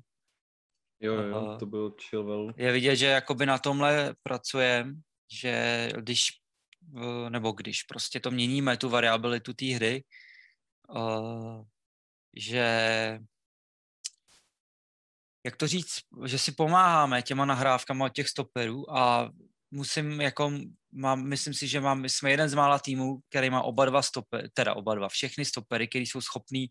Jo, 1.00 1.14
jo, 1.14 1.42
uh, 1.42 1.58
to 1.58 1.66
byl 1.66 1.96
Chilwell. 2.10 2.54
Je 2.58 2.72
vidět, 2.72 2.96
že 2.96 3.06
jakoby 3.06 3.46
na 3.46 3.58
tomhle 3.58 4.16
pracujeme, 4.24 4.94
že 5.42 5.90
když, 5.98 6.28
uh, 6.94 7.30
nebo 7.30 7.52
když 7.52 7.84
prostě 7.84 8.20
to 8.20 8.32
měníme, 8.32 8.78
tu 8.78 8.90
variabilitu 8.90 9.54
té 9.54 9.66
hry, 9.66 10.04
uh, 10.90 11.64
že 12.36 13.20
jak 15.46 15.56
to 15.56 15.68
říct, 15.68 16.00
že 16.26 16.38
si 16.38 16.52
pomáháme 16.52 17.22
těma 17.22 17.46
nahrávkama 17.46 18.10
těch 18.10 18.30
stoperů 18.30 18.98
a 18.98 19.30
musím 19.72 20.22
jako, 20.22 20.52
mám, 20.92 21.24
myslím 21.24 21.54
si, 21.54 21.68
že 21.68 21.80
mám, 21.82 22.06
jsme 22.06 22.32
jeden 22.32 22.50
z 22.50 22.54
mála 22.54 22.80
týmů, 22.80 23.20
který 23.30 23.50
má 23.50 23.62
oba 23.62 23.86
dva 23.86 24.02
stopery, 24.02 24.50
teda 24.54 24.74
oba 24.74 24.96
dva, 24.96 25.10
všechny 25.10 25.46
stopery, 25.46 25.88
který 25.88 26.06
jsou 26.06 26.22
schopní 26.22 26.68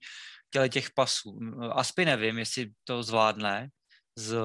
těle 0.50 0.68
těch 0.68 0.90
pasů. 0.90 1.38
Aspi 1.72 2.04
nevím, 2.04 2.38
jestli 2.38 2.70
to 2.84 3.02
zvládne 3.02 3.68
z, 4.18 4.36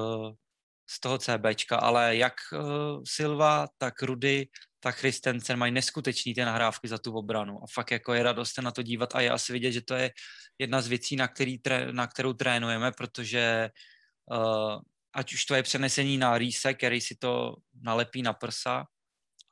z 0.90 1.00
toho 1.00 1.18
CBčka, 1.18 1.76
ale 1.76 2.16
jak 2.16 2.34
uh, 2.52 3.02
Silva, 3.08 3.68
tak 3.78 4.02
Rudy, 4.02 4.46
tak 4.80 4.96
Christensen 4.96 5.58
mají 5.58 5.72
neskutečný 5.72 6.34
ty 6.34 6.40
nahrávky 6.44 6.88
za 6.88 6.98
tu 6.98 7.12
obranu 7.12 7.58
a 7.62 7.66
fakt 7.74 7.90
jako 7.90 8.14
je 8.14 8.22
radost 8.22 8.54
se 8.54 8.62
na 8.62 8.70
to 8.70 8.82
dívat 8.82 9.14
a 9.14 9.20
je 9.20 9.30
asi 9.30 9.52
vidět, 9.52 9.72
že 9.72 9.82
to 9.82 9.94
je 9.94 10.10
jedna 10.58 10.80
z 10.80 10.86
věcí, 10.86 11.16
na, 11.16 11.28
který, 11.28 11.60
na 11.90 12.06
kterou 12.06 12.32
trénujeme, 12.32 12.92
protože 12.92 13.70
uh, 13.70 13.97
ať 15.12 15.32
už 15.32 15.44
to 15.44 15.54
je 15.54 15.62
přenesení 15.62 16.18
na 16.18 16.38
rýse, 16.38 16.74
který 16.74 17.00
si 17.00 17.16
to 17.16 17.56
nalepí 17.82 18.22
na 18.22 18.32
prsa 18.32 18.86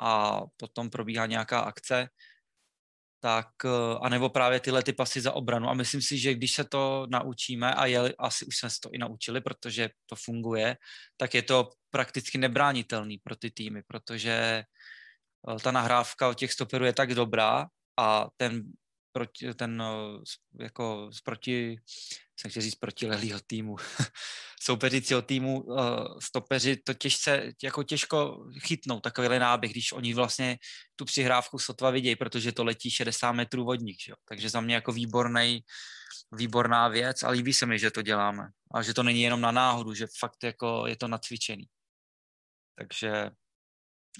a 0.01 0.41
potom 0.57 0.91
probíhá 0.91 1.27
nějaká 1.27 1.61
akce, 1.61 2.09
tak, 3.21 3.49
eh, 3.65 3.99
anebo 4.03 4.29
právě 4.29 4.61
tyhle 4.61 4.83
ty 4.83 4.93
pasy 4.93 5.21
za 5.21 5.33
obranu. 5.33 5.69
A 5.69 5.75
myslím 5.75 6.03
si, 6.03 6.19
že 6.19 6.35
když 6.35 6.53
se 6.53 6.65
to 6.65 7.07
naučíme, 7.11 7.75
a 7.75 7.87
je, 7.87 8.15
asi 8.19 8.47
už 8.47 8.57
jsme 8.57 8.71
se 8.71 8.81
to 8.81 8.91
i 8.93 8.99
naučili, 8.99 9.41
protože 9.41 9.91
to 10.07 10.17
funguje, 10.17 10.77
tak 11.17 11.35
je 11.35 11.43
to 11.43 11.71
prakticky 11.91 12.39
nebránitelný 12.39 13.19
pro 13.19 13.37
ty 13.37 13.51
týmy, 13.51 13.83
protože 13.83 14.65
eh, 15.51 15.59
ta 15.63 15.71
nahrávka 15.71 16.29
od 16.29 16.39
těch 16.39 16.53
stoperů 16.53 16.85
je 16.85 16.93
tak 16.93 17.15
dobrá 17.15 17.67
a 17.99 18.29
ten 18.37 18.63
proti, 19.17 19.55
ten 19.55 19.83
eh, 19.83 20.65
jako 20.65 21.11
proti, 21.25 21.81
jsem 22.37 22.51
chtěl 22.51 22.63
říct 22.63 22.75
protilehlýho 22.75 23.41
týmu, 23.47 23.77
soupeřícího 24.63 25.23
týmu 25.23 25.61
uh, 25.61 26.19
stopeři 26.19 26.77
to 26.77 26.95
těžce, 26.95 27.53
jako 27.63 27.83
těžko 27.83 28.45
chytnou 28.61 29.01
takovýhle 29.01 29.39
náběh, 29.39 29.73
když 29.73 29.93
oni 29.93 30.15
vlastně 30.15 30.59
tu 30.97 31.05
přihrávku 31.05 31.59
sotva 31.59 31.91
vidějí, 31.91 32.17
protože 32.17 32.53
to 32.53 32.65
letí 32.65 32.91
60 32.91 33.33
metrů 33.33 33.65
vodník, 33.65 33.97
že 34.01 34.13
jo? 34.13 34.17
takže 34.29 34.51
za 34.51 34.61
mě 34.61 34.75
jako 34.75 34.93
výborný, 34.93 35.65
výborná 36.33 36.89
věc 36.89 37.23
a 37.23 37.31
líbí 37.31 37.53
se 37.53 37.67
mi, 37.67 37.79
že 37.79 37.91
to 37.91 38.03
děláme 38.03 38.49
a 38.75 38.83
že 38.83 38.95
to 38.95 39.03
není 39.03 39.23
jenom 39.23 39.41
na 39.41 39.51
náhodu, 39.51 39.95
že 39.95 40.07
fakt 40.19 40.45
jako 40.45 40.87
je 40.87 40.97
to 40.97 41.09
nacvičený. 41.09 41.65
Takže 42.79 43.31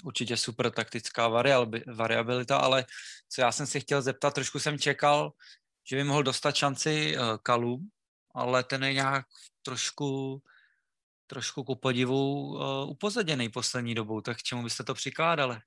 určitě 0.03 0.37
super 0.37 0.71
taktická 0.71 1.27
variabilita, 1.95 2.57
ale 2.57 2.85
co 3.29 3.41
já 3.41 3.51
jsem 3.51 3.67
si 3.67 3.79
chtěl 3.79 4.01
zeptat, 4.01 4.33
trošku 4.33 4.59
jsem 4.59 4.79
čekal, 4.79 5.31
že 5.89 5.95
by 5.95 6.03
mohl 6.03 6.23
dostat 6.23 6.55
šanci 6.55 7.17
uh, 7.17 7.37
Kalum, 7.43 7.89
ale 8.35 8.63
ten 8.63 8.83
je 8.83 8.93
nějak 8.93 9.25
trošku, 9.61 10.41
trošku 11.27 11.63
ku 11.63 11.75
podivu 11.75 12.47
uh, 12.47 12.89
upozaděný 12.89 13.49
poslední 13.49 13.95
dobou, 13.95 14.21
tak 14.21 14.37
k 14.37 14.43
čemu 14.43 14.63
byste 14.63 14.83
to 14.83 14.93
přikládali? 14.93 15.59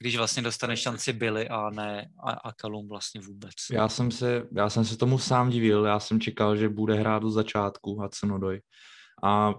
Když 0.00 0.16
vlastně 0.16 0.42
dostane 0.42 0.76
šanci 0.76 1.12
Billy 1.12 1.48
a 1.48 1.70
ne 1.70 2.10
a, 2.24 2.30
a 2.30 2.52
Kalum 2.52 2.88
vlastně 2.88 3.20
vůbec. 3.20 3.54
Já 3.72 3.88
jsem, 3.88 4.10
se, 4.10 4.42
já 4.56 4.70
jsem 4.70 4.84
se 4.84 4.96
tomu 4.96 5.18
sám 5.18 5.50
divil, 5.50 5.84
já 5.84 6.00
jsem 6.00 6.20
čekal, 6.20 6.56
že 6.56 6.68
bude 6.68 6.94
hrát 6.94 7.18
do 7.18 7.30
začátku 7.30 7.94
Hudson 7.94 8.32
Odoi. 8.32 8.60
A 9.24 9.54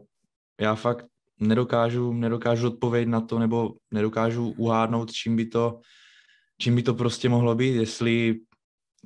já 0.62 0.76
fakt 0.76 1.06
nedokážu, 1.40 2.14
nedokážu 2.14 2.68
odpovědět 2.68 3.10
na 3.10 3.22
to, 3.22 3.40
nebo 3.40 3.74
nedokážu 3.92 4.54
uhádnout, 4.58 5.12
čím 5.12 5.36
by 5.36 5.46
to, 5.46 5.80
čím 6.62 6.76
by 6.76 6.84
to 6.84 6.94
prostě 6.94 7.30
mohlo 7.30 7.56
být, 7.56 7.76
jestli, 7.76 8.40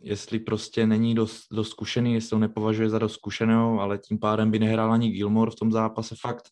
jestli 0.01 0.39
prostě 0.39 0.87
není 0.87 1.15
dost, 1.15 1.43
dost 1.51 1.69
zkušený, 1.69 2.13
jestli 2.13 2.35
ho 2.35 2.39
nepovažuje 2.39 2.89
za 2.89 2.99
dost 2.99 3.13
zkušeného, 3.13 3.79
ale 3.79 3.97
tím 3.97 4.19
pádem 4.19 4.51
by 4.51 4.59
nehrál 4.59 4.93
ani 4.93 5.09
Gilmore 5.09 5.51
v 5.51 5.55
tom 5.55 5.71
zápase, 5.71 6.15
fakt, 6.21 6.43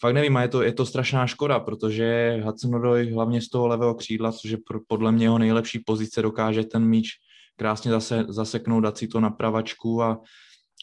fakt 0.00 0.14
nevím, 0.14 0.36
a 0.36 0.42
je 0.42 0.48
to, 0.48 0.62
je 0.62 0.72
to 0.72 0.86
strašná 0.86 1.26
škoda, 1.26 1.60
protože 1.60 2.40
Hudson 2.44 2.74
Odoi 2.74 3.12
hlavně 3.12 3.40
z 3.40 3.48
toho 3.48 3.66
levého 3.66 3.94
křídla, 3.94 4.32
což 4.32 4.50
je 4.50 4.58
podle 4.88 5.12
mě 5.12 5.24
jeho 5.24 5.38
nejlepší 5.38 5.78
pozice, 5.78 6.22
dokáže 6.22 6.64
ten 6.64 6.84
míč 6.84 7.08
krásně 7.56 7.90
zase, 7.90 8.24
zaseknout, 8.28 8.82
dát 8.82 8.98
si 8.98 9.08
to 9.08 9.20
na 9.20 9.30
pravačku 9.30 10.02
a 10.02 10.20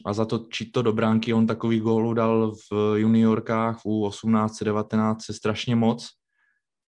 a 0.06 0.14
za 0.14 0.26
to 0.26 0.46
to 0.74 0.82
do 0.82 0.94
bránky. 0.94 1.34
On 1.34 1.48
takový 1.48 1.80
gólů 1.80 2.14
dal 2.14 2.54
v 2.72 2.96
juniorkách 2.96 3.80
v 3.82 3.86
U18, 3.86 4.66
19 4.66 5.26
strašně 5.32 5.76
moc 5.76 6.10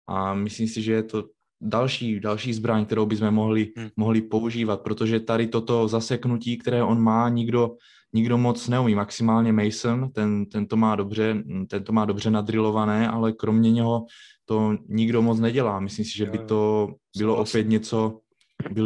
a 0.09 0.35
myslím 0.35 0.69
si, 0.69 0.83
že 0.83 0.93
je 0.93 1.03
to 1.03 1.25
další, 1.61 2.21
další 2.21 2.53
zbraň, 2.53 2.85
kterou 2.85 3.07
bychom 3.07 3.31
mohli, 3.31 3.73
hmm. 3.77 3.89
mohli 3.97 4.23
používat, 4.23 4.81
protože 4.81 5.21
tady 5.21 5.47
toto 5.47 5.89
zaseknutí, 5.89 6.59
které 6.59 6.83
on 6.83 7.01
má, 7.01 7.29
nikdo, 7.29 7.77
nikdo 8.13 8.39
moc 8.39 8.69
neumí. 8.69 8.95
Maximálně 8.95 9.53
Mason, 9.53 10.13
ten, 10.13 10.47
ten, 10.47 10.67
to 10.67 10.77
má 10.77 10.97
dobře, 10.97 11.43
ten 11.69 11.85
to 11.85 11.93
má 11.93 12.05
dobře 12.05 12.31
nadrilované, 12.31 13.09
ale 13.09 13.33
kromě 13.33 13.73
něho 13.73 14.07
to 14.45 14.77
nikdo 14.89 15.23
moc 15.23 15.41
nedělá. 15.41 15.81
Myslím 15.81 16.05
si, 16.05 16.17
že 16.17 16.27
by 16.27 16.39
to 16.39 16.89
bylo 17.19 17.37
opět 17.37 17.69
něco, 17.69 18.21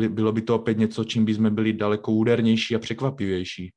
bylo 0.09 0.33
by 0.33 0.43
to 0.43 0.55
opět 0.55 0.79
něco, 0.79 1.05
čím 1.05 1.25
by 1.25 1.35
jsme 1.35 1.51
byli 1.51 1.73
daleko 1.73 2.13
údernější 2.13 2.77
a 2.77 2.79
překvapivější. 2.79 3.73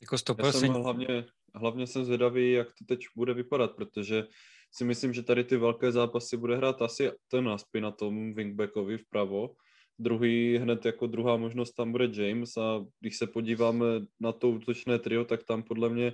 Jako 0.00 0.16
Já 0.46 0.52
jsem 0.52 0.72
hlavně, 0.72 1.24
hlavně 1.54 1.86
jsem 1.86 2.04
zvědavý, 2.04 2.52
jak 2.52 2.68
to 2.68 2.84
teď 2.88 3.00
bude 3.16 3.34
vypadat, 3.34 3.76
protože 3.76 4.24
si 4.72 4.84
myslím, 4.84 5.14
že 5.14 5.22
tady 5.22 5.44
ty 5.44 5.56
velké 5.56 5.92
zápasy 5.92 6.36
bude 6.36 6.56
hrát 6.56 6.82
asi 6.82 7.10
ten 7.28 7.48
Aspy 7.48 7.80
na 7.80 7.90
tom 7.90 8.34
wingbackovi 8.34 8.98
vpravo. 8.98 9.50
Druhý, 9.98 10.56
hned 10.56 10.84
jako 10.84 11.06
druhá 11.06 11.36
možnost 11.36 11.72
tam 11.72 11.92
bude 11.92 12.10
James 12.12 12.56
a 12.56 12.84
když 13.00 13.16
se 13.16 13.26
podíváme 13.26 13.86
na 14.20 14.32
to 14.32 14.50
útočné 14.50 14.98
trio, 14.98 15.24
tak 15.24 15.44
tam 15.44 15.62
podle 15.62 15.88
mě 15.88 16.12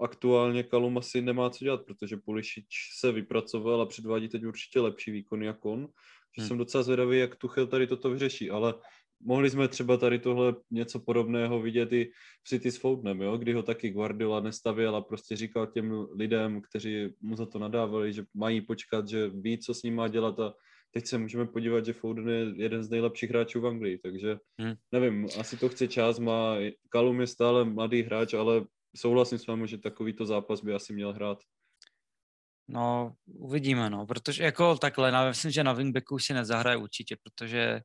aktuálně 0.00 0.62
Kalum 0.62 0.98
asi 0.98 1.22
nemá 1.22 1.50
co 1.50 1.64
dělat, 1.64 1.80
protože 1.86 2.16
Pulišič 2.24 2.66
se 2.98 3.12
vypracoval 3.12 3.80
a 3.80 3.86
předvádí 3.86 4.28
teď 4.28 4.44
určitě 4.44 4.80
lepší 4.80 5.10
výkon 5.10 5.42
jako 5.42 5.72
on. 5.72 5.88
Že 6.36 6.42
hmm. 6.42 6.48
jsem 6.48 6.58
docela 6.58 6.82
zvědavý, 6.82 7.18
jak 7.18 7.36
Tuchel 7.36 7.66
tady 7.66 7.86
toto 7.86 8.10
vyřeší, 8.10 8.50
ale 8.50 8.74
mohli 9.24 9.50
jsme 9.50 9.68
třeba 9.68 9.96
tady 9.96 10.18
tohle 10.18 10.54
něco 10.70 11.00
podobného 11.00 11.60
vidět 11.60 11.92
i 11.92 12.10
v 12.42 12.48
City 12.48 12.70
s 12.70 12.76
Foudnem, 12.76 13.22
jo? 13.22 13.36
kdy 13.36 13.52
ho 13.52 13.62
taky 13.62 13.90
Guardiola 13.90 14.40
nestavěl 14.40 14.96
a 14.96 15.00
prostě 15.00 15.36
říkal 15.36 15.66
těm 15.66 16.06
lidem, 16.14 16.60
kteří 16.60 17.08
mu 17.20 17.36
za 17.36 17.46
to 17.46 17.58
nadávali, 17.58 18.12
že 18.12 18.24
mají 18.34 18.60
počkat, 18.60 19.08
že 19.08 19.28
ví, 19.28 19.58
co 19.58 19.74
s 19.74 19.82
ním 19.82 19.94
má 19.94 20.08
dělat 20.08 20.40
a 20.40 20.54
teď 20.90 21.06
se 21.06 21.18
můžeme 21.18 21.46
podívat, 21.46 21.86
že 21.86 21.92
Foden 21.92 22.28
je 22.28 22.52
jeden 22.56 22.84
z 22.84 22.90
nejlepších 22.90 23.30
hráčů 23.30 23.60
v 23.60 23.66
Anglii, 23.66 23.98
takže 23.98 24.36
hmm. 24.60 24.74
nevím, 24.92 25.28
asi 25.40 25.56
to 25.56 25.68
chce 25.68 25.88
čas, 25.88 26.18
má, 26.18 26.56
Kalum 26.88 27.20
je 27.20 27.26
stále 27.26 27.64
mladý 27.64 28.02
hráč, 28.02 28.34
ale 28.34 28.64
souhlasím 28.96 29.38
s 29.38 29.46
vámi, 29.46 29.68
že 29.68 29.78
takovýto 29.78 30.26
zápas 30.26 30.60
by 30.60 30.74
asi 30.74 30.92
měl 30.92 31.12
hrát. 31.12 31.38
No, 32.68 33.12
uvidíme, 33.26 33.90
no, 33.90 34.06
protože 34.06 34.44
jako 34.44 34.76
takhle, 34.76 35.08
já 35.08 35.28
myslím, 35.28 35.50
že 35.50 35.64
na 35.64 35.72
wingbacku 35.72 36.18
si 36.18 36.34
nezahraje 36.34 36.76
určitě, 36.76 37.16
protože 37.22 37.80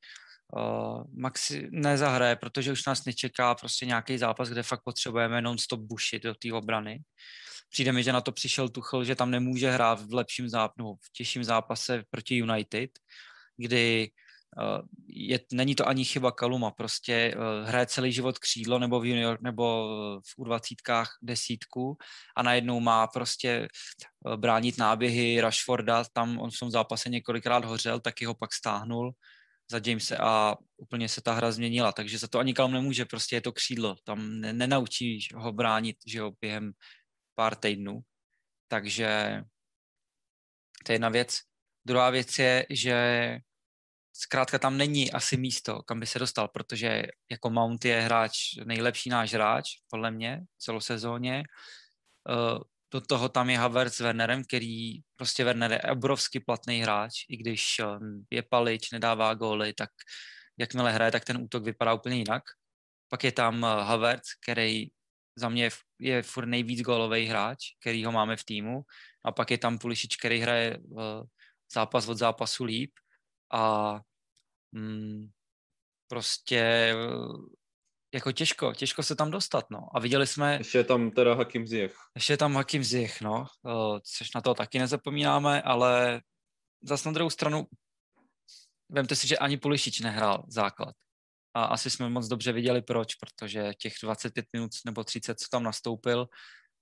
uh, 0.55 1.03
Maxi 1.13 1.67
nezahraje, 1.71 2.35
protože 2.35 2.71
už 2.71 2.85
nás 2.85 3.05
nečeká 3.05 3.55
prostě 3.55 3.85
nějaký 3.85 4.17
zápas, 4.17 4.49
kde 4.49 4.63
fakt 4.63 4.83
potřebujeme 4.83 5.41
non-stop 5.41 5.79
bušit 5.79 6.23
do 6.23 6.35
té 6.35 6.53
obrany. 6.53 7.01
Přijde 7.69 7.91
mi, 7.91 8.03
že 8.03 8.13
na 8.13 8.21
to 8.21 8.31
přišel 8.31 8.69
Tuchel, 8.69 9.03
že 9.03 9.15
tam 9.15 9.31
nemůže 9.31 9.71
hrát 9.71 10.01
v 10.01 10.13
lepším 10.13 10.49
zápasu, 10.49 10.95
v 10.95 11.11
těžším 11.13 11.43
zápase 11.43 12.03
proti 12.09 12.35
United, 12.35 12.89
kdy 13.57 14.11
uh, 14.61 14.87
je, 15.07 15.39
není 15.53 15.75
to 15.75 15.87
ani 15.87 16.05
chyba 16.05 16.31
Kaluma, 16.31 16.71
prostě 16.71 17.35
uh, 17.35 17.67
hraje 17.67 17.85
celý 17.85 18.11
život 18.11 18.39
křídlo 18.39 18.79
nebo 18.79 18.99
v 18.99 19.05
junior, 19.05 19.37
nebo 19.41 19.87
v 20.19 20.41
U20 20.41 21.05
desítku 21.21 21.97
a 22.37 22.43
najednou 22.43 22.79
má 22.79 23.07
prostě 23.07 23.67
bránit 24.35 24.77
náběhy 24.77 25.41
Rashforda, 25.41 26.03
tam 26.13 26.39
on 26.39 26.51
v 26.51 26.59
tom 26.59 26.71
zápase 26.71 27.09
několikrát 27.09 27.65
hořel, 27.65 27.99
taky 27.99 28.25
ho 28.25 28.33
pak 28.33 28.53
stáhnul 28.53 29.13
za 29.71 29.81
Jamese 29.85 30.17
a 30.17 30.55
úplně 30.77 31.09
se 31.09 31.21
ta 31.21 31.33
hra 31.33 31.51
změnila, 31.51 31.91
takže 31.91 32.17
za 32.17 32.27
to 32.27 32.39
ani 32.39 32.53
Kalum 32.53 32.73
nemůže, 32.73 33.05
prostě 33.05 33.35
je 33.35 33.41
to 33.41 33.51
křídlo, 33.51 33.95
tam 34.03 34.39
ne, 34.39 34.53
nenaučí 34.53 35.19
ho 35.35 35.53
bránit, 35.53 35.97
že 36.05 36.19
jo, 36.19 36.31
během 36.41 36.71
pár 37.35 37.55
týdnů, 37.55 37.99
takže 38.67 39.41
to 40.85 40.91
je 40.91 40.93
jedna 40.93 41.09
věc. 41.09 41.39
Druhá 41.85 42.09
věc 42.09 42.39
je, 42.39 42.65
že 42.69 43.37
zkrátka 44.13 44.59
tam 44.59 44.77
není 44.77 45.11
asi 45.11 45.37
místo, 45.37 45.83
kam 45.83 45.99
by 45.99 46.07
se 46.07 46.19
dostal, 46.19 46.47
protože 46.47 47.03
jako 47.31 47.49
Mount 47.49 47.85
je 47.85 48.01
hráč, 48.01 48.37
nejlepší 48.63 49.09
náš 49.09 49.33
hráč, 49.33 49.65
podle 49.89 50.11
mě, 50.11 50.41
celou 50.57 50.79
sezóně. 50.79 51.43
Eh, 52.29 52.59
do 52.91 53.01
toho 53.01 53.29
tam 53.29 53.49
je 53.49 53.57
Havertz 53.57 53.95
s 53.95 53.99
Wernerem, 53.99 54.43
který 54.43 55.01
prostě 55.15 55.43
Werner 55.43 55.71
je 55.71 55.81
obrovsky 55.81 56.39
platný 56.39 56.81
hráč, 56.81 57.13
i 57.29 57.37
když 57.37 57.79
eh, 57.79 57.85
je 58.31 58.43
palič, 58.43 58.91
nedává 58.91 59.33
góly, 59.33 59.73
tak 59.73 59.89
jakmile 60.57 60.91
hraje, 60.91 61.11
tak 61.11 61.25
ten 61.25 61.37
útok 61.37 61.63
vypadá 61.63 61.93
úplně 61.93 62.17
jinak. 62.17 62.43
Pak 63.09 63.23
je 63.23 63.31
tam 63.31 63.65
eh, 63.65 63.67
Havertz, 63.67 64.33
který 64.43 64.87
za 65.35 65.49
mě 65.49 65.69
je 65.99 66.23
furt 66.23 66.45
nejvíc 66.45 66.81
gólový 66.81 67.25
hráč, 67.25 67.57
který 67.81 68.05
ho 68.05 68.11
máme 68.11 68.35
v 68.35 68.43
týmu. 68.43 68.81
A 69.25 69.31
pak 69.31 69.51
je 69.51 69.57
tam 69.57 69.77
Pulišič, 69.77 70.15
který 70.15 70.39
hraje 70.39 70.79
zápas 71.73 72.07
od 72.07 72.17
zápasu 72.17 72.63
líp. 72.63 72.91
A 73.53 73.95
mm, 74.71 75.29
prostě 76.07 76.93
jako 78.13 78.31
těžko, 78.31 78.73
těžko 78.73 79.03
se 79.03 79.15
tam 79.15 79.31
dostat, 79.31 79.65
no. 79.69 79.87
A 79.95 79.99
viděli 79.99 80.27
jsme... 80.27 80.57
Ještě 80.57 80.77
je 80.77 80.83
tam 80.83 81.11
teda 81.11 81.33
Hakim 81.33 81.67
Ziyech. 81.67 81.95
Ještě 82.15 82.33
je 82.33 82.37
tam 82.37 82.55
Hakim 82.55 82.83
Ziyech, 82.83 83.21
no. 83.21 83.45
Což 84.17 84.33
na 84.35 84.41
to 84.41 84.53
taky 84.53 84.79
nezapomínáme, 84.79 85.61
ale 85.61 86.21
zase 86.83 87.09
na 87.09 87.13
druhou 87.13 87.29
stranu 87.29 87.67
vemte 88.89 89.15
si, 89.15 89.27
že 89.27 89.37
ani 89.37 89.57
Pulišič 89.57 89.99
nehrál 89.99 90.43
základ. 90.47 90.95
A 91.53 91.63
asi 91.63 91.89
jsme 91.89 92.09
moc 92.09 92.27
dobře 92.27 92.51
viděli 92.51 92.81
proč, 92.81 93.15
protože 93.15 93.73
těch 93.77 93.93
25 94.03 94.45
minut 94.53 94.71
nebo 94.85 95.03
30, 95.03 95.39
co 95.39 95.45
tam 95.51 95.63
nastoupil, 95.63 96.27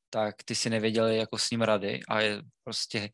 tak 0.10 0.36
ty 0.46 0.56
si 0.56 0.70
nevěděli 0.70 1.18
jako 1.18 1.38
s 1.38 1.50
ním 1.50 1.62
rady 1.62 2.00
a 2.10 2.22
je 2.22 2.42
prostě 2.64 3.10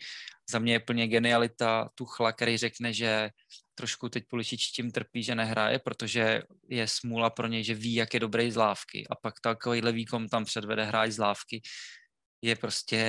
za 0.53 0.59
mě 0.59 0.73
je 0.73 0.79
plně 0.79 1.07
genialita 1.07 1.89
Tuchla, 1.95 2.31
který 2.31 2.57
řekne, 2.57 2.93
že 2.93 3.29
trošku 3.75 4.09
teď 4.09 4.23
Pulišič 4.29 4.71
tím 4.71 4.91
trpí, 4.91 5.23
že 5.23 5.35
nehraje, 5.35 5.79
protože 5.79 6.41
je 6.69 6.87
smůla 6.87 7.29
pro 7.29 7.47
něj, 7.47 7.63
že 7.63 7.73
ví, 7.73 7.93
jak 7.93 8.13
je 8.13 8.19
dobrý 8.19 8.51
z 8.51 8.55
lávky 8.55 9.07
a 9.09 9.15
pak 9.15 9.41
takovýhle 9.41 9.91
výkon 9.91 10.29
tam 10.29 10.45
předvede 10.45 10.85
hráč 10.85 11.11
z 11.11 11.17
lávky, 11.17 11.61
je 12.41 12.55
prostě, 12.55 13.01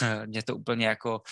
mě 0.26 0.42
to 0.42 0.56
úplně 0.56 0.86
jako 0.86 1.22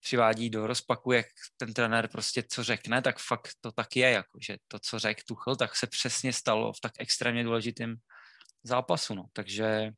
přivádí 0.00 0.50
do 0.50 0.66
rozpaku, 0.66 1.12
jak 1.12 1.26
ten 1.56 1.74
trenér 1.74 2.08
prostě 2.08 2.42
co 2.42 2.64
řekne, 2.64 3.02
tak 3.02 3.18
fakt 3.18 3.50
to 3.60 3.72
tak 3.72 3.96
je, 3.96 4.10
jako, 4.10 4.38
že 4.42 4.56
to, 4.68 4.78
co 4.78 4.98
řekl 4.98 5.22
Tuchl, 5.26 5.56
tak 5.56 5.76
se 5.76 5.86
přesně 5.86 6.32
stalo 6.32 6.72
v 6.72 6.80
tak 6.82 6.92
extrémně 6.98 7.44
důležitým 7.44 7.96
zápasu, 8.64 9.14
no. 9.14 9.24
takže 9.32 9.90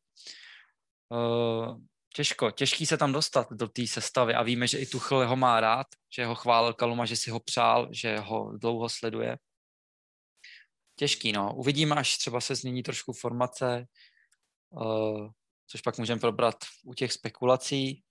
uh, 1.09 1.80
těžko, 2.13 2.51
těžký 2.51 2.87
se 2.87 2.97
tam 2.97 3.13
dostat 3.13 3.53
do 3.53 3.69
té 3.69 3.87
sestavy 3.87 4.35
a 4.35 4.43
víme, 4.43 4.67
že 4.67 4.79
i 4.79 4.87
Tuchl 4.87 5.27
ho 5.27 5.37
má 5.37 5.61
rád, 5.61 5.87
že 6.17 6.27
ho 6.27 6.35
chválil 6.35 6.73
Kaluma, 6.73 7.05
že 7.05 7.17
si 7.17 7.31
ho 7.31 7.41
přál, 7.41 7.89
že 7.91 8.19
ho 8.19 8.59
dlouho 8.59 8.89
sleduje. 8.89 9.39
Těžký, 10.97 11.33
no. 11.33 11.55
Uvidíme, 11.55 11.95
až 11.95 12.19
třeba 12.19 12.41
se 12.41 12.55
změní 12.55 12.83
trošku 12.83 13.13
formace, 13.13 13.87
uh, 14.71 15.31
což 15.67 15.81
pak 15.81 15.99
můžeme 15.99 16.21
probrat 16.21 16.57
u 16.85 16.95
těch 16.95 17.13
spekulací, 17.13 18.03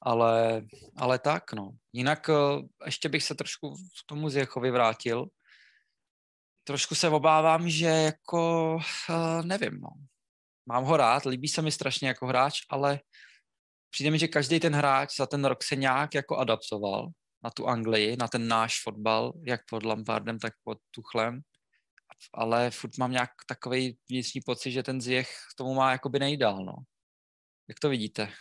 ale, 0.00 0.62
ale 0.96 1.18
tak, 1.18 1.52
no. 1.52 1.70
Jinak 1.92 2.28
uh, 2.28 2.66
ještě 2.84 3.08
bych 3.08 3.24
se 3.24 3.34
trošku 3.34 3.74
k 3.74 4.06
tomu 4.06 4.28
Zjechovi 4.28 4.70
vrátil. 4.70 5.26
Trošku 6.64 6.94
se 6.94 7.08
obávám, 7.08 7.70
že 7.70 7.86
jako, 7.86 8.74
uh, 9.10 9.42
nevím, 9.44 9.80
no 9.80 9.90
mám 10.66 10.84
ho 10.84 10.96
rád, 10.96 11.24
líbí 11.24 11.48
se 11.48 11.62
mi 11.62 11.72
strašně 11.72 12.08
jako 12.08 12.26
hráč, 12.26 12.60
ale 12.70 13.00
přijde 13.90 14.10
mi, 14.10 14.18
že 14.18 14.28
každý 14.28 14.60
ten 14.60 14.74
hráč 14.74 15.16
za 15.16 15.26
ten 15.26 15.44
rok 15.44 15.64
se 15.64 15.76
nějak 15.76 16.14
jako 16.14 16.36
adaptoval 16.36 17.08
na 17.44 17.50
tu 17.50 17.66
Anglii, 17.66 18.16
na 18.16 18.28
ten 18.28 18.48
náš 18.48 18.82
fotbal, 18.82 19.32
jak 19.46 19.60
pod 19.70 19.82
Lampardem, 19.82 20.38
tak 20.38 20.52
pod 20.64 20.78
Tuchlem, 20.90 21.40
ale 22.34 22.70
furt 22.70 22.98
mám 22.98 23.12
nějak 23.12 23.30
takový 23.48 23.98
vnitřní 24.10 24.40
pocit, 24.46 24.70
že 24.70 24.82
ten 24.82 25.00
Zjech 25.00 25.28
tomu 25.56 25.74
má 25.74 25.92
jakoby 25.92 26.18
nejdál, 26.18 26.64
no. 26.64 26.74
Jak 27.68 27.80
to 27.80 27.88
vidíte? 27.88 28.32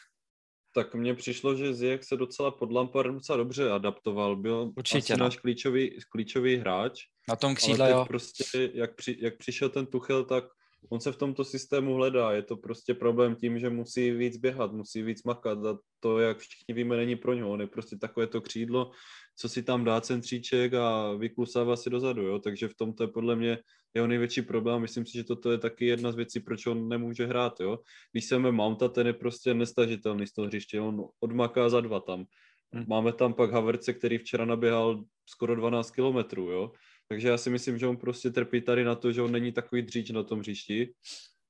Tak 0.76 0.96
mně 0.96 1.14
přišlo, 1.14 1.56
že 1.56 1.74
Ziyech 1.74 2.04
se 2.04 2.18
docela 2.18 2.52
pod 2.52 2.72
Lampardem 2.72 3.14
docela 3.14 3.38
dobře 3.38 3.72
adaptoval. 3.72 4.36
Byl 4.36 4.72
Určitě, 4.78 5.14
asi 5.14 5.20
no. 5.20 5.26
náš 5.26 5.38
klíčový, 5.38 5.98
klíčový 6.10 6.58
hráč. 6.58 7.00
Na 7.30 7.36
tom 7.36 7.56
křídle, 7.56 7.92
jo. 7.92 8.06
prostě, 8.06 8.72
jak, 8.74 8.96
při, 8.96 9.18
jak 9.20 9.38
přišel 9.38 9.70
ten 9.70 9.86
Tuchel, 9.86 10.26
tak 10.26 10.44
on 10.90 11.00
se 11.00 11.12
v 11.12 11.18
tomto 11.18 11.44
systému 11.44 11.94
hledá. 11.96 12.32
Je 12.32 12.44
to 12.44 12.58
prostě 12.58 12.94
problém 12.94 13.36
tím, 13.36 13.60
že 13.60 13.70
musí 13.70 14.12
víc 14.12 14.38
běhat, 14.38 14.72
musí 14.72 15.04
víc 15.04 15.24
makat 15.24 15.66
a 15.66 15.78
to, 16.00 16.20
jak 16.20 16.38
všichni 16.38 16.74
víme, 16.74 16.98
není 16.98 17.16
pro 17.16 17.34
něho. 17.34 17.50
On 17.50 17.62
je 17.62 17.68
prostě 17.68 17.98
takové 17.98 18.28
to 18.28 18.42
křídlo, 18.42 18.92
co 19.36 19.50
si 19.50 19.64
tam 19.64 19.84
dá 19.84 20.02
centříček 20.02 20.74
a 20.74 21.14
vyklusává 21.14 21.76
si 21.76 21.90
dozadu, 21.90 22.22
jo? 22.22 22.40
takže 22.40 22.68
v 22.68 22.76
tomto 22.76 23.04
je 23.04 23.08
podle 23.08 23.36
mě 23.36 23.58
jeho 23.94 24.08
největší 24.08 24.42
problém. 24.42 24.82
Myslím 24.82 25.06
si, 25.06 25.18
že 25.18 25.24
toto 25.24 25.52
je 25.52 25.58
taky 25.58 25.86
jedna 25.86 26.12
z 26.12 26.16
věcí, 26.16 26.40
proč 26.40 26.66
on 26.66 26.88
nemůže 26.88 27.26
hrát. 27.26 27.60
Jo? 27.60 27.80
Když 28.12 28.26
se 28.26 28.40
Mounta, 28.40 28.88
ten 28.88 29.08
je 29.08 29.14
prostě 29.14 29.54
nestažitelný 29.54 30.28
z 30.28 30.34
toho 30.34 30.48
hřiště, 30.48 30.82
on 30.82 31.06
odmaká 31.20 31.70
za 31.70 31.82
dva 31.82 32.00
tam. 32.00 32.26
Hmm. 32.74 32.86
Máme 32.88 33.14
tam 33.14 33.34
pak 33.34 33.52
Haverce, 33.52 33.94
který 33.94 34.18
včera 34.18 34.46
naběhal 34.46 35.04
skoro 35.26 35.56
12 35.56 35.92
kilometrů, 35.92 36.52
jo. 36.52 36.72
Takže 37.14 37.28
já 37.28 37.38
si 37.38 37.50
myslím, 37.50 37.78
že 37.78 37.88
on 37.88 37.98
prostě 37.98 38.30
trpí 38.30 38.62
tady 38.62 38.84
na 38.84 38.96
to, 38.96 39.12
že 39.12 39.22
on 39.22 39.32
není 39.32 39.52
takový 39.52 39.82
dříč 39.82 40.10
na 40.10 40.24
tom 40.24 40.40
hřišti. 40.40 40.94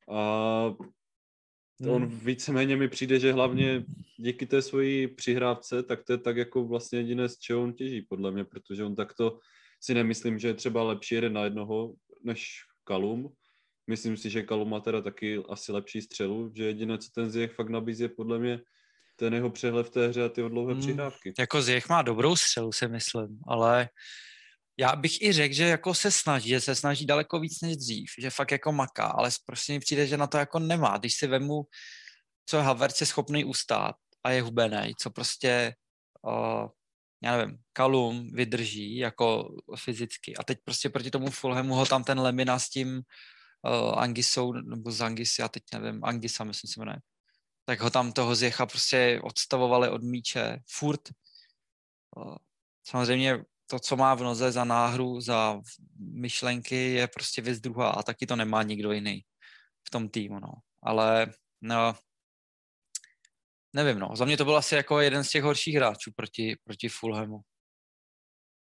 A 0.10 0.20
on 1.90 2.04
hmm. 2.04 2.20
víceméně 2.20 2.76
mi 2.76 2.88
přijde, 2.88 3.20
že 3.20 3.34
hlavně 3.34 3.84
díky 4.18 4.46
té 4.46 4.62
svojí 4.62 5.08
přihrávce, 5.08 5.84
tak 5.84 6.04
to 6.04 6.14
je 6.14 6.18
tak 6.18 6.38
jako 6.38 6.68
vlastně 6.68 7.00
jediné, 7.00 7.30
z 7.30 7.40
čeho 7.40 7.64
on 7.64 7.74
těží, 7.74 8.02
podle 8.02 8.32
mě, 8.32 8.44
protože 8.44 8.84
on 8.84 8.96
takto 8.96 9.40
si 9.82 9.94
nemyslím, 9.94 10.40
že 10.40 10.48
je 10.48 10.54
třeba 10.54 10.84
lepší 10.84 11.16
jeden 11.16 11.34
na 11.34 11.44
jednoho 11.44 11.94
než 12.24 12.52
Kalum. 12.84 13.34
Myslím 13.88 14.18
si, 14.18 14.30
že 14.30 14.44
Kalum 14.44 14.70
má 14.70 14.80
teda 14.80 15.02
taky 15.02 15.40
asi 15.50 15.72
lepší 15.72 16.02
střelu, 16.02 16.52
že 16.56 16.64
jediné, 16.64 16.98
co 16.98 17.10
ten 17.16 17.32
Ziyech 17.32 17.52
fakt 17.52 17.70
nabízí, 17.70 18.04
je 18.04 18.10
podle 18.10 18.40
mě 18.40 18.62
ten 19.16 19.34
jeho 19.34 19.50
přehled 19.50 19.88
v 19.88 19.90
té 19.90 20.08
hře 20.08 20.24
a 20.24 20.30
ty 20.30 20.42
dlouhé 20.42 20.74
hmm. 20.74 20.82
přihrávky. 20.82 21.34
Jako 21.40 21.62
Ziyech 21.62 21.90
má 21.90 22.02
dobrou 22.02 22.36
střelu, 22.36 22.72
si 22.72 22.88
myslím, 22.88 23.40
ale 23.48 23.90
já 24.78 24.96
bych 24.96 25.22
i 25.22 25.34
řekl, 25.34 25.56
že 25.56 25.64
jako 25.64 25.94
se 25.94 26.12
snaží, 26.12 26.50
že 26.50 26.62
se 26.62 26.76
snaží 26.76 27.06
daleko 27.06 27.40
víc 27.40 27.62
než 27.62 27.78
dřív, 27.78 28.12
že 28.20 28.30
fakt 28.30 28.52
jako 28.52 28.72
maká, 28.72 29.06
ale 29.06 29.30
prostě 29.46 29.74
mi 29.74 29.80
přijde, 29.80 30.08
že 30.08 30.18
na 30.18 30.28
to 30.28 30.38
jako 30.38 30.60
nemá. 30.60 30.98
Když 30.98 31.14
si 31.14 31.28
vemu, 31.28 31.64
co 32.46 32.62
Havertz 32.62 33.02
je 33.02 33.08
schopný 33.08 33.46
ustát 33.46 33.96
a 34.24 34.32
je 34.32 34.42
hubený, 34.42 34.94
co 35.00 35.10
prostě, 35.10 35.76
uh, 36.22 36.70
já 37.24 37.38
nevím, 37.38 37.58
Kalum 37.74 38.28
vydrží 38.34 38.98
jako 38.98 39.56
fyzicky 39.78 40.36
a 40.36 40.44
teď 40.44 40.60
prostě 40.64 40.90
proti 40.90 41.12
tomu 41.12 41.32
Fulhamu 41.32 41.76
ho 41.76 41.86
tam 41.86 42.04
ten 42.04 42.20
Lemina 42.20 42.60
s 42.60 42.70
tím 42.70 42.96
uh, 42.98 44.00
Angisou, 44.00 44.52
nebo 44.52 44.92
z 44.92 45.02
Angis, 45.02 45.40
já 45.40 45.48
teď 45.48 45.64
nevím, 45.74 46.06
Angisa 46.06 46.44
myslím 46.44 46.70
si 46.74 46.80
jmenuje, 46.80 46.98
tak 47.66 47.80
ho 47.80 47.90
tam 47.90 48.12
toho 48.12 48.36
zjecha 48.36 48.66
prostě 48.66 49.22
odstavovali 49.24 49.90
od 49.90 50.04
míče 50.04 50.60
furt. 50.68 51.02
Uh, 52.18 52.36
samozřejmě 52.88 53.44
to, 53.74 53.80
co 53.80 53.96
má 53.96 54.16
v 54.16 54.24
noze 54.24 54.52
za 54.52 54.64
náhru, 54.64 55.22
za 55.22 55.62
myšlenky, 56.00 56.94
je 56.94 57.08
prostě 57.08 57.42
věc 57.42 57.60
druhá 57.60 57.90
a 57.90 58.04
taky 58.04 58.26
to 58.26 58.36
nemá 58.36 58.64
nikdo 58.64 58.92
jiný 58.92 59.22
v 59.88 59.90
tom 59.90 60.10
týmu, 60.10 60.40
no. 60.40 60.54
Ale 60.84 61.34
no, 61.62 61.96
nevím, 63.74 64.00
no. 64.00 64.16
Za 64.16 64.26
mě 64.26 64.38
to 64.38 64.46
byl 64.46 64.58
asi 64.58 64.76
jako 64.76 65.00
jeden 65.00 65.24
z 65.24 65.30
těch 65.30 65.44
horších 65.44 65.76
hráčů 65.76 66.12
proti, 66.16 66.56
proti 66.64 66.90
Fulhamu. 66.90 67.40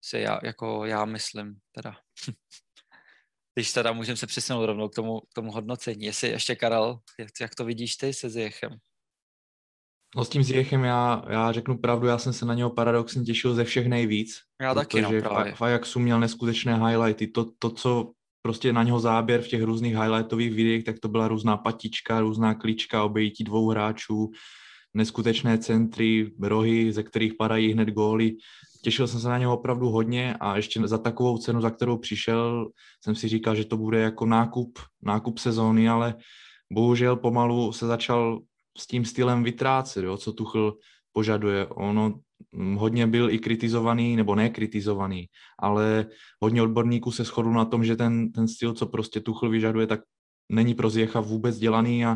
Si 0.04 0.18
já, 0.18 0.40
jako 0.44 0.84
já 0.84 1.04
myslím, 1.04 1.59
teda. 1.72 1.96
Když 3.54 3.72
teda 3.72 3.92
můžeme 3.92 4.16
se 4.16 4.26
přesunout 4.26 4.66
rovnou 4.66 4.88
k 4.88 4.94
tomu, 4.94 5.20
k 5.20 5.34
tomu 5.34 5.52
hodnocení. 5.52 6.04
Jestli 6.04 6.28
ještě, 6.28 6.56
Karel, 6.56 7.00
jak, 7.18 7.28
jak 7.40 7.54
to 7.54 7.64
vidíš 7.64 7.96
ty 7.96 8.14
se 8.14 8.30
Zjechem? 8.30 8.78
No 10.16 10.24
s 10.24 10.28
tím 10.28 10.42
Zjechem 10.42 10.84
já, 10.84 11.22
já 11.28 11.52
řeknu 11.52 11.78
pravdu, 11.78 12.06
já 12.06 12.18
jsem 12.18 12.32
se 12.32 12.46
na 12.46 12.54
něho 12.54 12.70
paradoxně 12.70 13.22
těšil 13.22 13.54
ze 13.54 13.64
všech 13.64 13.86
nejvíc. 13.86 14.36
Já 14.61 14.74
taky, 14.74 15.02
no, 15.02 15.11
právě. 15.22 15.54
v 15.54 15.62
Ajaxu 15.62 16.00
měl 16.00 16.20
neskutečné 16.20 16.74
highlighty. 16.74 17.26
To, 17.26 17.46
to, 17.59 17.70
co 17.70 18.11
prostě 18.42 18.72
na 18.72 18.82
něho 18.82 19.00
záběr 19.00 19.42
v 19.42 19.48
těch 19.48 19.62
různých 19.62 19.94
highlightových 19.94 20.54
videích, 20.54 20.84
tak 20.84 20.98
to 20.98 21.09
byla 21.09 21.28
různá 21.28 21.56
patička, 21.56 22.20
různá 22.20 22.54
klíčka, 22.54 23.04
obejití 23.04 23.44
dvou 23.44 23.68
hráčů, 23.68 24.30
neskutečné 24.94 25.59
centry, 25.59 26.32
rohy, 26.40 26.92
ze 26.92 27.02
kterých 27.02 27.34
padají 27.34 27.72
hned 27.72 27.88
góly. 27.88 28.36
Těšil 28.82 29.06
jsem 29.06 29.20
se 29.20 29.28
na 29.28 29.38
něho 29.38 29.59
opravdu 29.59 29.88
hodně 29.88 30.34
a 30.40 30.56
ještě 30.56 30.80
za 30.84 30.98
takovou 30.98 31.38
cenu, 31.38 31.61
za 31.61 31.70
kterou 31.70 31.98
přišel, 31.98 32.70
jsem 33.04 33.14
si 33.14 33.28
říkal, 33.28 33.54
že 33.54 33.64
to 33.64 33.76
bude 33.76 34.00
jako 34.00 34.26
nákup, 34.26 34.78
nákup 35.02 35.38
sezóny, 35.38 35.88
ale 35.88 36.14
bohužel 36.72 37.16
pomalu 37.16 37.72
se 37.72 37.86
začal 37.86 38.40
s 38.79 38.87
tím 38.87 39.05
stylem 39.05 39.43
vytrácet, 39.43 40.05
jo, 40.05 40.16
co 40.16 40.33
Tuchl 40.33 40.79
požaduje. 41.12 41.66
Ono 41.66 42.20
mm, 42.53 42.76
hodně 42.76 43.07
byl 43.07 43.31
i 43.31 43.39
kritizovaný, 43.39 44.16
nebo 44.16 44.35
ne 44.35 44.51
kritizovaný, 44.51 45.26
ale 45.59 46.07
hodně 46.43 46.62
odborníků 46.62 47.12
se 47.12 47.24
shodlo 47.24 47.53
na 47.53 47.64
tom, 47.64 47.85
že 47.85 47.97
ten, 47.97 48.33
ten 48.33 48.49
styl, 48.49 48.72
co 48.74 48.87
prostě 48.87 49.20
Tuchl 49.20 49.49
vyžaduje, 49.49 49.87
tak 49.87 50.01
není 50.49 50.74
pro 50.74 50.91
Zjecha 50.91 51.20
vůbec 51.20 51.59
dělaný 51.59 52.07
a 52.07 52.14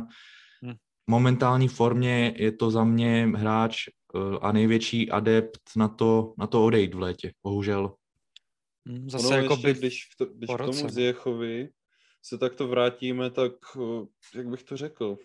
hm. 0.64 0.74
momentální 1.06 1.68
formě 1.68 2.34
je 2.36 2.52
to 2.52 2.70
za 2.70 2.84
mě 2.84 3.32
hráč 3.34 3.88
eh, 3.88 4.38
a 4.40 4.52
největší 4.52 5.10
adept 5.10 5.60
na 5.76 5.88
to, 5.88 6.34
na 6.38 6.46
to 6.46 6.64
odejít 6.64 6.94
v 6.94 7.00
létě, 7.00 7.32
bohužel. 7.42 7.94
Hm, 8.88 9.10
zase 9.10 9.26
ono 9.26 9.36
jako 9.36 9.56
by 9.56 9.74
když, 9.74 10.08
to, 10.18 10.26
když 10.26 10.50
k 10.54 10.58
tomu 10.58 10.88
Zjechovi 10.88 11.68
se 12.22 12.38
takto 12.38 12.68
vrátíme, 12.68 13.30
tak 13.30 13.52
eh, 13.76 14.06
jak 14.38 14.48
bych 14.48 14.62
to 14.62 14.76
řekl, 14.76 15.18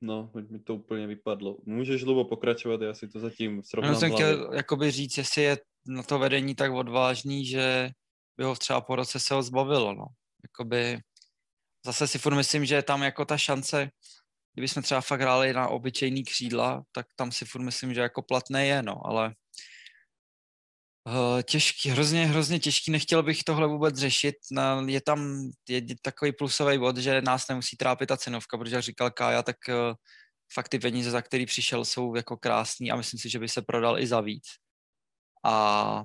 No, 0.00 0.30
mi 0.50 0.58
to 0.58 0.74
úplně 0.74 1.06
vypadlo. 1.06 1.56
Můžeš 1.64 2.04
dlouho 2.04 2.24
pokračovat, 2.24 2.80
já 2.80 2.94
si 2.94 3.08
to 3.08 3.20
zatím 3.20 3.62
srovnám 3.62 3.94
Já 3.94 4.00
jsem 4.00 4.12
chtěl 4.12 4.54
jakoby 4.54 4.90
říct, 4.90 5.18
jestli 5.18 5.42
je 5.42 5.58
na 5.86 6.02
to 6.02 6.18
vedení 6.18 6.54
tak 6.54 6.72
odvážný, 6.72 7.46
že 7.46 7.90
by 8.36 8.44
ho 8.44 8.56
třeba 8.56 8.80
po 8.80 8.96
roce 8.96 9.20
se 9.20 9.34
ho 9.34 9.42
zbavilo, 9.42 9.94
no. 9.94 10.04
Jakoby, 10.42 10.98
zase 11.86 12.08
si 12.08 12.18
furt 12.18 12.34
myslím, 12.34 12.64
že 12.64 12.82
tam 12.82 13.02
jako 13.02 13.24
ta 13.24 13.38
šance, 13.38 13.90
kdyby 14.52 14.68
jsme 14.68 14.82
třeba 14.82 15.00
fakt 15.00 15.20
hráli 15.20 15.52
na 15.52 15.68
obyčejný 15.68 16.24
křídla, 16.24 16.82
tak 16.92 17.06
tam 17.16 17.32
si 17.32 17.44
furt 17.44 17.62
myslím, 17.62 17.94
že 17.94 18.00
jako 18.00 18.22
platné 18.22 18.66
je, 18.66 18.82
no, 18.82 19.06
ale 19.06 19.34
těžký, 21.42 21.90
hrozně, 21.90 22.26
hrozně 22.26 22.58
těžký, 22.58 22.90
nechtěl 22.90 23.22
bych 23.22 23.44
tohle 23.44 23.66
vůbec 23.66 23.96
řešit. 23.96 24.34
Je 24.86 25.00
tam 25.00 25.50
je 25.68 25.82
takový 26.02 26.32
plusový 26.32 26.78
bod, 26.78 26.96
že 26.96 27.22
nás 27.22 27.48
nemusí 27.48 27.76
trápit 27.76 28.06
ta 28.06 28.16
cenovka, 28.16 28.58
protože 28.58 28.74
jak 28.76 28.84
říkal 28.84 29.10
Kája, 29.10 29.42
tak 29.42 29.56
uh, 29.68 29.94
fakt 30.52 30.68
ty 30.68 30.78
peníze, 30.78 31.10
za 31.10 31.22
který 31.22 31.46
přišel, 31.46 31.84
jsou 31.84 32.14
jako 32.14 32.36
krásný 32.36 32.90
a 32.90 32.96
myslím 32.96 33.20
si, 33.20 33.28
že 33.28 33.38
by 33.38 33.48
se 33.48 33.62
prodal 33.62 33.98
i 33.98 34.06
za 34.06 34.20
víc. 34.20 34.44
A 35.44 36.04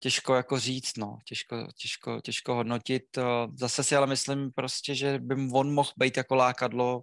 těžko 0.00 0.34
jako 0.34 0.58
říct, 0.58 0.96
no, 0.96 1.18
těžko, 1.24 1.68
těžko, 1.76 2.20
těžko 2.20 2.54
hodnotit. 2.54 3.16
Uh, 3.16 3.24
zase 3.56 3.84
si 3.84 3.96
ale 3.96 4.06
myslím 4.06 4.52
prostě, 4.54 4.94
že 4.94 5.18
by 5.18 5.34
on 5.52 5.74
mohl 5.74 5.92
být 5.96 6.16
jako 6.16 6.34
lákadlo 6.34 7.02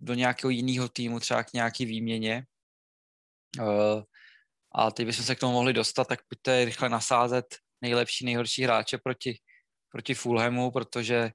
do 0.00 0.14
nějakého 0.14 0.50
jiného 0.50 0.88
týmu, 0.88 1.20
třeba 1.20 1.44
k 1.44 1.52
nějaký 1.52 1.86
výměně. 1.86 2.44
Uh, 3.60 4.02
a 4.74 4.90
teď 4.90 5.06
bychom 5.06 5.24
se 5.24 5.34
k 5.34 5.40
tomu 5.40 5.52
mohli 5.52 5.72
dostat, 5.72 6.08
tak 6.08 6.18
pojďte 6.28 6.64
rychle 6.64 6.88
nasázet 6.88 7.44
nejlepší, 7.80 8.24
nejhorší 8.24 8.62
hráče 8.62 8.98
proti, 8.98 9.38
proti 9.88 10.14
Fulhamu, 10.14 10.70
protože 10.70 11.30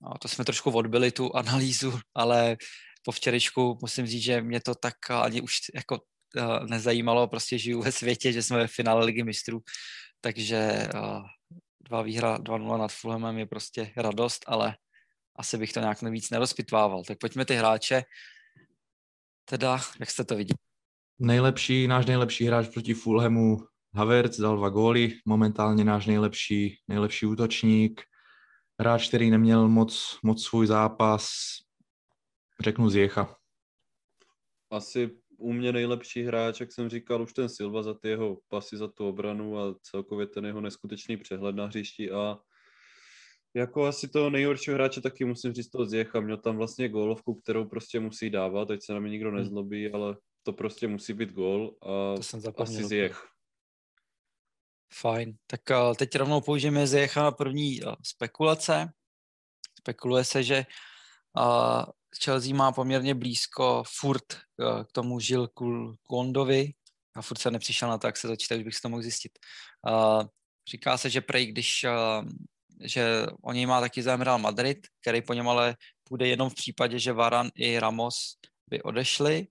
no, 0.00 0.10
to 0.20 0.28
jsme 0.28 0.44
trošku 0.44 0.70
odbili 0.70 1.10
tu 1.10 1.36
analýzu, 1.36 2.00
ale 2.14 2.56
po 3.04 3.12
včerejšku 3.12 3.78
musím 3.82 4.06
říct, 4.06 4.22
že 4.22 4.42
mě 4.42 4.60
to 4.60 4.74
tak 4.74 5.10
ani 5.10 5.40
už 5.40 5.56
jako 5.74 5.98
uh, 6.36 6.66
nezajímalo, 6.66 7.28
prostě 7.28 7.58
žiju 7.58 7.82
ve 7.82 7.92
světě, 7.92 8.32
že 8.32 8.42
jsme 8.42 8.58
ve 8.58 8.66
finále 8.66 9.04
ligy 9.04 9.22
mistrů, 9.22 9.60
takže 10.20 10.88
uh, 10.94 11.22
dva 11.80 12.02
výhra 12.02 12.38
2-0 12.38 12.78
nad 12.78 12.92
Fulhamem 12.92 13.38
je 13.38 13.46
prostě 13.46 13.92
radost, 13.96 14.44
ale 14.46 14.76
asi 15.36 15.58
bych 15.58 15.72
to 15.72 15.80
nějak 15.80 16.02
víc 16.02 16.30
nerozpitvával. 16.30 17.04
Tak 17.04 17.18
pojďme 17.18 17.44
ty 17.44 17.54
hráče, 17.54 18.02
teda, 19.44 19.80
jak 20.00 20.10
jste 20.10 20.24
to 20.24 20.36
viděli? 20.36 20.69
Nejlepší, 21.20 21.86
náš 21.86 22.06
nejlepší 22.06 22.44
hráč 22.44 22.68
proti 22.68 22.94
Fulhamu 22.94 23.56
Havertz 23.94 24.40
dal 24.40 24.56
dva 24.56 24.68
góly, 24.68 25.12
momentálně 25.26 25.84
náš 25.84 26.06
nejlepší, 26.06 26.76
nejlepší 26.88 27.26
útočník, 27.26 28.02
hráč, 28.80 29.08
který 29.08 29.30
neměl 29.30 29.68
moc, 29.68 30.18
moc 30.24 30.44
svůj 30.44 30.66
zápas, 30.66 31.30
řeknu 32.60 32.90
Zjecha. 32.90 33.36
Asi 34.70 35.10
u 35.36 35.52
mě 35.52 35.72
nejlepší 35.72 36.22
hráč, 36.22 36.60
jak 36.60 36.72
jsem 36.72 36.88
říkal, 36.88 37.22
už 37.22 37.32
ten 37.32 37.48
Silva 37.48 37.82
za 37.82 37.94
ty 37.94 38.08
jeho 38.08 38.38
pasy, 38.48 38.76
za 38.76 38.88
tu 38.88 39.08
obranu 39.08 39.58
a 39.58 39.74
celkově 39.82 40.26
ten 40.26 40.46
jeho 40.46 40.60
neskutečný 40.60 41.16
přehled 41.16 41.56
na 41.56 41.66
hřišti 41.66 42.10
a 42.10 42.38
jako 43.54 43.84
asi 43.84 44.08
toho 44.08 44.30
nejhoršího 44.30 44.74
hráče 44.74 45.00
taky 45.00 45.24
musím 45.24 45.52
říct 45.52 45.70
toho 45.70 45.86
Zjecha. 45.86 46.20
Měl 46.20 46.36
tam 46.36 46.56
vlastně 46.56 46.88
gólovku, 46.88 47.34
kterou 47.34 47.64
prostě 47.64 48.00
musí 48.00 48.30
dávat, 48.30 48.70
ať 48.70 48.82
se 48.82 48.92
na 48.92 49.00
mě 49.00 49.10
nikdo 49.10 49.28
hmm. 49.28 49.38
nezlobí, 49.38 49.92
ale 49.92 50.16
to 50.42 50.52
prostě 50.52 50.88
musí 50.88 51.12
být 51.12 51.32
gól 51.32 51.76
a 51.82 52.16
to 52.16 52.22
jsem 52.22 52.40
asi 52.58 52.84
Zjech. 52.84 53.26
Fajn, 54.92 55.36
tak 55.46 55.60
uh, 55.70 55.94
teď 55.94 56.16
rovnou 56.16 56.40
použijeme 56.40 56.86
Zjecha 56.86 57.22
na 57.22 57.30
první 57.30 57.82
uh, 57.82 57.94
spekulace. 58.02 58.92
Spekuluje 59.78 60.24
se, 60.24 60.42
že 60.42 60.66
uh, 61.38 61.84
Chelsea 62.24 62.54
má 62.54 62.72
poměrně 62.72 63.14
blízko 63.14 63.82
furt 63.86 64.24
k 64.88 64.92
tomu 64.92 65.20
Žil 65.20 65.48
Kondovi 66.02 66.72
a 67.16 67.22
furt 67.22 67.38
se 67.38 67.50
nepřišel 67.50 67.88
na 67.88 67.98
to, 67.98 68.06
jak 68.06 68.16
se 68.16 68.28
začít, 68.28 68.54
už 68.56 68.62
bych 68.62 68.74
si 68.74 68.80
to 68.80 68.88
mohl 68.88 69.02
zjistit. 69.02 69.38
Říká 70.70 70.98
se, 70.98 71.10
že 71.10 71.20
prej, 71.20 71.46
když 71.46 71.86
že 72.80 73.26
o 73.42 73.52
něj 73.52 73.66
má 73.66 73.80
taky 73.80 74.02
zájem 74.02 74.20
Real 74.20 74.38
Madrid, 74.38 74.86
který 75.00 75.22
po 75.22 75.34
něm 75.34 75.48
ale 75.48 75.76
půjde 76.04 76.26
jenom 76.26 76.50
v 76.50 76.54
případě, 76.54 76.98
že 76.98 77.12
Varan 77.12 77.50
i 77.54 77.78
Ramos 77.78 78.36
by 78.70 78.82
odešli 78.82 79.46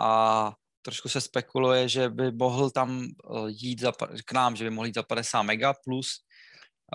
a 0.00 0.52
trošku 0.82 1.08
se 1.08 1.20
spekuluje, 1.20 1.88
že 1.88 2.08
by 2.08 2.32
mohl 2.32 2.70
tam 2.70 3.04
eh, 3.04 3.38
jít 3.46 3.80
za, 3.80 3.92
k 4.26 4.32
nám, 4.32 4.56
že 4.56 4.64
by 4.64 4.70
mohl 4.70 4.86
jít 4.86 4.94
za 4.94 5.02
50 5.02 5.42
mega 5.42 5.74
plus 5.84 6.24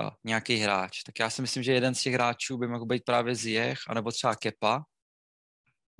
uh, 0.02 0.10
nějaký 0.24 0.56
hráč. 0.56 1.04
Tak 1.04 1.20
já 1.20 1.30
si 1.30 1.41
myslím, 1.41 1.64
že 1.64 1.74
jeden 1.74 1.95
z 1.95 2.02
těch 2.02 2.14
hráčů 2.14 2.58
by 2.58 2.68
mohl 2.68 2.86
být 2.86 3.04
právě 3.06 3.36
Ziyech, 3.36 3.80
anebo 3.88 4.12
třeba 4.12 4.36
Kepa. 4.36 4.84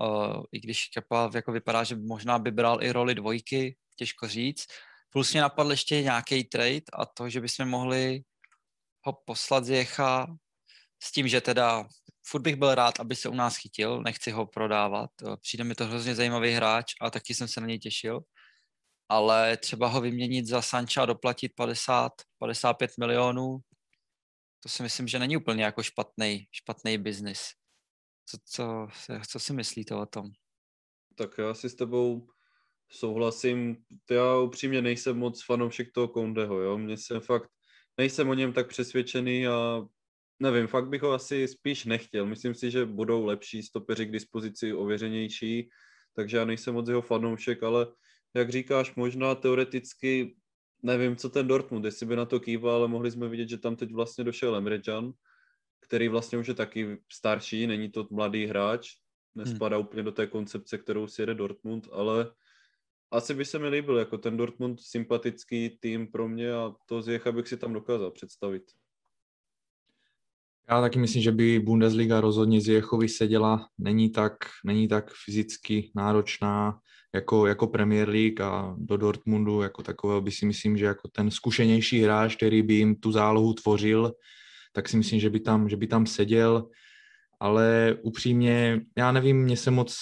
Uh, 0.04 0.43
I 0.52 0.60
když 0.60 0.86
Kepa 0.86 1.32
jako 1.36 1.52
vypadá, 1.52 1.84
že 1.84 1.95
možná 1.95 2.39
by 2.39 2.52
bral 2.52 2.84
i 2.84 2.91
roli 2.91 3.16
dvojky, 3.16 3.78
těžko 3.95 4.28
říct. 4.28 4.66
Plus 5.10 5.34
mě 5.34 5.41
napadl 5.41 5.72
ještě 5.72 6.02
nějaký 6.02 6.43
trade 6.43 6.89
a 6.93 7.06
to, 7.06 7.30
že 7.30 7.41
bychom 7.41 7.70
mohli 7.70 8.22
ho 9.06 9.14
poslat 9.26 9.66
Ziyecha 9.66 10.28
s 11.04 11.12
tím, 11.12 11.28
že 11.28 11.41
teda 11.41 11.88
furt 12.30 12.41
bych 12.41 12.55
byl 12.55 12.75
rád, 12.75 12.99
aby 12.99 13.15
se 13.15 13.30
u 13.30 13.34
nás 13.34 13.57
chytil, 13.57 14.01
nechci 14.01 14.32
ho 14.32 14.45
prodávat. 14.45 15.09
Přijde 15.41 15.63
mi 15.63 15.75
to 15.75 15.86
hrozně 15.86 16.15
zajímavý 16.15 16.51
hráč 16.51 16.93
a 17.01 17.09
taky 17.09 17.34
jsem 17.34 17.47
se 17.47 17.61
na 17.61 17.67
něj 17.67 17.80
těšil. 17.80 18.19
Ale 19.09 19.57
třeba 19.57 19.88
ho 19.88 20.01
vyměnit 20.01 20.45
za 20.47 20.61
Sancha 20.61 21.03
a 21.03 21.05
doplatit 21.05 21.51
50, 21.55 22.11
55 22.39 22.91
milionů, 22.99 23.57
to 24.63 24.69
si 24.69 24.84
myslím, 24.84 25.07
že 25.07 25.19
není 25.19 25.38
úplně 25.38 25.63
jako 25.63 25.84
špatný, 25.84 26.47
špatný 26.51 26.97
biznis. 26.97 27.39
Co, 28.25 28.38
co, 28.45 28.88
co 29.27 29.39
si 29.39 29.53
myslíte 29.53 29.95
o 29.95 30.05
tom? 30.05 30.25
Tak 31.15 31.38
já 31.38 31.53
si 31.53 31.69
s 31.69 31.75
tebou 31.75 32.27
souhlasím. 32.89 33.77
Já 34.11 34.38
upřímně 34.38 34.82
nejsem 34.82 35.17
moc 35.17 35.45
fanoušek 35.45 35.91
toho 35.91 36.07
Kondeho, 36.07 36.59
jo. 36.59 36.77
Mně 36.77 36.97
se 36.97 37.19
fakt, 37.19 37.51
nejsem 37.97 38.30
o 38.30 38.34
něm 38.34 38.53
tak 38.53 38.67
přesvědčený 38.67 39.47
a 39.47 39.82
nevím, 40.39 40.67
fakt 40.67 40.89
bych 40.89 41.01
ho 41.01 41.11
asi 41.11 41.47
spíš 41.47 41.85
nechtěl. 41.85 42.25
Myslím 42.25 42.55
si, 42.55 42.71
že 42.71 42.85
budou 42.85 43.25
lepší 43.25 43.63
stopeři 43.63 44.05
k 44.05 44.11
dispozici, 44.11 44.73
ověřenější, 44.73 45.69
takže 46.15 46.37
já 46.37 46.45
nejsem 46.45 46.73
moc 46.73 46.89
jeho 46.89 47.01
fanoušek, 47.01 47.63
ale 47.63 47.87
jak 48.33 48.49
říkáš, 48.49 48.95
možná 48.95 49.35
teoreticky 49.35 50.35
nevím, 50.83 51.15
co 51.15 51.29
ten 51.29 51.47
Dortmund, 51.47 51.85
jestli 51.85 52.05
by 52.05 52.15
na 52.15 52.25
to 52.25 52.39
kýval, 52.39 52.75
ale 52.75 52.87
mohli 52.87 53.11
jsme 53.11 53.27
vidět, 53.29 53.49
že 53.49 53.57
tam 53.57 53.75
teď 53.75 53.91
vlastně 53.91 54.23
došel 54.23 54.55
Emre 54.55 54.81
Can, 54.81 55.11
který 55.79 56.07
vlastně 56.07 56.37
už 56.37 56.47
je 56.47 56.53
taky 56.53 56.97
starší, 57.11 57.67
není 57.67 57.91
to 57.91 58.07
mladý 58.11 58.45
hráč, 58.45 58.89
nespadá 59.35 59.77
hmm. 59.77 59.85
úplně 59.85 60.03
do 60.03 60.11
té 60.11 60.27
koncepce, 60.27 60.77
kterou 60.77 61.07
si 61.07 61.21
jede 61.21 61.33
Dortmund, 61.33 61.87
ale 61.91 62.31
asi 63.11 63.33
by 63.33 63.45
se 63.45 63.59
mi 63.59 63.69
líbil 63.69 63.97
jako 63.97 64.17
ten 64.17 64.37
Dortmund 64.37 64.81
sympatický 64.81 65.77
tým 65.79 66.11
pro 66.11 66.27
mě 66.27 66.53
a 66.53 66.73
to 66.85 67.01
z 67.01 67.19
bych 67.31 67.47
si 67.47 67.57
tam 67.57 67.73
dokázal 67.73 68.11
představit. 68.11 68.63
Já 70.70 70.82
taky 70.82 70.99
myslím, 70.99 71.22
že 71.22 71.32
by 71.32 71.59
Bundesliga 71.59 72.22
rozhodně 72.22 72.61
z 72.61 72.67
Jechovi 72.67 73.09
seděla. 73.09 73.67
Není 73.78 74.09
tak, 74.09 74.34
není 74.65 74.88
tak 74.88 75.11
fyzicky 75.26 75.91
náročná 75.95 76.80
jako, 77.15 77.47
jako 77.47 77.67
Premier 77.67 78.09
League 78.09 78.41
a 78.41 78.76
do 78.78 78.97
Dortmundu 78.97 79.61
jako 79.61 79.84
takového 79.84 80.22
by 80.22 80.32
si 80.32 80.45
myslím, 80.45 80.78
že 80.78 80.86
jako 80.86 81.07
ten 81.07 81.32
zkušenější 81.32 82.01
hráč, 82.01 82.36
který 82.36 82.61
by 82.61 82.74
jim 82.74 82.95
tu 82.95 83.11
zálohu 83.11 83.53
tvořil, 83.53 84.13
tak 84.74 84.89
si 84.89 84.97
myslím, 84.97 85.20
že 85.20 85.30
by 85.30 85.39
tam, 85.39 85.70
že 85.70 85.78
by 85.78 85.88
tam 85.88 86.05
seděl. 86.05 86.70
Ale 87.39 87.97
upřímně, 88.01 88.82
já 88.97 89.11
nevím, 89.11 89.38
mě 89.43 89.57
se 89.57 89.72
moc 89.72 89.95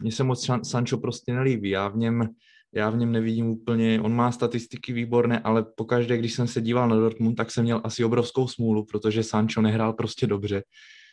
mně 0.00 0.12
se 0.12 0.24
moc 0.24 0.50
Sancho 0.62 0.98
prostě 0.98 1.32
nelíbí. 1.32 1.70
Já 1.70 1.88
v 1.88 1.96
něm, 1.96 2.28
já 2.74 2.90
v 2.90 2.96
něm 2.96 3.12
nevidím 3.12 3.46
úplně, 3.46 4.00
on 4.00 4.14
má 4.14 4.32
statistiky 4.32 4.92
výborné, 4.92 5.40
ale 5.40 5.62
pokaždé, 5.76 6.18
když 6.18 6.34
jsem 6.34 6.48
se 6.48 6.60
díval 6.60 6.88
na 6.88 6.96
Dortmund, 6.96 7.36
tak 7.36 7.50
jsem 7.50 7.64
měl 7.64 7.80
asi 7.84 8.04
obrovskou 8.04 8.48
smůlu, 8.48 8.84
protože 8.84 9.22
Sancho 9.22 9.60
nehrál 9.60 9.92
prostě 9.92 10.26
dobře. 10.26 10.62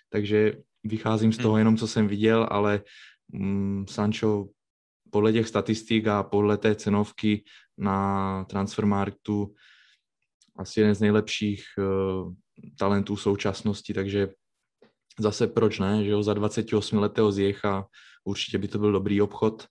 Takže 0.09 0.53
vycházím 0.84 1.34
z 1.34 1.38
toho 1.38 1.53
hmm. 1.53 1.59
jenom, 1.59 1.78
co 1.78 1.88
jsem 1.88 2.07
viděl, 2.07 2.47
ale 2.51 2.82
mm, 3.34 3.86
Sancho 3.89 4.47
podle 5.12 5.34
těch 5.34 5.47
statistik 5.47 6.07
a 6.07 6.24
podle 6.24 6.57
té 6.57 6.76
cenovky 6.76 7.43
na 7.78 8.43
transfermarktu 8.43 9.53
asi 10.57 10.80
jeden 10.80 10.95
z 10.95 11.01
nejlepších 11.01 11.64
uh, 11.78 12.34
talentů 12.80 13.18
současnosti, 13.18 13.93
takže 13.93 14.30
zase 15.20 15.47
proč 15.47 15.80
ne, 15.80 16.03
že 16.03 16.12
jo, 16.12 16.24
za 16.24 16.34
28 16.34 16.97
letého 16.97 17.32
zjecha 17.32 17.86
určitě 18.24 18.57
by 18.57 18.68
to 18.68 18.80
byl 18.80 18.91
dobrý 18.91 19.22
obchod. 19.22 19.68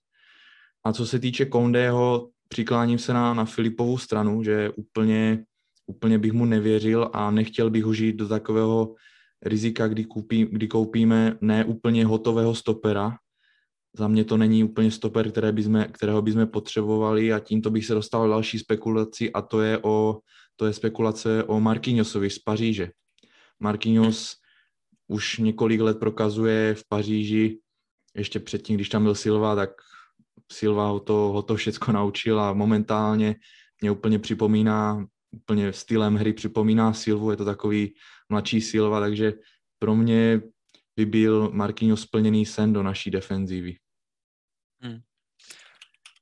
A 0.83 0.93
co 0.93 1.05
se 1.05 1.19
týče 1.19 1.45
Kondého, 1.45 2.29
přikláním 2.47 2.99
se 2.99 3.13
na, 3.13 3.33
na 3.33 3.45
Filipovou 3.45 3.97
stranu, 3.97 4.43
že 4.43 4.69
úplně, 4.69 5.45
úplně 5.87 6.19
bych 6.19 6.31
mu 6.31 6.45
nevěřil 6.45 7.09
a 7.13 7.31
nechtěl 7.31 7.69
bych 7.69 7.83
ho 7.83 7.93
žít 7.93 8.15
do 8.15 8.27
takového 8.27 8.95
rizika, 9.41 9.87
kdy, 9.87 10.05
koupí, 10.05 10.45
kdy 10.51 10.67
koupíme 10.67 11.37
ne 11.41 11.65
úplně 11.65 12.05
hotového 12.05 12.55
stopera. 12.55 13.17
Za 13.97 14.07
mě 14.07 14.23
to 14.23 14.37
není 14.37 14.63
úplně 14.63 14.91
stoper, 14.91 15.31
které 15.31 15.51
bychom, 15.51 15.85
kterého 15.91 16.21
bychom 16.21 16.47
potřebovali 16.47 17.33
a 17.33 17.39
tímto 17.39 17.69
bych 17.69 17.85
se 17.85 17.93
dostal 17.93 18.29
další 18.29 18.59
spekulaci 18.59 19.31
a 19.31 19.41
to 19.41 19.61
je, 19.61 19.79
o, 19.81 20.19
to 20.55 20.65
je 20.65 20.73
spekulace 20.73 21.43
o 21.43 21.59
Marquinhosovi 21.59 22.29
z 22.29 22.39
Paříže. 22.39 22.91
Marquinhos 23.59 24.35
už 25.07 25.37
několik 25.37 25.81
let 25.81 25.99
prokazuje 25.99 26.75
v 26.75 26.83
Paříži, 26.87 27.59
ještě 28.15 28.39
předtím, 28.39 28.75
když 28.75 28.89
tam 28.89 29.03
byl 29.03 29.15
Silva, 29.15 29.55
tak 29.55 29.69
Silva 30.51 30.87
ho 30.87 30.99
to, 30.99 31.13
ho 31.13 31.41
to 31.41 31.55
všecko 31.55 31.91
naučil 31.91 32.39
a 32.39 32.53
momentálně 32.53 33.35
mě 33.81 33.91
úplně 33.91 34.19
připomíná, 34.19 35.05
úplně 35.31 35.73
stylem 35.73 36.15
hry 36.15 36.33
připomíná 36.33 36.93
Silvu, 36.93 37.31
je 37.31 37.37
to 37.37 37.45
takový 37.45 37.93
mladší 38.29 38.61
Silva, 38.61 38.99
takže 38.99 39.33
pro 39.79 39.95
mě 39.95 40.41
by 40.95 41.05
byl 41.05 41.51
Marquinhos 41.51 42.01
splněný 42.01 42.45
sen 42.45 42.73
do 42.73 42.83
naší 42.83 43.11
defenzívy. 43.11 43.75
Hmm. 44.81 44.99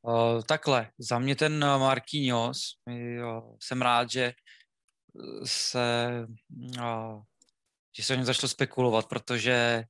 Uh, 0.01 0.41
takhle, 0.41 0.91
za 0.97 1.19
mě 1.19 1.35
ten 1.35 1.59
Marquinhos, 1.59 2.59
jo, 2.87 3.55
jsem 3.63 3.81
rád, 3.81 4.11
že 4.11 4.33
se, 5.43 6.09
uh, 6.79 7.21
že 7.97 8.03
se 8.03 8.13
o 8.13 8.15
něm 8.15 8.25
začalo 8.25 8.49
spekulovat, 8.49 9.05
protože 9.05 9.83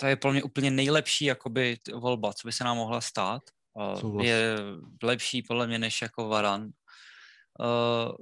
to 0.00 0.06
je 0.06 0.16
pro 0.16 0.32
mě 0.32 0.42
úplně 0.42 0.70
nejlepší 0.70 1.24
jakoby 1.24 1.76
volba, 1.94 2.32
co 2.32 2.48
by 2.48 2.52
se 2.52 2.64
nám 2.64 2.76
mohla 2.76 3.00
stát. 3.00 3.42
Uh, 3.74 4.22
je 4.22 4.56
lepší 5.02 5.42
podle 5.42 5.66
mě 5.66 5.78
než 5.78 6.02
jako 6.02 6.28
Varan. 6.28 6.62
Uh, 6.62 8.14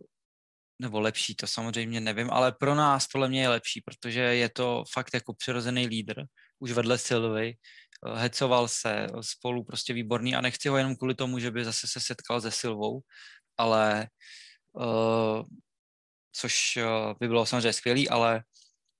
nebo 0.83 1.01
lepší, 1.01 1.35
to 1.35 1.47
samozřejmě 1.47 2.01
nevím, 2.01 2.31
ale 2.31 2.53
pro 2.53 2.75
nás 2.75 3.07
podle 3.07 3.29
mě 3.29 3.41
je 3.41 3.49
lepší, 3.49 3.81
protože 3.81 4.21
je 4.21 4.49
to 4.49 4.85
fakt 4.93 5.15
jako 5.15 5.35
přirozený 5.35 5.87
lídr, 5.87 6.25
už 6.59 6.73
vedle 6.73 6.99
Silvy, 6.99 7.55
uh, 8.07 8.19
hecoval 8.19 8.69
se 8.69 9.07
spolu 9.21 9.65
prostě 9.65 9.93
výborný 9.93 10.35
a 10.35 10.41
nechci 10.41 10.69
ho 10.69 10.77
jenom 10.77 10.97
kvůli 10.97 11.15
tomu, 11.15 11.39
že 11.39 11.51
by 11.51 11.65
zase 11.65 11.87
se 11.87 12.01
setkal 12.01 12.41
se 12.41 12.51
Silvou, 12.51 13.01
ale 13.59 14.09
uh, 14.73 15.43
což 16.33 16.79
by 17.21 17.29
bylo 17.29 17.47
samozřejmě 17.47 17.73
skvělý, 17.73 18.09
ale 18.09 18.43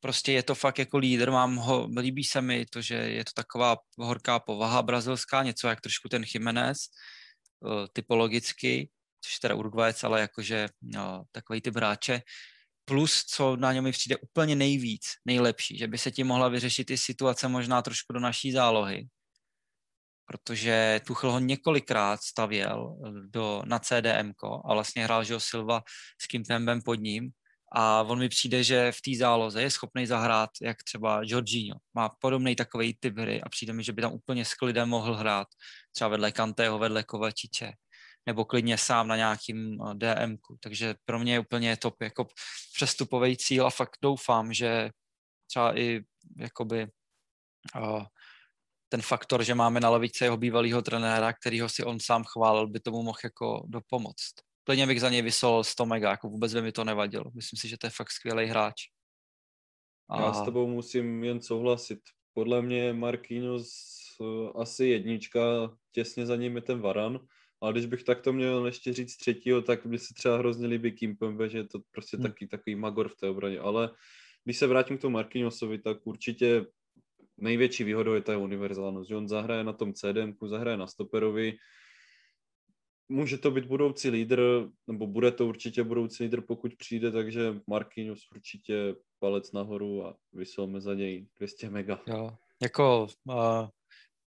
prostě 0.07 0.33
je 0.33 0.43
to 0.43 0.55
fakt 0.55 0.79
jako 0.79 0.99
lídr, 0.99 1.31
mám 1.31 1.57
ho, 1.57 1.89
líbí 1.99 2.25
se 2.25 2.43
mi 2.43 2.67
to, 2.67 2.81
že 2.81 2.95
je 2.95 3.25
to 3.25 3.31
taková 3.35 3.77
horká 3.99 4.39
povaha 4.39 4.83
brazilská, 4.83 5.43
něco 5.43 5.69
jak 5.69 5.81
trošku 5.81 6.09
ten 6.09 6.25
Jiménez, 6.35 6.79
uh, 7.61 7.87
typologicky, 7.93 8.91
což 9.21 9.39
teda 9.39 9.55
Uruguayec, 9.55 10.05
ale 10.05 10.21
jakože 10.21 10.69
no, 10.83 11.25
takový 11.33 11.61
ty 11.61 11.71
hráče. 11.71 12.23
Plus, 12.85 13.25
co 13.25 13.57
na 13.57 13.73
něm 13.73 13.85
mi 13.85 13.93
přijde 13.93 14.17
úplně 14.17 14.57
nejvíc, 14.57 15.03
nejlepší, 15.25 15.79
že 15.79 15.87
by 15.87 15.99
se 15.99 16.11
tím 16.11 16.27
mohla 16.27 16.49
vyřešit 16.49 16.91
i 16.91 16.99
situace 16.99 17.49
možná 17.49 17.83
trošku 17.83 18.13
do 18.13 18.21
naší 18.21 18.53
zálohy, 18.53 19.09
protože 20.27 21.01
Tuchel 21.07 21.33
ho 21.33 21.39
několikrát 21.39 22.23
stavěl 22.23 22.97
do, 23.27 23.63
na 23.67 23.79
CDM 23.79 24.33
a 24.65 24.75
vlastně 24.75 25.05
hrál, 25.05 25.25
že 25.25 25.41
Silva 25.41 25.83
s 26.23 26.27
Kimpembem 26.27 26.83
pod 26.83 26.95
ním 26.95 27.31
a 27.73 28.03
on 28.03 28.19
mi 28.19 28.29
přijde, 28.29 28.65
že 28.65 28.93
v 28.93 29.01
té 29.01 29.11
záloze 29.19 29.63
je 29.63 29.71
schopný 29.71 30.07
zahrát, 30.07 30.51
jak 30.63 30.83
třeba 30.83 31.21
Jorginho. 31.25 31.79
Má 31.95 32.09
podobný 32.09 32.57
takový 32.57 32.95
typ 33.01 33.19
hry 33.19 33.43
a 33.43 33.49
přijde 33.49 33.73
mi, 33.73 33.85
že 33.85 33.93
by 33.93 34.03
tam 34.03 34.13
úplně 34.13 34.45
s 34.45 34.55
klidem 34.55 34.89
mohl 34.89 35.15
hrát 35.15 35.49
třeba 35.93 36.09
vedle 36.09 36.33
Kantého, 36.33 36.79
vedle 36.79 37.03
Kovačiče 37.03 37.73
nebo 38.27 38.45
klidně 38.45 38.79
sám 38.79 39.09
na 39.09 39.17
nějakým 39.17 39.79
eh, 39.83 39.95
DM. 39.95 40.37
Takže 40.61 40.95
pro 41.05 41.19
mě 41.19 41.33
je 41.33 41.41
úplně 41.41 41.77
top 41.77 42.03
jako 42.03 42.27
přestupový 42.75 43.37
cíl 43.37 43.67
a 43.67 43.71
fakt 43.71 43.97
doufám, 44.03 44.53
že 44.53 44.91
třeba 45.47 45.79
i 45.79 46.01
jakoby 46.37 46.87
uh, 47.77 48.05
ten 48.89 49.03
faktor, 49.03 49.45
že 49.45 49.55
máme 49.55 49.81
na 49.81 49.91
levice 49.91 50.25
jeho 50.25 50.37
bývalého 50.37 50.83
trenéra, 50.83 51.33
kterýho 51.33 51.69
si 51.69 51.85
on 51.85 52.01
sám 52.01 52.25
chválil, 52.25 52.67
by 52.67 52.81
tomu 52.81 53.03
mohl 53.03 53.19
jako 53.25 53.63
dopomoct. 53.67 54.35
Klidně 54.67 54.87
bych 54.87 55.01
za 55.01 55.11
něj 55.11 55.23
vysol 55.23 55.65
100 55.65 55.87
mega, 55.87 56.11
jako 56.11 56.29
vůbec 56.29 56.55
by 56.55 56.63
mi 56.63 56.73
to 56.73 56.85
nevadilo. 56.85 57.25
Myslím 57.35 57.59
si, 57.59 57.69
že 57.69 57.79
to 57.79 57.87
je 57.87 57.91
fakt 57.91 58.11
skvělý 58.11 58.47
hráč. 58.47 58.83
A... 60.11 60.21
Já 60.21 60.33
s 60.33 60.45
tebou 60.45 60.67
musím 60.67 61.25
jen 61.25 61.43
souhlasit. 61.43 62.01
Podle 62.35 62.63
mě 62.63 62.93
Marquinhos 62.93 63.69
uh, 64.19 64.63
asi 64.63 64.87
jednička, 64.87 65.41
těsně 65.93 66.27
za 66.27 66.37
ním 66.37 66.57
je 66.57 66.63
ten 66.63 66.81
Varan 66.81 67.21
ale 67.61 67.73
když 67.73 67.87
bych 67.87 68.05
takto 68.05 68.33
měl 68.33 68.67
ještě 68.67 68.93
říct 68.93 69.17
třetího, 69.17 69.63
tak 69.63 69.87
by 69.87 69.99
se 69.99 70.15
třeba 70.15 70.39
hrozně 70.39 70.67
líbí 70.67 70.93
Kimpembe, 70.93 71.49
že 71.49 71.59
je 71.59 71.65
to 71.65 71.81
prostě 71.91 72.17
hmm. 72.17 72.27
taky 72.27 72.47
takový 72.47 72.77
magor 72.77 73.09
v 73.09 73.17
té 73.17 73.29
obraně. 73.29 73.59
Ale 73.59 73.91
když 74.45 74.59
se 74.59 74.67
vrátím 74.67 74.99
k 74.99 75.01
tomu 75.01 75.13
Marquinhosovi, 75.13 75.79
tak 75.79 75.99
určitě 76.05 76.67
největší 77.37 77.85
výhodou 77.85 78.15
je 78.15 78.23
ta 78.23 78.39
univerzálnost, 78.39 79.09
že 79.09 79.17
on 79.17 79.29
zahraje 79.29 79.65
na 79.65 79.73
tom 79.73 79.93
CDM, 79.93 80.33
zahraje 80.47 80.77
na 80.77 80.87
stoperovi, 80.87 81.57
může 83.09 83.39
to 83.39 83.51
být 83.51 83.65
budoucí 83.65 84.11
lídr, 84.11 84.69
nebo 84.87 85.07
bude 85.07 85.33
to 85.33 85.47
určitě 85.47 85.83
budoucí 85.83 86.23
lídr, 86.23 86.41
pokud 86.41 86.75
přijde, 86.75 87.13
takže 87.13 87.55
Marquinhos 87.67 88.21
určitě 88.35 88.95
palec 89.19 89.53
nahoru 89.53 90.07
a 90.07 90.17
vysolme 90.33 90.81
za 90.81 90.95
něj 90.95 91.27
200 91.39 91.71
mega. 91.71 92.01
Jo, 92.07 92.37
jako 92.63 93.07
uh, 93.25 93.69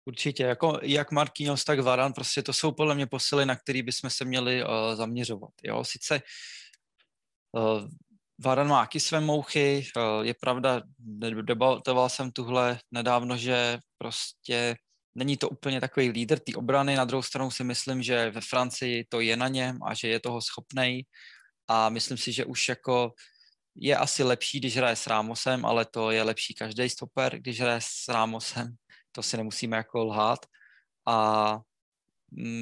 Určitě, 0.05 0.43
jako 0.43 0.79
jak 0.81 1.11
Marquinhos, 1.11 1.63
tak 1.63 1.79
Varan, 1.79 2.13
prostě 2.13 2.43
to 2.43 2.53
jsou 2.53 2.71
podle 2.71 2.95
mě 2.95 3.07
posily, 3.07 3.45
na 3.45 3.55
který 3.55 3.81
bychom 3.81 4.09
se 4.09 4.25
měli 4.25 4.63
uh, 4.63 4.69
zaměřovat. 4.95 5.51
Jo, 5.63 5.83
sice 5.83 6.21
uh, 7.51 7.87
Varan 8.45 8.67
má 8.67 8.81
taky 8.81 8.99
své 8.99 9.19
mouchy, 9.19 9.85
uh, 9.97 10.25
je 10.25 10.33
pravda, 10.33 10.81
debatoval 11.41 12.09
jsem 12.09 12.31
tuhle 12.31 12.79
nedávno, 12.91 13.37
že 13.37 13.79
prostě 13.97 14.75
není 15.15 15.37
to 15.37 15.49
úplně 15.49 15.81
takový 15.81 16.09
lídr 16.09 16.39
té 16.39 16.55
obrany, 16.55 16.95
na 16.95 17.05
druhou 17.05 17.23
stranu 17.23 17.51
si 17.51 17.63
myslím, 17.63 18.03
že 18.03 18.31
ve 18.31 18.41
Francii 18.41 19.05
to 19.09 19.19
je 19.19 19.37
na 19.37 19.47
něm 19.47 19.79
a 19.83 19.93
že 19.93 20.07
je 20.07 20.19
toho 20.19 20.41
schopnej 20.41 21.05
a 21.67 21.89
myslím 21.89 22.17
si, 22.17 22.31
že 22.31 22.45
už 22.45 22.69
jako 22.69 23.13
je 23.75 23.97
asi 23.97 24.23
lepší, 24.23 24.59
když 24.59 24.77
hraje 24.77 24.95
s 24.95 25.07
Rámosem, 25.07 25.65
ale 25.65 25.85
to 25.85 26.11
je 26.11 26.23
lepší 26.23 26.53
každý 26.53 26.89
stoper, 26.89 27.39
když 27.39 27.61
hraje 27.61 27.79
s 27.81 28.07
Rámosem, 28.07 28.75
to 29.11 29.23
si 29.23 29.37
nemusíme 29.37 29.77
jako 29.77 30.05
lhát. 30.05 30.39
A 31.07 31.59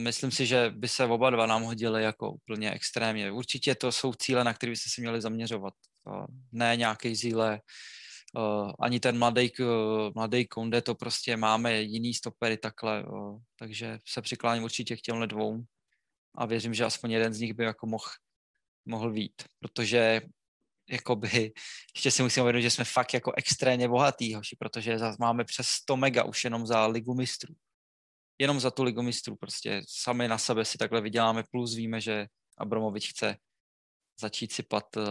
myslím 0.03 0.31
si, 0.31 0.45
že 0.45 0.69
by 0.69 0.87
se 0.87 1.05
oba 1.05 1.29
dva 1.29 1.45
nám 1.45 1.63
hodili 1.63 2.03
jako 2.03 2.31
úplně 2.31 2.71
extrémně. 2.71 3.31
Určitě 3.31 3.75
to 3.75 3.91
jsou 3.91 4.13
cíle, 4.13 4.43
na 4.43 4.53
které 4.53 4.69
byste 4.69 4.89
se 4.89 5.01
měli 5.01 5.21
zaměřovat. 5.21 5.73
Ne 6.51 6.75
nějaký 6.75 7.15
zíle, 8.37 8.73
ani 8.79 8.99
ten 8.99 9.19
mladý, 9.19 9.51
mladý 10.15 10.47
Konde, 10.47 10.81
to 10.81 10.95
prostě 10.95 11.37
máme 11.37 11.81
jiný 11.81 12.13
stopery 12.13 12.57
takhle, 12.57 13.05
takže 13.59 13.99
se 14.07 14.21
přikláním 14.21 14.63
určitě 14.63 14.97
k 14.97 15.01
těmhle 15.01 15.27
dvou 15.27 15.63
a 16.35 16.45
věřím, 16.45 16.73
že 16.73 16.85
aspoň 16.85 17.11
jeden 17.11 17.33
z 17.33 17.39
nich 17.39 17.53
by 17.53 17.63
jako 17.63 17.87
mohl, 17.87 18.05
mohl 18.85 19.11
vít, 19.11 19.43
protože 19.59 20.21
jakoby, 20.89 21.51
ještě 21.95 22.11
si 22.11 22.23
musím 22.23 22.43
uvědomit, 22.43 22.63
že 22.63 22.69
jsme 22.69 22.85
fakt 22.85 23.13
jako 23.13 23.33
extrémně 23.37 23.87
bohatý, 23.87 24.35
hoši, 24.35 24.55
protože 24.59 24.97
máme 25.19 25.43
přes 25.43 25.67
100 25.67 25.97
mega 25.97 26.23
už 26.23 26.43
jenom 26.43 26.67
za 26.67 26.87
ligu 26.87 27.13
mistrů. 27.13 27.55
Jenom 28.39 28.59
za 28.59 28.71
tu 28.71 28.83
ligu 28.83 29.01
mistrů 29.01 29.35
prostě 29.35 29.81
sami 29.87 30.27
na 30.27 30.37
sebe 30.37 30.65
si 30.65 30.77
takhle 30.77 31.01
vyděláme, 31.01 31.43
plus 31.51 31.75
víme, 31.75 32.01
že 32.01 32.27
Abramovič 32.57 33.09
chce 33.09 33.37
začít 34.21 34.53
sypat 34.53 34.97
uh, 34.97 35.03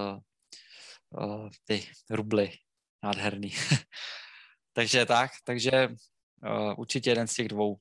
uh, 1.10 1.48
ty 1.64 1.88
rubly 2.10 2.52
nádherný. 3.02 3.52
takže 4.72 5.06
tak, 5.06 5.30
takže 5.44 5.88
uh, 5.88 6.74
určitě 6.76 7.10
jeden 7.10 7.26
z 7.26 7.34
těch 7.34 7.48
dvou. 7.48 7.76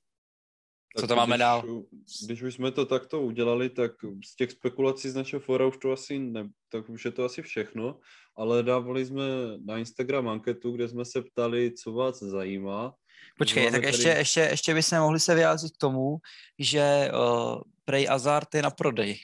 Co 0.98 1.08
to 1.08 1.16
máme 1.16 1.36
když, 1.36 1.40
dál? 1.40 1.84
Když 2.26 2.42
už 2.42 2.54
jsme 2.54 2.72
to 2.72 2.86
takto 2.86 3.22
udělali, 3.22 3.70
tak 3.70 3.92
z 4.26 4.36
těch 4.36 4.52
spekulací 4.52 5.10
z 5.10 5.16
našeho 5.16 5.40
fora 5.40 5.68
už 5.68 5.78
to 5.78 5.92
asi 5.92 6.20
ne, 6.20 6.50
tak 6.70 6.90
už 6.90 7.06
je 7.06 7.12
to 7.12 7.26
asi 7.26 7.42
všechno, 7.42 8.00
ale 8.36 8.64
dávali 8.64 9.06
jsme 9.06 9.24
na 9.66 9.78
Instagram 9.78 10.28
anketu, 10.28 10.72
kde 10.72 10.88
jsme 10.88 11.06
se 11.06 11.22
ptali, 11.22 11.72
co 11.72 11.94
vás 11.94 12.20
zajímá 12.20 12.94
Počkej, 13.38 13.64
Máme 13.64 13.72
tak 13.72 13.82
tady... 13.82 13.94
ještě, 13.94 14.10
ještě, 14.10 14.40
ještě 14.40 14.74
bychom 14.74 15.00
mohli 15.00 15.20
se 15.20 15.36
vyjádřit 15.36 15.72
k 15.72 15.78
tomu, 15.78 16.18
že 16.60 17.12
uh, 17.14 17.62
Prej 17.86 18.10
Azard 18.10 18.56
je 18.56 18.62
na 18.62 18.70
prodej 18.70 19.20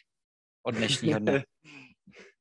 od 0.63 0.75
dnešního 0.75 1.19
dne. 1.19 1.43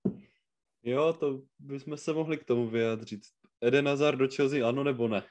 jo, 0.83 1.13
to 1.13 1.41
bychom 1.59 1.97
se 1.97 2.13
mohli 2.13 2.39
k 2.39 2.45
tomu 2.45 2.69
vyjádřit. 2.71 3.21
Eden 3.67 3.89
Hazard 3.89 4.19
do 4.19 4.29
Chelsea 4.37 4.69
ano 4.69 4.85
nebo 4.85 5.09
ne? 5.09 5.23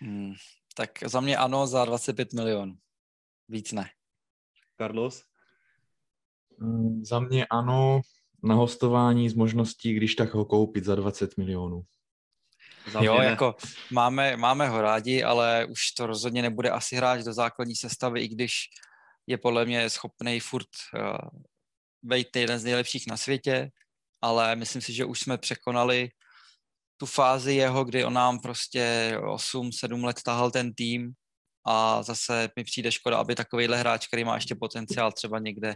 Hmm, 0.00 0.34
tak 0.74 0.90
za 1.06 1.20
mě 1.20 1.36
ano 1.36 1.66
za 1.66 1.84
25 1.84 2.32
milionů. 2.32 2.74
Víc 3.48 3.72
ne. 3.72 3.90
Carlos? 4.78 5.22
Mm, 6.58 7.04
za 7.04 7.20
mě 7.20 7.46
ano, 7.46 8.00
na 8.42 8.54
hostování 8.54 9.28
s 9.28 9.34
možností, 9.34 9.94
když 9.94 10.14
tak 10.14 10.34
ho 10.34 10.44
koupit 10.44 10.84
za 10.84 10.94
20 10.94 11.36
milionů. 11.36 11.82
Za 12.92 13.02
jo, 13.02 13.14
jako 13.14 13.54
máme, 13.92 14.36
máme 14.36 14.68
ho 14.68 14.80
rádi, 14.80 15.22
ale 15.22 15.64
už 15.64 15.90
to 15.90 16.06
rozhodně 16.06 16.42
nebude 16.42 16.70
asi 16.70 16.96
hráč 16.96 17.24
do 17.24 17.32
základní 17.32 17.76
sestavy, 17.76 18.20
i 18.20 18.28
když 18.28 18.52
je 19.26 19.38
podle 19.38 19.64
mě 19.64 19.90
schopný 19.90 20.40
furt 20.40 20.68
uh, 20.94 21.40
být 22.02 22.36
jeden 22.36 22.58
z 22.58 22.64
nejlepších 22.64 23.06
na 23.06 23.16
světě, 23.16 23.70
ale 24.22 24.56
myslím 24.56 24.82
si, 24.82 24.92
že 24.92 25.04
už 25.04 25.20
jsme 25.20 25.38
překonali 25.38 26.10
tu 26.96 27.06
fázi 27.06 27.54
jeho, 27.54 27.84
kdy 27.84 28.04
on 28.04 28.12
nám 28.12 28.38
prostě 28.38 29.14
8-7 29.20 30.04
let 30.04 30.22
tahal 30.22 30.50
ten 30.50 30.74
tým 30.74 31.12
a 31.66 32.02
zase 32.02 32.48
mi 32.56 32.64
přijde 32.64 32.92
škoda, 32.92 33.18
aby 33.18 33.34
takovýhle 33.34 33.76
hráč, 33.76 34.06
který 34.06 34.24
má 34.24 34.34
ještě 34.34 34.54
potenciál 34.54 35.12
třeba 35.12 35.38
někde 35.38 35.74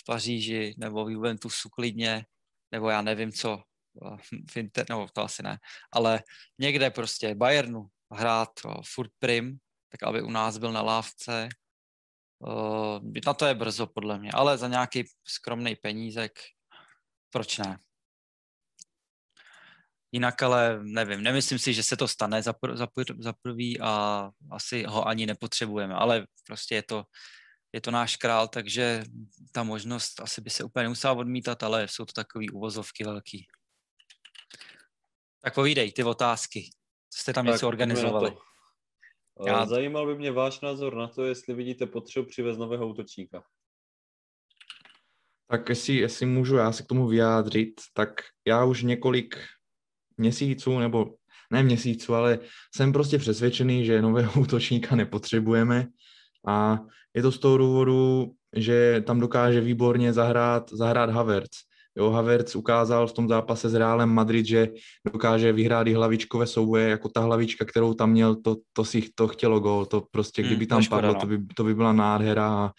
v 0.00 0.04
Paříži 0.06 0.74
nebo 0.78 1.04
v 1.04 1.10
Juventusu 1.10 1.68
klidně, 1.68 2.24
nebo 2.72 2.90
já 2.90 3.02
nevím 3.02 3.32
co, 3.32 3.62
v 4.50 4.56
Inter, 4.56 4.86
nebo 4.88 5.08
to 5.12 5.22
asi 5.22 5.42
ne, 5.42 5.58
ale 5.92 6.22
někde 6.58 6.90
prostě 6.90 7.34
Bayernu 7.34 7.86
hrát 8.12 8.50
furt 8.94 9.10
prim, 9.18 9.58
tak 9.88 10.02
aby 10.02 10.22
u 10.22 10.30
nás 10.30 10.58
byl 10.58 10.72
na 10.72 10.82
lávce, 10.82 11.48
uh, 12.38 12.98
na 13.26 13.34
to 13.34 13.46
je 13.46 13.54
brzo 13.54 13.86
podle 13.86 14.18
mě, 14.18 14.30
ale 14.34 14.58
za 14.58 14.68
nějaký 14.68 15.04
skromný 15.28 15.76
penízek, 15.76 16.32
proč 17.30 17.58
ne? 17.58 17.78
Jinak 20.12 20.42
ale 20.42 20.80
nevím, 20.82 21.22
nemyslím 21.22 21.58
si, 21.58 21.74
že 21.74 21.82
se 21.82 21.96
to 21.96 22.08
stane 22.08 22.42
za, 22.42 22.52
pr- 22.52 22.76
za, 22.76 22.86
pr- 22.86 23.22
za 23.22 23.32
prvý 23.42 23.80
a 23.80 24.28
asi 24.50 24.84
ho 24.88 25.08
ani 25.08 25.26
nepotřebujeme, 25.26 25.94
ale 25.94 26.26
prostě 26.46 26.74
je 26.74 26.82
to, 26.82 27.04
je 27.72 27.80
to 27.80 27.90
náš 27.90 28.16
král, 28.16 28.48
takže 28.48 29.04
ta 29.52 29.62
možnost 29.62 30.20
asi 30.20 30.40
by 30.40 30.50
se 30.50 30.64
úplně 30.64 30.82
nemusela 30.82 31.12
odmítat, 31.12 31.62
ale 31.62 31.88
jsou 31.88 32.04
to 32.04 32.12
takové 32.12 32.44
uvozovky 32.52 33.04
velký. 33.04 33.46
Tak 35.42 35.54
povídej 35.54 35.92
ty 35.92 36.04
otázky. 36.04 36.70
Co 37.10 37.20
jste 37.20 37.32
tam 37.32 37.46
tak, 37.46 37.54
něco 37.54 37.68
organizovali? 37.68 38.36
Já... 39.46 39.66
Zajímal 39.66 40.06
by 40.06 40.18
mě 40.18 40.32
váš 40.32 40.60
názor 40.60 40.94
na 40.94 41.08
to, 41.08 41.24
jestli 41.24 41.54
vidíte 41.54 41.86
potřebu 41.86 42.26
přivez 42.28 42.58
nového 42.58 42.88
útočníka. 42.88 43.44
Tak 45.50 45.68
jestli, 45.68 45.94
jestli 45.94 46.26
můžu 46.26 46.56
já 46.56 46.72
se 46.72 46.82
k 46.82 46.86
tomu 46.86 47.06
vyjádřit, 47.06 47.80
tak 47.92 48.20
já 48.46 48.64
už 48.64 48.82
několik 48.82 49.36
měsíců, 50.20 50.78
nebo 50.78 51.06
ne 51.50 51.62
měsíců, 51.62 52.14
ale 52.14 52.38
jsem 52.74 52.92
prostě 52.92 53.18
přesvědčený, 53.18 53.84
že 53.84 54.02
nového 54.02 54.32
útočníka 54.40 54.96
nepotřebujeme 54.96 55.86
a 56.46 56.78
je 57.14 57.22
to 57.22 57.32
z 57.32 57.38
toho 57.38 57.58
důvodu, 57.58 58.32
že 58.56 59.02
tam 59.06 59.20
dokáže 59.20 59.60
výborně 59.60 60.12
zahrát, 60.12 60.70
zahrát 60.72 61.10
Havertz. 61.10 61.58
Jo, 61.98 62.10
Havertz 62.10 62.56
ukázal 62.56 63.06
v 63.06 63.12
tom 63.12 63.28
zápase 63.28 63.68
s 63.68 63.74
Realem 63.74 64.08
Madrid, 64.08 64.46
že 64.46 64.68
dokáže 65.12 65.52
vyhrát 65.52 65.86
i 65.86 65.94
hlavičkové 65.94 66.46
souboje, 66.46 66.88
jako 66.88 67.08
ta 67.08 67.20
hlavička, 67.20 67.64
kterou 67.64 67.94
tam 67.94 68.10
měl, 68.10 68.36
to, 68.36 68.56
to 68.72 68.84
si 68.84 69.10
to 69.14 69.28
chtělo 69.28 69.60
gol, 69.60 69.86
to 69.86 70.06
prostě, 70.10 70.42
kdyby 70.42 70.64
hmm, 70.64 70.68
tam 70.68 70.82
škoda, 70.82 71.00
padlo, 71.00 71.14
no. 71.14 71.20
to, 71.20 71.26
by, 71.26 71.54
to 71.54 71.64
by 71.64 71.74
byla 71.74 71.92
nádhera 71.92 72.48
a 72.48 72.72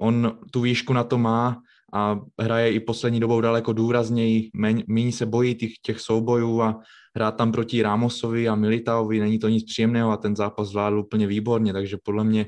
on 0.00 0.38
tu 0.52 0.60
výšku 0.60 0.92
na 0.92 1.04
to 1.04 1.18
má 1.18 1.62
a 1.94 2.20
hraje 2.40 2.72
i 2.72 2.80
poslední 2.80 3.20
dobou 3.20 3.40
daleko 3.40 3.72
důrazněji, 3.72 4.50
méně 4.86 5.12
se 5.12 5.26
bojí 5.26 5.54
těch, 5.54 5.72
těch 5.82 6.00
soubojů 6.00 6.62
a 6.62 6.82
hrát 7.16 7.32
tam 7.32 7.52
proti 7.52 7.82
Ramosovi 7.82 8.48
a 8.48 8.54
Militaovi 8.54 9.20
není 9.20 9.38
to 9.38 9.48
nic 9.48 9.64
příjemného 9.64 10.10
a 10.10 10.16
ten 10.16 10.36
zápas 10.36 10.68
zvládl 10.68 10.98
úplně 10.98 11.26
výborně, 11.26 11.72
takže 11.72 11.96
podle 12.02 12.24
mě, 12.24 12.46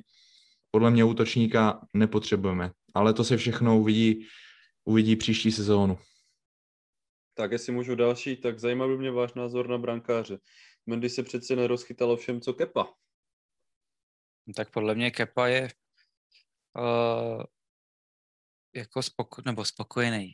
podle 0.70 0.90
mě 0.90 1.04
útočníka 1.04 1.80
nepotřebujeme. 1.94 2.70
Ale 2.94 3.14
to 3.14 3.24
se 3.24 3.36
všechno 3.36 3.78
uvidí, 3.78 4.26
uvidí 4.84 5.16
příští 5.16 5.52
sezónu. 5.52 5.98
Tak 7.34 7.52
jestli 7.52 7.72
můžu 7.72 7.94
další, 7.94 8.36
tak 8.36 8.58
zajímavý 8.58 8.92
by 8.92 8.98
mě 8.98 9.10
váš 9.10 9.34
názor 9.34 9.68
na 9.68 9.78
brankáře. 9.78 10.38
Mendy 10.86 11.08
se 11.08 11.22
přece 11.22 11.56
nerozchytalo 11.56 12.16
všem, 12.16 12.40
co 12.40 12.54
Kepa. 12.54 12.86
Tak 14.56 14.70
podle 14.70 14.94
mě 14.94 15.10
Kepa 15.10 15.46
je 15.46 15.68
uh, 16.78 17.42
jako 18.74 19.02
spoko, 19.02 19.42
nebo 19.44 19.64
spokojený. 19.64 20.32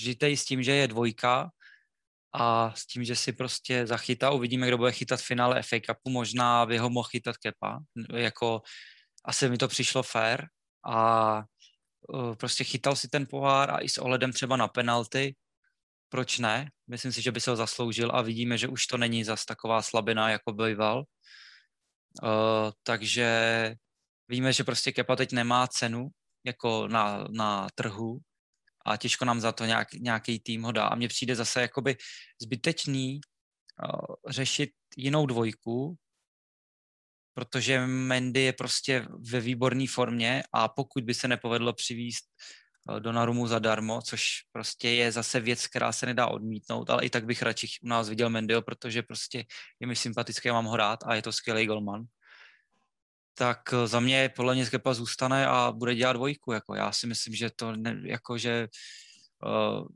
Žitej 0.00 0.36
s 0.36 0.44
tím, 0.44 0.62
že 0.62 0.72
je 0.72 0.88
dvojka 0.88 1.50
a 2.34 2.74
s 2.74 2.86
tím, 2.86 3.04
že 3.04 3.16
si 3.16 3.32
prostě 3.32 3.86
zachytá. 3.86 4.30
Uvidíme, 4.30 4.66
kdo 4.66 4.78
bude 4.78 4.92
chytat 4.92 5.20
v 5.20 5.26
finále 5.26 5.62
FA 5.62 5.76
Cupu. 5.80 6.10
Možná 6.10 6.66
by 6.66 6.78
ho 6.78 6.90
mohl 6.90 7.08
chytat 7.08 7.36
Kepa. 7.36 7.78
Jako, 8.14 8.62
asi 9.24 9.48
mi 9.48 9.58
to 9.58 9.68
přišlo 9.68 10.02
fair 10.02 10.46
a 10.86 11.36
uh, 12.08 12.34
prostě 12.34 12.64
chytal 12.64 12.96
si 12.96 13.08
ten 13.08 13.26
pohár 13.26 13.70
a 13.70 13.78
i 13.78 13.88
s 13.88 13.98
ohledem 13.98 14.32
třeba 14.32 14.56
na 14.56 14.68
penalty. 14.68 15.36
Proč 16.08 16.38
ne? 16.38 16.70
Myslím 16.86 17.12
si, 17.12 17.22
že 17.22 17.32
by 17.32 17.40
se 17.40 17.50
ho 17.50 17.56
zasloužil 17.56 18.10
a 18.14 18.22
vidíme, 18.22 18.58
že 18.58 18.68
už 18.68 18.86
to 18.86 18.96
není 18.96 19.24
zas 19.24 19.44
taková 19.44 19.82
slabina, 19.82 20.30
jako 20.30 20.52
býval. 20.52 21.04
Uh, 22.22 22.70
takže 22.82 23.74
víme, 24.28 24.52
že 24.52 24.64
prostě 24.64 24.92
Kepa 24.92 25.16
teď 25.16 25.32
nemá 25.32 25.66
cenu, 25.66 26.08
jako 26.44 26.88
na, 26.88 27.24
na 27.30 27.68
trhu 27.74 28.18
a 28.86 28.96
těžko 28.96 29.24
nám 29.24 29.40
za 29.40 29.52
to 29.52 29.64
nějak, 29.64 29.92
nějaký 29.92 30.40
tým 30.40 30.62
ho 30.62 30.72
dá. 30.72 30.86
A 30.86 30.94
mně 30.94 31.08
přijde 31.08 31.36
zase 31.36 31.60
jakoby 31.60 31.96
zbytečný 32.42 33.20
uh, 33.20 34.14
řešit 34.28 34.70
jinou 34.96 35.26
dvojku, 35.26 35.96
protože 37.34 37.86
Mendy 37.86 38.40
je 38.40 38.52
prostě 38.52 39.06
ve 39.32 39.40
výborné 39.40 39.84
formě 39.88 40.42
a 40.52 40.68
pokud 40.68 41.04
by 41.04 41.14
se 41.14 41.28
nepovedlo 41.28 41.72
přivíst 41.72 42.24
uh, 42.90 43.00
do 43.00 43.12
Narumu 43.12 43.46
zadarmo, 43.46 44.02
což 44.02 44.28
prostě 44.52 44.90
je 44.90 45.12
zase 45.12 45.40
věc, 45.40 45.66
která 45.66 45.92
se 45.92 46.06
nedá 46.06 46.26
odmítnout, 46.26 46.90
ale 46.90 47.04
i 47.04 47.10
tak 47.10 47.24
bych 47.24 47.42
radši 47.42 47.66
u 47.82 47.88
nás 47.88 48.08
viděl 48.08 48.30
Mendyho, 48.30 48.62
protože 48.62 49.02
prostě 49.02 49.44
je 49.80 49.86
mi 49.86 49.96
sympatický, 49.96 50.50
mám 50.50 50.64
ho 50.64 50.76
rád 50.76 50.98
a 51.06 51.14
je 51.14 51.22
to 51.22 51.32
skvělý 51.32 51.66
golman 51.66 52.04
tak 53.34 53.60
eh, 53.72 53.86
za 53.86 54.00
mě 54.00 54.30
podle 54.36 54.54
mě 54.54 54.66
Kepa 54.66 54.94
zůstane 54.94 55.46
a 55.46 55.72
bude 55.72 55.94
dělat 55.94 56.12
dvojku. 56.12 56.52
Jako 56.52 56.74
já 56.74 56.92
si 56.92 57.06
myslím, 57.06 57.34
že 57.34 57.50
to 57.56 57.76
ne, 57.76 58.00
jako, 58.04 58.38
že 58.38 58.68
uh, 59.44 59.86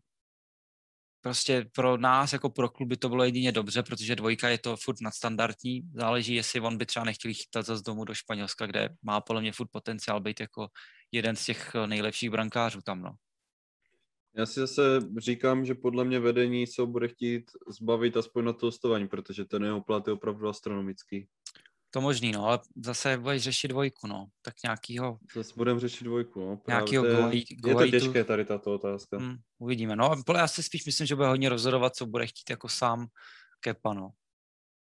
prostě 1.20 1.66
pro 1.74 1.96
nás, 1.96 2.32
jako 2.32 2.50
pro 2.50 2.68
kluby 2.68 2.96
to 2.96 3.08
bylo 3.08 3.24
jedině 3.24 3.52
dobře, 3.52 3.82
protože 3.82 4.16
dvojka 4.16 4.48
je 4.48 4.58
to 4.58 4.76
furt 4.76 5.00
nadstandardní. 5.00 5.82
Záleží, 5.94 6.34
jestli 6.34 6.60
on 6.60 6.78
by 6.78 6.86
třeba 6.86 7.04
nechtěl 7.04 7.32
chytat 7.34 7.66
zase 7.66 7.82
domů 7.86 8.04
do 8.04 8.14
Španělska, 8.14 8.66
kde 8.66 8.88
má 9.02 9.20
podle 9.20 9.40
mě 9.40 9.52
furt 9.52 9.68
potenciál 9.72 10.20
být 10.20 10.40
jako 10.40 10.68
jeden 11.12 11.36
z 11.36 11.44
těch 11.44 11.74
eh, 11.74 11.86
nejlepších 11.86 12.30
brankářů 12.30 12.80
tam, 12.84 13.02
no. 13.02 13.14
Já 14.36 14.46
si 14.46 14.60
zase 14.60 14.82
říkám, 15.18 15.64
že 15.64 15.74
podle 15.74 16.04
mě 16.04 16.20
vedení 16.20 16.66
se 16.66 16.86
bude 16.86 17.08
chtít 17.08 17.50
zbavit 17.68 18.16
aspoň 18.16 18.44
na 18.44 18.52
to 18.52 18.66
hostování, 18.66 19.08
protože 19.08 19.44
ten 19.44 19.64
jeho 19.64 19.82
plat 19.82 20.06
je 20.06 20.12
opravdu 20.12 20.48
astronomický. 20.48 21.28
To 21.90 22.00
možný, 22.00 22.32
no, 22.32 22.44
ale 22.44 22.58
zase 22.84 23.18
budeš 23.18 23.42
řešit 23.42 23.68
dvojku, 23.68 24.06
no. 24.06 24.26
Tak 24.42 24.54
nějakýho... 24.64 25.18
Zase 25.34 25.52
budeme 25.56 25.80
řešit 25.80 26.04
dvojku, 26.04 26.40
no. 26.40 26.60
Nějakýho 26.68 27.02
golej, 27.02 27.44
Je 27.66 27.74
to 27.74 27.88
těžké 27.88 28.24
tady 28.24 28.44
tato 28.44 28.74
otázka. 28.74 29.18
Hmm, 29.18 29.36
uvidíme, 29.58 29.96
no. 29.96 30.10
Já 30.36 30.48
si 30.48 30.62
spíš 30.62 30.86
myslím, 30.86 31.06
že 31.06 31.14
bude 31.14 31.28
hodně 31.28 31.48
rozhodovat, 31.48 31.96
co 31.96 32.06
bude 32.06 32.26
chtít 32.26 32.50
jako 32.50 32.68
sám 32.68 33.06
Kepa, 33.60 33.94
no. 33.94 34.10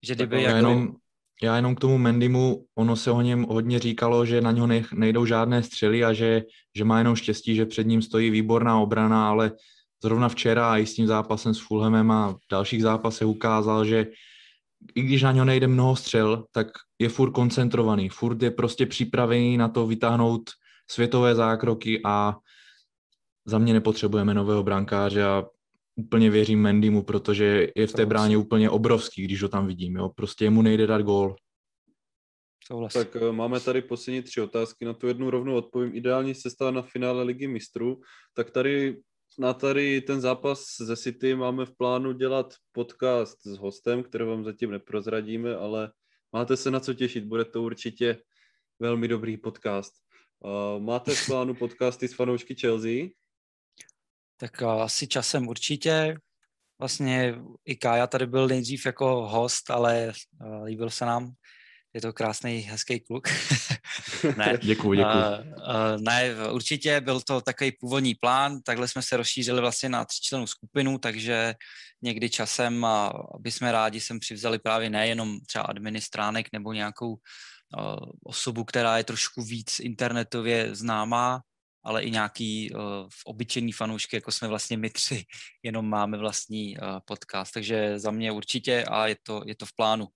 Že 0.07 0.15
kdyby 0.15 0.35
já, 0.35 0.41
jako... 0.41 0.55
jenom, 0.57 0.95
já 1.43 1.55
jenom 1.55 1.75
k 1.75 1.79
tomu 1.79 1.97
Mendymu, 1.97 2.65
ono 2.75 2.95
se 2.95 3.11
o 3.11 3.21
něm 3.21 3.43
hodně 3.43 3.79
říkalo, 3.79 4.25
že 4.25 4.41
na 4.41 4.51
něho 4.51 4.67
ne, 4.67 4.83
nejdou 4.93 5.25
žádné 5.25 5.63
střely 5.63 6.03
a 6.03 6.13
že, 6.13 6.41
že 6.75 6.83
má 6.83 6.97
jenom 6.97 7.15
štěstí, 7.15 7.55
že 7.55 7.65
před 7.65 7.87
ním 7.87 8.01
stojí 8.01 8.29
výborná 8.29 8.79
obrana, 8.79 9.29
ale 9.29 9.51
zrovna 10.03 10.29
včera 10.29 10.77
i 10.77 10.85
s 10.85 10.95
tím 10.95 11.07
zápasem 11.07 11.53
s 11.53 11.59
Fulhamem 11.59 12.11
a 12.11 12.33
v 12.33 12.37
dalších 12.51 12.81
zápasech 12.81 13.27
ukázal, 13.27 13.85
že 13.85 14.07
i 14.95 15.01
když 15.01 15.23
na 15.23 15.31
něho 15.31 15.45
nejde 15.45 15.67
mnoho 15.67 15.95
střel, 15.95 16.45
tak 16.51 16.67
je 16.99 17.09
furt 17.09 17.31
koncentrovaný, 17.31 18.09
furt 18.09 18.41
je 18.41 18.51
prostě 18.51 18.85
připravený 18.85 19.57
na 19.57 19.69
to 19.69 19.87
vytáhnout 19.87 20.41
světové 20.91 21.35
zákroky 21.35 22.01
a 22.05 22.35
za 23.45 23.57
mě 23.57 23.73
nepotřebujeme 23.73 24.33
nového 24.33 24.63
brankáře 24.63 25.23
a 25.23 25.43
úplně 25.95 26.29
věřím 26.29 26.61
Mendymu, 26.61 27.03
protože 27.03 27.67
je 27.75 27.87
v 27.87 27.93
té 27.93 28.05
bráně 28.05 28.37
úplně 28.37 28.69
obrovský, 28.69 29.23
když 29.23 29.43
ho 29.43 29.49
tam 29.49 29.67
vidím. 29.67 29.95
Jo. 29.95 30.09
Prostě 30.09 30.49
mu 30.49 30.61
nejde 30.61 30.87
dát 30.87 31.01
gól. 31.01 31.35
Tak 32.93 33.15
eh, 33.15 33.31
máme 33.31 33.59
tady 33.59 33.81
poslední 33.81 34.21
tři 34.21 34.41
otázky, 34.41 34.85
na 34.85 34.93
tu 34.93 35.07
jednu 35.07 35.29
rovnou 35.29 35.55
odpovím. 35.55 35.95
Ideální 35.95 36.35
sestava 36.35 36.71
na 36.71 36.81
finále 36.81 37.23
ligy 37.23 37.47
mistrů, 37.47 38.01
tak 38.33 38.51
tady 38.51 38.97
na 39.39 39.53
tady 39.53 40.01
ten 40.01 40.21
zápas 40.21 40.75
ze 40.79 40.97
City 40.97 41.35
máme 41.35 41.65
v 41.65 41.75
plánu 41.77 42.11
dělat 42.11 42.53
podcast 42.71 43.37
s 43.43 43.57
hostem, 43.57 44.03
který 44.03 44.25
vám 44.25 44.43
zatím 44.43 44.71
neprozradíme, 44.71 45.55
ale 45.55 45.91
máte 46.31 46.57
se 46.57 46.71
na 46.71 46.79
co 46.79 46.93
těšit, 46.93 47.23
bude 47.23 47.45
to 47.45 47.63
určitě 47.63 48.17
velmi 48.79 49.07
dobrý 49.07 49.37
podcast. 49.37 49.93
Uh, 50.39 50.83
máte 50.83 51.15
v 51.15 51.25
plánu 51.25 51.53
podcasty 51.53 52.07
s 52.07 52.13
fanoušky 52.13 52.55
Chelsea? 52.55 53.07
Tak 54.37 54.61
uh, 54.61 54.81
asi 54.81 55.07
časem 55.07 55.47
určitě. 55.47 56.17
Vlastně 56.79 57.35
i 57.65 57.75
Kája 57.75 58.07
tady 58.07 58.25
byl 58.25 58.47
nejdřív 58.47 58.85
jako 58.85 59.27
host, 59.27 59.69
ale 59.69 60.13
uh, 60.45 60.63
líbil 60.63 60.89
se 60.89 61.05
nám. 61.05 61.33
Je 61.93 62.01
to 62.01 62.13
krásný, 62.13 62.57
hezký 62.57 62.99
kluk. 62.99 63.27
ne, 64.37 64.57
děkuji, 64.63 64.97
děkuji. 64.97 65.15
Uh, 65.15 65.45
uh, 65.57 66.01
ne, 66.01 66.35
určitě 66.51 67.01
byl 67.01 67.21
to 67.21 67.41
takový 67.41 67.71
původní 67.71 68.15
plán, 68.15 68.61
takhle 68.61 68.87
jsme 68.87 69.01
se 69.01 69.17
rozšířili 69.17 69.61
vlastně 69.61 69.89
na 69.89 70.05
členů 70.21 70.47
skupinu, 70.47 70.97
takže 70.97 71.55
někdy 72.01 72.29
časem, 72.29 72.85
aby 73.35 73.51
jsme 73.51 73.71
rádi 73.71 73.99
sem 73.99 74.19
přivzali 74.19 74.59
právě 74.59 74.89
nejenom 74.89 75.39
třeba 75.39 75.63
administránek 75.63 76.47
nebo 76.53 76.73
nějakou 76.73 77.09
uh, 77.11 77.17
osobu, 78.23 78.63
která 78.63 78.97
je 78.97 79.03
trošku 79.03 79.43
víc 79.43 79.79
internetově 79.79 80.75
známá, 80.75 81.41
ale 81.83 82.03
i 82.03 82.11
nějaký 82.11 82.73
uh, 82.73 82.79
obyčejný 83.25 83.71
fanoušky, 83.71 84.15
jako 84.15 84.31
jsme 84.31 84.47
vlastně 84.47 84.77
my 84.77 84.89
tři, 84.89 85.25
jenom 85.63 85.89
máme 85.89 86.17
vlastní 86.17 86.77
uh, 86.77 86.99
podcast. 87.05 87.53
Takže 87.53 87.99
za 87.99 88.11
mě 88.11 88.31
určitě 88.31 88.83
a 88.83 89.07
je 89.07 89.15
to, 89.23 89.41
je 89.45 89.55
to 89.55 89.65
v 89.65 89.75
plánu. 89.75 90.07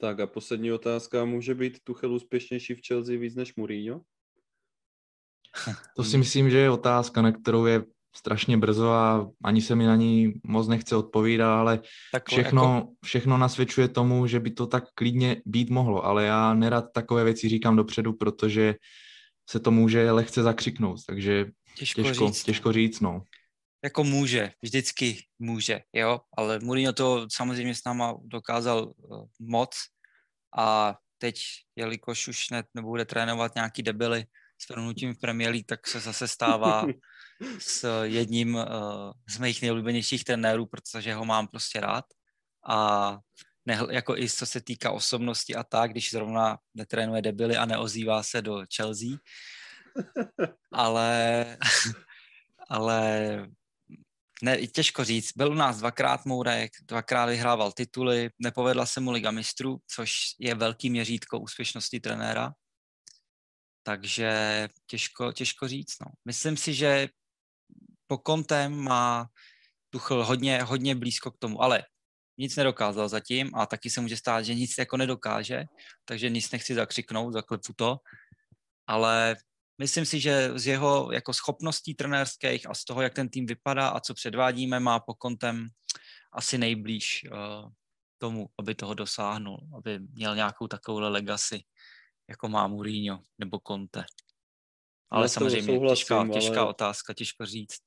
Tak 0.00 0.20
a 0.20 0.26
poslední 0.26 0.72
otázka, 0.72 1.24
může 1.24 1.54
být 1.54 1.78
Tuchel 1.84 2.12
úspěšnější 2.12 2.74
v 2.74 2.80
Chelsea 2.88 3.18
víc 3.18 3.34
než 3.34 3.54
Mourinho? 3.56 4.00
To 5.96 6.04
si 6.04 6.18
myslím, 6.18 6.50
že 6.50 6.58
je 6.58 6.70
otázka, 6.70 7.22
na 7.22 7.32
kterou 7.32 7.66
je 7.66 7.84
strašně 8.16 8.56
brzo 8.56 8.90
a 8.90 9.30
ani 9.44 9.62
se 9.62 9.74
mi 9.74 9.86
na 9.86 9.96
ní 9.96 10.32
moc 10.44 10.68
nechce 10.68 10.96
odpovídat, 10.96 11.60
ale 11.60 11.80
tak 12.12 12.28
všechno, 12.28 12.74
jako... 12.74 12.88
všechno 13.04 13.38
nasvědčuje 13.38 13.88
tomu, 13.88 14.26
že 14.26 14.40
by 14.40 14.50
to 14.50 14.66
tak 14.66 14.84
klidně 14.94 15.42
být 15.46 15.70
mohlo, 15.70 16.04
ale 16.04 16.24
já 16.24 16.54
nerad 16.54 16.84
takové 16.92 17.24
věci 17.24 17.48
říkám 17.48 17.76
dopředu, 17.76 18.12
protože 18.12 18.74
se 19.50 19.60
to 19.60 19.70
může 19.70 20.12
lehce 20.12 20.42
zakřiknout, 20.42 20.98
takže 21.06 21.46
těžko, 21.76 22.02
těžko 22.02 22.26
říct. 22.26 22.44
Těžko 22.44 22.72
říct 22.72 23.00
no. 23.00 23.22
Jako 23.84 24.04
může, 24.04 24.52
vždycky 24.62 25.24
může, 25.38 25.80
jo, 25.92 26.20
ale 26.36 26.58
Mourinho 26.58 26.92
to 26.92 27.26
samozřejmě 27.32 27.74
s 27.74 27.84
náma 27.84 28.14
dokázal 28.24 28.92
uh, 28.96 29.26
moc. 29.38 29.76
A 30.56 30.96
teď, 31.18 31.40
jelikož 31.76 32.28
už 32.28 32.50
ne, 32.50 32.64
nebude 32.74 33.04
trénovat 33.04 33.54
nějaký 33.54 33.82
debily 33.82 34.24
s 34.58 34.66
pronutím 34.66 35.14
v 35.14 35.18
Premier 35.18 35.50
League, 35.50 35.66
tak 35.66 35.86
se 35.86 36.00
zase 36.00 36.28
stává 36.28 36.86
s 37.58 38.02
jedním 38.02 38.54
uh, 38.54 38.64
z 39.28 39.38
mých 39.38 39.62
nejoblíbenějších 39.62 40.24
trenérů, 40.24 40.66
protože 40.66 41.14
ho 41.14 41.24
mám 41.24 41.48
prostě 41.48 41.80
rád. 41.80 42.04
A 42.68 43.18
ne, 43.66 43.78
jako 43.90 44.16
i 44.16 44.28
co 44.28 44.46
se 44.46 44.60
týká 44.60 44.90
osobnosti 44.90 45.54
a 45.54 45.64
tak, 45.64 45.90
když 45.90 46.10
zrovna 46.10 46.58
netrénuje 46.74 47.22
debily 47.22 47.56
a 47.56 47.64
neozývá 47.64 48.22
se 48.22 48.42
do 48.42 48.64
Chelsea. 48.76 49.08
Ale, 50.72 51.58
ale 52.68 53.46
ne, 54.42 54.66
těžko 54.66 55.04
říct. 55.04 55.32
Byl 55.36 55.50
u 55.50 55.54
nás 55.54 55.78
dvakrát 55.78 56.26
Mourek, 56.26 56.72
dvakrát 56.82 57.26
vyhrával 57.26 57.72
tituly, 57.72 58.30
nepovedla 58.38 58.86
se 58.86 59.00
mu 59.00 59.10
Liga 59.10 59.30
mistrů, 59.30 59.78
což 59.86 60.12
je 60.38 60.54
velký 60.54 60.90
měřítko 60.90 61.40
úspěšnosti 61.40 62.00
trenéra. 62.00 62.52
Takže 63.82 64.68
těžko, 64.86 65.32
těžko 65.32 65.68
říct. 65.68 65.96
No. 66.00 66.06
Myslím 66.24 66.56
si, 66.56 66.74
že 66.74 67.08
po 68.06 68.18
kontem 68.18 68.76
má 68.76 69.26
Tuchl 69.90 70.24
hodně, 70.24 70.62
hodně 70.62 70.94
blízko 70.94 71.30
k 71.30 71.38
tomu, 71.38 71.62
ale 71.62 71.84
nic 72.38 72.56
nedokázal 72.56 73.08
zatím 73.08 73.50
a 73.54 73.66
taky 73.66 73.90
se 73.90 74.00
může 74.00 74.16
stát, 74.16 74.42
že 74.42 74.54
nic 74.54 74.74
jako 74.78 74.96
nedokáže, 74.96 75.64
takže 76.04 76.30
nic 76.30 76.50
nechci 76.50 76.74
zakřiknout, 76.74 77.32
zaklepu 77.32 77.72
to, 77.76 77.96
ale 78.86 79.36
myslím 79.80 80.04
si, 80.04 80.20
že 80.20 80.52
z 80.54 80.66
jeho 80.66 81.12
jako 81.12 81.32
schopností 81.32 81.94
trenérských 81.94 82.68
a 82.70 82.74
z 82.74 82.84
toho, 82.84 83.02
jak 83.02 83.14
ten 83.14 83.28
tým 83.28 83.46
vypadá 83.46 83.88
a 83.88 84.00
co 84.00 84.14
předvádíme, 84.14 84.80
má 84.80 85.00
po 85.00 85.14
kontem 85.14 85.68
asi 86.32 86.58
nejblíž 86.58 87.24
uh, 87.32 87.70
tomu, 88.18 88.48
aby 88.58 88.74
toho 88.74 88.94
dosáhnul, 88.94 89.58
aby 89.76 89.98
měl 89.98 90.36
nějakou 90.36 90.66
takovou 90.66 90.98
legacy, 90.98 91.64
jako 92.28 92.48
má 92.48 92.66
Mourinho 92.66 93.22
nebo 93.38 93.60
Conte. 93.66 94.04
Ale 95.10 95.24
Já 95.24 95.28
samozřejmě 95.28 95.88
těžká, 95.88 96.28
těžká 96.32 96.60
ale... 96.60 96.70
otázka, 96.70 97.14
těžko 97.14 97.46
říct. 97.46 97.80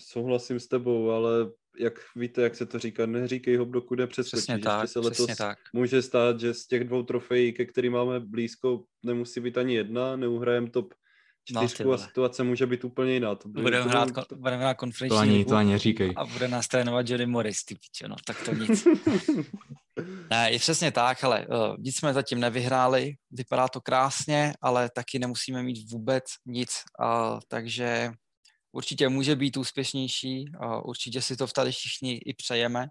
Souhlasím 0.00 0.60
s 0.60 0.66
tebou, 0.66 1.10
ale 1.10 1.30
jak 1.78 1.94
víte, 2.16 2.42
jak 2.42 2.54
se 2.54 2.66
to 2.66 2.78
říká, 2.78 3.06
neříkej 3.06 3.56
ho, 3.56 3.64
dokud 3.64 3.98
nepřeskočí. 3.98 4.42
Přesně 4.42 4.58
tak, 4.58 4.88
se 4.88 4.98
letos 4.98 5.36
tak. 5.38 5.58
může 5.72 6.02
stát, 6.02 6.40
že 6.40 6.54
z 6.54 6.66
těch 6.66 6.84
dvou 6.84 7.02
trofejí, 7.02 7.52
ke 7.52 7.64
kterým 7.64 7.92
máme 7.92 8.20
blízko, 8.20 8.84
nemusí 9.02 9.40
být 9.40 9.58
ani 9.58 9.74
jedna, 9.74 10.16
neuhrajeme 10.16 10.70
top 10.70 10.94
čtyřku 11.44 11.88
no, 11.88 11.92
a 11.92 11.98
situace 11.98 12.42
může 12.42 12.66
být 12.66 12.84
úplně 12.84 13.12
jiná. 13.12 13.34
To 13.34 13.48
budeme 13.48 13.90
hrát, 13.90 14.08
to... 14.28 14.36
budeme 14.36 14.62
hrát 14.62 14.74
konferenční 14.74 15.16
to 15.16 15.20
ani, 15.20 15.44
to 15.44 15.54
ani 15.54 15.78
říkej. 15.78 16.12
A 16.16 16.24
bude 16.26 16.48
nás 16.48 16.68
trénovat 16.68 17.08
Jody 17.08 17.26
Morris, 17.26 17.64
ty 17.64 17.74
piče, 17.74 18.08
no, 18.08 18.16
tak 18.26 18.44
to 18.44 18.54
nic. 18.54 18.86
ne, 20.30 20.52
je 20.52 20.58
přesně 20.58 20.92
tak, 20.92 21.24
ale 21.24 21.46
uh, 21.46 21.76
nic 21.78 21.96
jsme 21.96 22.12
zatím 22.14 22.40
nevyhráli, 22.40 23.14
vypadá 23.30 23.68
to 23.68 23.80
krásně, 23.80 24.54
ale 24.60 24.90
taky 24.94 25.18
nemusíme 25.18 25.62
mít 25.62 25.90
vůbec 25.90 26.24
nic, 26.46 26.70
uh, 27.00 27.38
takže 27.48 28.12
určitě 28.72 29.08
může 29.08 29.36
být 29.36 29.56
úspěšnější, 29.56 30.44
určitě 30.84 31.22
si 31.22 31.36
to 31.36 31.46
tady 31.46 31.72
všichni 31.72 32.14
i 32.14 32.34
přejeme, 32.34 32.86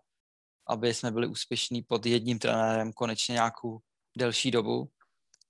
aby 0.70 0.94
jsme 0.94 1.12
byli 1.12 1.28
úspěšní 1.28 1.82
pod 1.82 2.06
jedním 2.06 2.40
trenérem 2.40 2.94
konečně 2.94 3.34
nějakou 3.34 3.80
delší 4.18 4.52
dobu, 4.52 4.90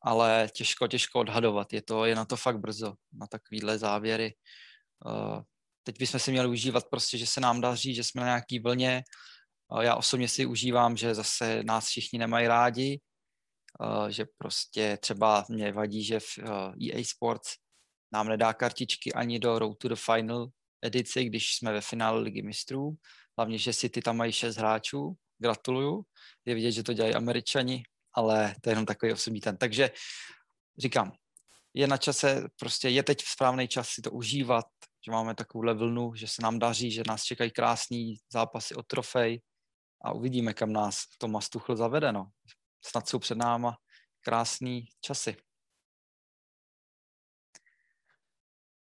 ale 0.04 0.49
těžko, 0.54 0.88
těžko 0.88 1.20
odhadovat. 1.20 1.74
Je, 1.74 1.82
to, 1.82 2.06
je 2.06 2.16
na 2.16 2.26
to 2.26 2.38
fakt 2.38 2.60
brzo, 2.60 2.93
na 3.14 3.28
takovýhle 3.28 3.78
závěry. 3.78 4.36
Teď 5.84 5.99
bychom 5.99 6.20
si 6.20 6.32
měli 6.32 6.47
užívat 6.47 6.84
prostě, 6.91 7.18
že 7.18 7.28
se 7.28 7.41
nám 7.41 7.62
daří, 7.62 7.95
že 7.95 8.04
jsme 8.04 8.22
na 8.22 8.28
nějaký 8.28 8.60
vlně. 8.60 9.04
Já 9.82 9.95
osobně 9.95 10.28
si 10.28 10.45
užívám, 10.45 10.97
že 10.97 11.16
zase 11.16 11.64
nás 11.64 11.88
všichni 11.88 12.20
nemají 12.20 12.47
rádi, 12.47 12.99
že 14.10 14.26
prostě 14.38 14.97
třeba 15.01 15.45
mě 15.49 15.72
vadí, 15.72 16.04
že 16.04 16.20
v 16.20 16.38
EA 16.91 17.04
Sports 17.04 17.54
nám 18.14 18.28
nedá 18.28 18.54
kartičky 18.54 19.14
ani 19.14 19.39
do 19.39 19.60
Road 19.60 19.78
to 19.78 19.88
the 19.88 19.95
Final 19.95 20.47
edici, 20.86 21.26
když 21.26 21.56
jsme 21.56 21.72
ve 21.72 21.82
finále 21.82 22.22
Ligy 22.22 22.41
mistrů. 22.41 22.95
Hlavně, 23.38 23.58
že 23.58 23.74
si 23.74 23.89
ty 23.89 24.01
tam 24.01 24.18
mají 24.18 24.32
šest 24.32 24.58
hráčů. 24.58 25.14
Gratuluju. 25.38 26.04
Je 26.45 26.56
vidět, 26.56 26.72
že 26.72 26.84
to 26.84 26.93
dělají 26.93 27.16
američani, 27.16 27.84
ale 28.14 28.55
to 28.61 28.70
je 28.70 28.72
jenom 28.72 28.86
takový 28.86 29.14
osobní 29.14 29.41
ten. 29.41 29.57
Takže 29.57 29.91
říkám, 30.78 31.11
je 31.74 31.88
na 31.88 31.97
čase, 31.97 32.47
prostě 32.59 32.89
je 32.89 33.03
teď 33.03 33.26
správný 33.26 33.68
čas 33.68 33.89
si 33.89 34.01
to 34.01 34.11
užívat, 34.11 34.66
že 35.05 35.11
máme 35.11 35.36
takovou 35.36 35.76
vlnu, 35.76 36.16
že 36.16 36.28
se 36.28 36.41
nám 36.41 36.59
daří, 36.59 36.91
že 36.91 37.03
nás 37.07 37.24
čekají 37.24 37.51
krásný 37.51 38.16
zápasy 38.34 38.76
o 38.76 38.84
trofej 38.84 39.41
a 40.03 40.11
uvidíme, 40.11 40.53
kam 40.53 40.74
nás 40.74 41.03
Tomas 41.18 41.49
Tuchl 41.49 41.76
zavede. 41.76 42.11
No. 42.11 42.30
Snad 42.86 43.09
jsou 43.09 43.20
před 43.20 43.38
náma 43.38 43.78
krásný 44.22 44.86
časy. 45.01 45.36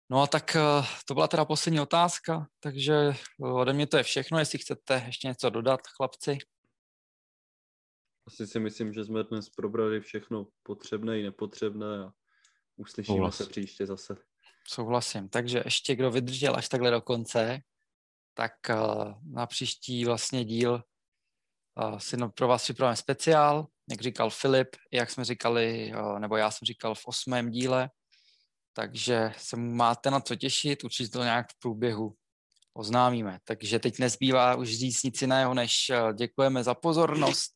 No 0.09 0.21
a 0.21 0.27
tak 0.27 0.55
eh, 0.55 0.61
to 1.05 1.13
byla 1.13 1.27
teda 1.27 1.45
poslední 1.45 1.79
otázka, 1.79 2.47
takže 2.59 2.93
eh, 2.93 3.47
ode 3.47 3.73
mě 3.73 3.87
to 3.87 3.97
je 3.97 4.03
všechno, 4.03 4.39
jestli 4.39 4.59
chcete 4.59 5.03
ještě 5.05 5.27
něco 5.27 5.49
dodat, 5.49 5.79
chlapci. 5.97 6.37
Asi 8.31 8.47
si 8.47 8.59
myslím, 8.59 8.93
že 8.93 9.03
jsme 9.05 9.23
dnes 9.23 9.49
probrali 9.49 10.01
všechno 10.01 10.47
potřebné 10.63 11.19
i 11.19 11.23
nepotřebné 11.23 11.99
a 11.99 12.13
uslyšíme 12.77 13.15
Souhlas. 13.15 13.37
se 13.37 13.45
příště 13.45 13.85
zase. 13.85 14.17
Souhlasím, 14.67 15.29
takže 15.29 15.61
ještě 15.65 15.95
kdo 15.95 16.11
vydržel 16.11 16.55
až 16.55 16.69
takhle 16.69 16.91
do 16.91 17.01
konce, 17.01 17.61
tak 18.33 18.53
eh, 18.69 18.75
na 19.23 19.45
příští 19.45 20.05
vlastně 20.05 20.45
díl 20.45 20.83
si 21.97 22.17
pro 22.35 22.47
vás 22.47 22.63
připravujeme 22.63 22.95
speciál, 22.95 23.67
jak 23.89 24.01
říkal 24.01 24.29
Filip, 24.29 24.67
jak 24.91 25.09
jsme 25.09 25.25
říkali, 25.25 25.93
nebo 26.19 26.37
já 26.37 26.51
jsem 26.51 26.65
říkal 26.65 26.95
v 26.95 27.07
osmém 27.07 27.49
díle, 27.49 27.89
takže 28.73 29.31
se 29.37 29.57
máte 29.57 30.11
na 30.11 30.19
co 30.19 30.35
těšit, 30.35 30.83
určitě 30.83 31.09
to 31.09 31.23
nějak 31.23 31.51
v 31.51 31.59
průběhu 31.59 32.15
oznámíme. 32.73 33.39
Takže 33.43 33.79
teď 33.79 33.99
nezbývá 33.99 34.55
už 34.55 34.77
říct 34.77 35.03
nic 35.03 35.21
jiného, 35.21 35.53
než 35.53 35.89
eh, 35.89 36.13
děkujeme 36.13 36.63
za 36.63 36.75
pozornost. 36.75 37.51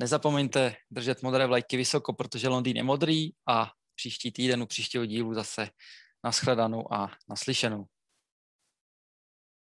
Nezapomeňte 0.00 0.76
držet 0.90 1.22
modré 1.22 1.46
vlajky 1.46 1.76
vysoko, 1.76 2.12
protože 2.12 2.48
Londýn 2.48 2.76
je 2.76 2.82
modrý 2.82 3.30
a 3.48 3.70
příští 3.94 4.32
týden 4.32 4.62
u 4.62 4.66
příštího 4.66 5.06
dílu 5.06 5.34
zase 5.34 5.70
naschledanou 6.24 6.92
a 6.94 7.10
naslyšenou. 7.28 7.84